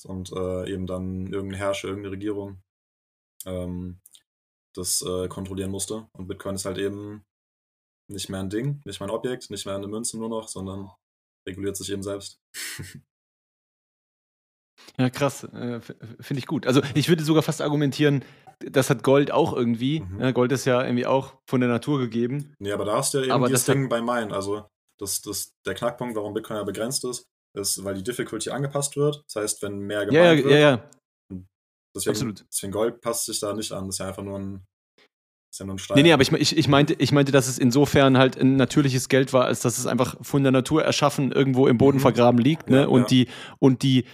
Und 0.05 0.31
äh, 0.31 0.71
eben 0.71 0.87
dann 0.87 1.31
irgendein 1.31 1.59
Herrscher, 1.59 1.89
irgendeine 1.89 2.13
Regierung 2.13 2.63
ähm, 3.45 3.99
das 4.73 5.01
äh, 5.01 5.27
kontrollieren 5.27 5.71
musste. 5.71 6.07
Und 6.13 6.27
Bitcoin 6.27 6.55
ist 6.55 6.65
halt 6.65 6.77
eben 6.77 7.25
nicht 8.09 8.29
mehr 8.29 8.39
ein 8.39 8.49
Ding, 8.49 8.81
nicht 8.85 8.99
mehr 8.99 9.07
ein 9.07 9.15
Objekt, 9.15 9.49
nicht 9.49 9.65
mehr 9.65 9.75
eine 9.75 9.87
Münze 9.87 10.17
nur 10.17 10.29
noch, 10.29 10.47
sondern 10.47 10.91
reguliert 11.47 11.77
sich 11.77 11.91
eben 11.91 12.03
selbst. 12.03 12.39
Ja, 14.97 15.09
krass. 15.09 15.43
Äh, 15.43 15.79
Finde 15.79 16.39
ich 16.39 16.47
gut. 16.47 16.67
Also 16.67 16.81
ich 16.95 17.09
würde 17.09 17.23
sogar 17.23 17.43
fast 17.43 17.61
argumentieren, 17.61 18.23
das 18.59 18.89
hat 18.89 19.03
Gold 19.03 19.31
auch 19.31 19.53
irgendwie. 19.53 20.01
Mhm. 20.01 20.21
Ja, 20.21 20.31
Gold 20.31 20.51
ist 20.51 20.65
ja 20.65 20.83
irgendwie 20.83 21.05
auch 21.05 21.35
von 21.47 21.61
der 21.61 21.69
Natur 21.69 21.99
gegeben. 21.99 22.55
Nee, 22.59 22.71
aber 22.71 22.85
da 22.85 22.97
hast 22.97 23.13
du 23.13 23.19
ja 23.19 23.25
eben 23.25 23.33
Aber 23.33 23.47
dieses 23.47 23.65
das 23.65 23.73
Ding 23.73 23.89
bei 23.89 24.01
Mine. 24.01 24.33
Also 24.33 24.65
das, 24.99 25.21
das, 25.21 25.53
der 25.65 25.73
Knackpunkt, 25.73 26.15
warum 26.15 26.33
Bitcoin 26.33 26.57
ja 26.57 26.63
begrenzt 26.63 27.05
ist, 27.05 27.27
ist, 27.53 27.83
weil 27.83 27.95
die 27.95 28.03
Difficulty 28.03 28.49
angepasst 28.49 28.95
wird. 28.97 29.23
Das 29.27 29.41
heißt, 29.41 29.61
wenn 29.63 29.79
mehr 29.79 30.03
Ja, 30.03 30.11
ja, 30.11 30.33
gemeint 30.33 30.43
wird, 30.43 30.53
ja, 30.53 30.59
ja. 30.59 30.89
Deswegen, 31.95 32.11
absolut. 32.11 32.45
deswegen 32.51 32.73
Gold 32.73 33.01
passt 33.01 33.25
sich 33.25 33.39
da 33.39 33.53
nicht 33.53 33.71
an. 33.71 33.85
Das 33.87 33.95
ist 33.95 33.99
ja 33.99 34.07
einfach 34.07 34.23
nur 34.23 34.39
ein, 34.39 34.61
ist 35.51 35.59
ja 35.59 35.65
nur 35.65 35.75
ein 35.75 35.79
Stein. 35.79 35.97
Nee, 35.97 36.03
nee, 36.03 36.13
aber 36.13 36.21
ich, 36.21 36.31
ich, 36.31 36.57
ich, 36.57 36.67
meinte, 36.67 36.93
ich 36.97 37.11
meinte, 37.11 37.31
dass 37.31 37.47
es 37.47 37.57
insofern 37.59 38.17
halt 38.17 38.37
ein 38.37 38.55
natürliches 38.55 39.09
Geld 39.09 39.33
war, 39.33 39.45
als 39.45 39.59
dass 39.61 39.77
es 39.77 39.85
einfach 39.87 40.15
von 40.21 40.43
der 40.43 40.51
Natur 40.51 40.83
erschaffen 40.83 41.31
irgendwo 41.31 41.67
im 41.67 41.77
Boden 41.77 41.97
Mhm. 41.97 42.01
vergraben 42.01 42.39
liegt. 42.39 42.69
Ne? 42.69 42.81
Ja, 42.81 42.87
und 42.87 43.01
ja. 43.01 43.07
die, 43.07 43.27
und 43.59 43.83
die, 43.83 44.05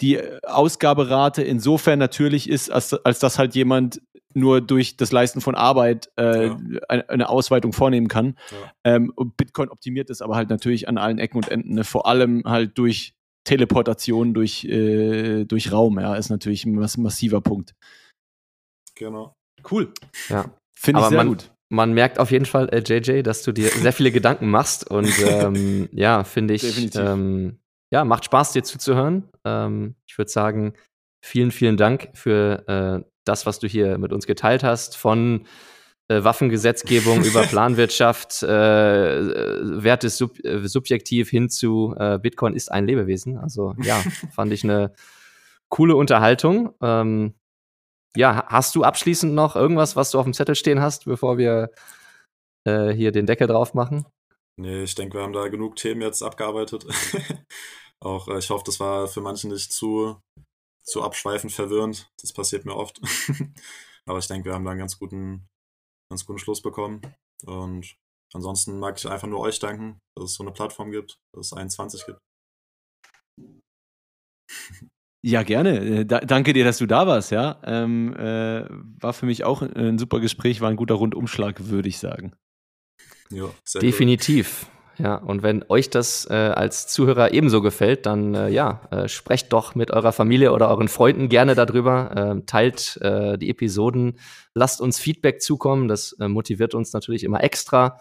die 0.00 0.18
Ausgaberate 0.44 1.42
insofern 1.42 1.98
natürlich 1.98 2.48
ist, 2.48 2.70
als, 2.70 2.92
als 2.92 3.18
dass 3.18 3.38
halt 3.38 3.54
jemand 3.54 4.00
nur 4.34 4.60
durch 4.60 4.98
das 4.98 5.12
Leisten 5.12 5.40
von 5.40 5.54
Arbeit 5.54 6.10
äh, 6.18 6.48
Ja. 6.48 6.58
eine, 6.88 7.08
eine 7.08 7.28
Ausweitung 7.30 7.72
vornehmen 7.72 8.08
kann. 8.08 8.36
Ähm, 8.84 9.10
Bitcoin 9.38 9.70
optimiert 9.70 10.10
es 10.10 10.20
aber 10.20 10.36
halt 10.36 10.50
natürlich 10.50 10.88
an 10.88 10.98
allen 10.98 11.18
Ecken 11.18 11.38
und 11.38 11.48
Enden, 11.50 11.74
ne? 11.74 11.84
vor 11.84 12.06
allem 12.06 12.42
halt 12.44 12.76
durch 12.76 13.14
Teleportation, 13.46 14.34
durch, 14.34 14.64
äh, 14.64 15.44
durch 15.44 15.72
Raum, 15.72 15.98
ja, 15.98 16.14
ist 16.16 16.28
natürlich 16.30 16.66
ein 16.66 16.74
mass 16.74 16.96
massiver 16.98 17.40
Punkt. 17.40 17.74
Genau. 18.96 19.32
Cool. 19.70 19.92
Ja. 20.28 20.50
Finde 20.78 21.00
ich 21.00 21.04
Aber 21.04 21.08
sehr 21.08 21.18
man- 21.18 21.28
gut. 21.28 21.50
Man 21.68 21.94
merkt 21.94 22.20
auf 22.20 22.30
jeden 22.30 22.44
Fall, 22.44 22.68
äh, 22.68 22.78
JJ, 22.78 23.22
dass 23.22 23.42
du 23.42 23.50
dir 23.50 23.68
sehr 23.70 23.92
viele 23.92 24.12
Gedanken 24.12 24.50
machst 24.50 24.88
und 24.88 25.08
ähm, 25.26 25.88
ja, 25.92 26.22
finde 26.22 26.54
ich, 26.54 26.94
ähm, 26.94 27.58
ja, 27.92 28.04
macht 28.04 28.24
Spaß, 28.24 28.52
dir 28.52 28.62
zuzuhören. 28.62 29.28
Ähm, 29.44 29.96
ich 30.08 30.16
würde 30.16 30.30
sagen, 30.30 30.74
vielen, 31.24 31.50
vielen 31.50 31.76
Dank 31.76 32.10
für 32.14 32.62
äh, 32.68 33.10
das, 33.24 33.46
was 33.46 33.58
du 33.58 33.66
hier 33.66 33.98
mit 33.98 34.12
uns 34.12 34.26
geteilt 34.28 34.62
hast, 34.62 34.96
von 34.96 35.44
äh, 36.08 36.22
Waffengesetzgebung 36.24 37.24
über 37.24 37.42
Planwirtschaft, 37.46 38.42
äh, 38.42 39.18
äh, 39.18 39.82
Wert 39.82 40.04
ist 40.04 40.18
sub 40.18 40.38
äh, 40.44 40.66
subjektiv 40.68 41.30
hin 41.30 41.48
zu 41.50 41.94
äh, 41.98 42.18
Bitcoin 42.18 42.54
ist 42.54 42.70
ein 42.70 42.86
Lebewesen. 42.86 43.38
Also 43.38 43.74
ja, 43.82 43.96
fand 44.34 44.52
ich 44.52 44.64
eine 44.64 44.92
coole 45.68 45.96
Unterhaltung. 45.96 46.74
Ähm, 46.80 47.34
ja, 48.16 48.36
ha- 48.36 48.46
hast 48.48 48.74
du 48.74 48.84
abschließend 48.84 49.34
noch 49.34 49.56
irgendwas, 49.56 49.96
was 49.96 50.10
du 50.10 50.18
auf 50.18 50.24
dem 50.24 50.34
Zettel 50.34 50.54
stehen 50.54 50.80
hast, 50.80 51.04
bevor 51.04 51.38
wir 51.38 51.70
äh, 52.64 52.90
hier 52.90 53.12
den 53.12 53.26
Deckel 53.26 53.46
drauf 53.46 53.74
machen? 53.74 54.06
Nee, 54.58 54.84
ich 54.84 54.94
denke, 54.94 55.18
wir 55.18 55.22
haben 55.22 55.34
da 55.34 55.48
genug 55.48 55.76
Themen 55.76 56.00
jetzt 56.00 56.22
abgearbeitet. 56.22 56.86
Auch 58.00 58.28
ich 58.28 58.48
hoffe, 58.50 58.64
das 58.64 58.80
war 58.80 59.06
für 59.08 59.20
manche 59.20 59.48
nicht 59.48 59.72
zu, 59.72 60.18
zu 60.82 61.02
abschweifend 61.02 61.52
verwirrend. 61.52 62.10
Das 62.20 62.32
passiert 62.32 62.64
mir 62.64 62.74
oft. 62.76 63.00
Aber 64.06 64.18
ich 64.18 64.28
denke, 64.28 64.46
wir 64.48 64.54
haben 64.54 64.64
da 64.64 64.70
einen 64.70 64.80
ganz 64.80 64.98
guten, 64.98 65.46
ganz 66.10 66.24
guten 66.26 66.38
Schluss 66.38 66.62
bekommen. 66.62 67.02
Und 67.44 67.96
ansonsten 68.32 68.78
mag 68.78 68.98
ich 68.98 69.08
einfach 69.08 69.28
nur 69.28 69.40
euch 69.40 69.58
danken, 69.58 70.00
dass 70.16 70.30
es 70.30 70.34
so 70.34 70.44
eine 70.44 70.52
Plattform 70.52 70.90
gibt, 70.90 71.18
dass 71.34 71.46
es 71.46 71.52
21 71.52 72.06
gibt. 72.06 72.20
Ja, 75.24 75.42
gerne. 75.42 75.78
Äh, 75.80 76.04
Da, 76.06 76.20
danke 76.20 76.52
dir, 76.52 76.64
dass 76.64 76.78
du 76.78 76.86
da 76.86 77.06
warst, 77.06 77.32
ja. 77.32 77.60
Ähm, 77.64 78.14
äh, 78.14 78.66
war 79.00 79.12
für 79.12 79.26
mich 79.26 79.44
auch 79.44 79.62
ein, 79.62 79.74
ein 79.74 79.98
super 79.98 80.20
Gespräch, 80.20 80.60
war 80.60 80.70
ein 80.70 80.76
guter 80.76 80.94
Rundumschlag, 80.94 81.68
würde 81.68 81.88
ich 81.88 81.98
sagen. 81.98 82.34
Ja, 83.30 83.50
sehr 83.64 83.82
cool. 84.00 84.16
Ja, 84.98 85.16
und 85.16 85.42
wenn 85.42 85.64
euch 85.68 85.90
das 85.90 86.26
äh, 86.30 86.34
als 86.34 86.86
Zuhörer 86.86 87.32
ebenso 87.32 87.60
gefällt, 87.60 88.06
dann 88.06 88.34
äh, 88.34 88.48
ja, 88.48 88.80
äh, 88.90 89.08
sprecht 89.08 89.52
doch 89.52 89.74
mit 89.74 89.90
eurer 89.90 90.12
Familie 90.12 90.52
oder 90.52 90.70
euren 90.70 90.88
Freunden 90.88 91.28
gerne 91.28 91.54
darüber, 91.54 92.12
ähm, 92.16 92.46
teilt 92.46 92.98
äh, 93.02 93.36
die 93.36 93.50
Episoden, 93.50 94.18
lasst 94.54 94.80
uns 94.80 94.98
Feedback 94.98 95.42
zukommen, 95.42 95.88
das 95.88 96.12
äh, 96.18 96.28
motiviert 96.28 96.74
uns 96.74 96.94
natürlich 96.94 97.24
immer 97.24 97.44
extra. 97.44 97.98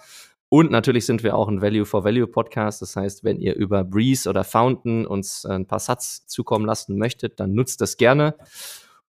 Und 0.47 0.71
natürlich 0.71 1.05
sind 1.05 1.23
wir 1.23 1.35
auch 1.35 1.49
ein 1.49 1.61
Value 1.61 1.85
for 1.85 2.05
Value 2.05 2.27
Podcast. 2.27 2.81
Das 2.81 2.95
heißt, 2.95 3.23
wenn 3.23 3.39
ihr 3.39 3.55
über 3.55 3.83
Breeze 3.83 4.29
oder 4.29 4.43
Fountain 4.43 5.05
uns 5.05 5.45
ein 5.45 5.65
paar 5.65 5.79
Satz 5.79 6.27
zukommen 6.27 6.65
lassen 6.65 6.97
möchtet, 6.97 7.39
dann 7.39 7.53
nutzt 7.53 7.81
das 7.81 7.97
gerne. 7.97 8.35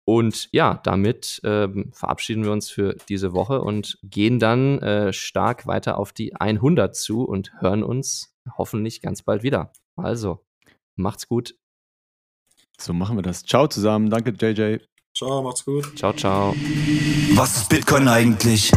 Und 0.08 0.48
ja, 0.52 0.80
damit 0.84 1.40
ähm, 1.42 1.90
verabschieden 1.92 2.44
wir 2.44 2.52
uns 2.52 2.70
für 2.70 2.94
diese 3.08 3.32
Woche 3.32 3.60
und 3.60 3.98
gehen 4.04 4.38
dann 4.38 4.78
äh, 4.78 5.12
stark 5.12 5.66
weiter 5.66 5.98
auf 5.98 6.12
die 6.12 6.36
100 6.36 6.94
zu 6.94 7.24
und 7.24 7.52
hören 7.60 7.82
uns 7.82 8.32
hoffentlich 8.56 9.02
ganz 9.02 9.22
bald 9.22 9.42
wieder. 9.42 9.72
Also, 9.96 10.46
macht's 10.94 11.26
gut. 11.26 11.56
So 12.78 12.92
machen 12.92 13.16
wir 13.18 13.22
das. 13.22 13.42
Ciao 13.42 13.66
zusammen. 13.66 14.08
Danke, 14.08 14.30
JJ. 14.30 14.78
Ciao, 15.12 15.42
macht's 15.42 15.64
gut. 15.64 15.98
Ciao, 15.98 16.12
ciao. 16.12 16.54
Was 17.34 17.56
ist 17.56 17.68
Bitcoin 17.68 18.06
eigentlich? 18.06 18.70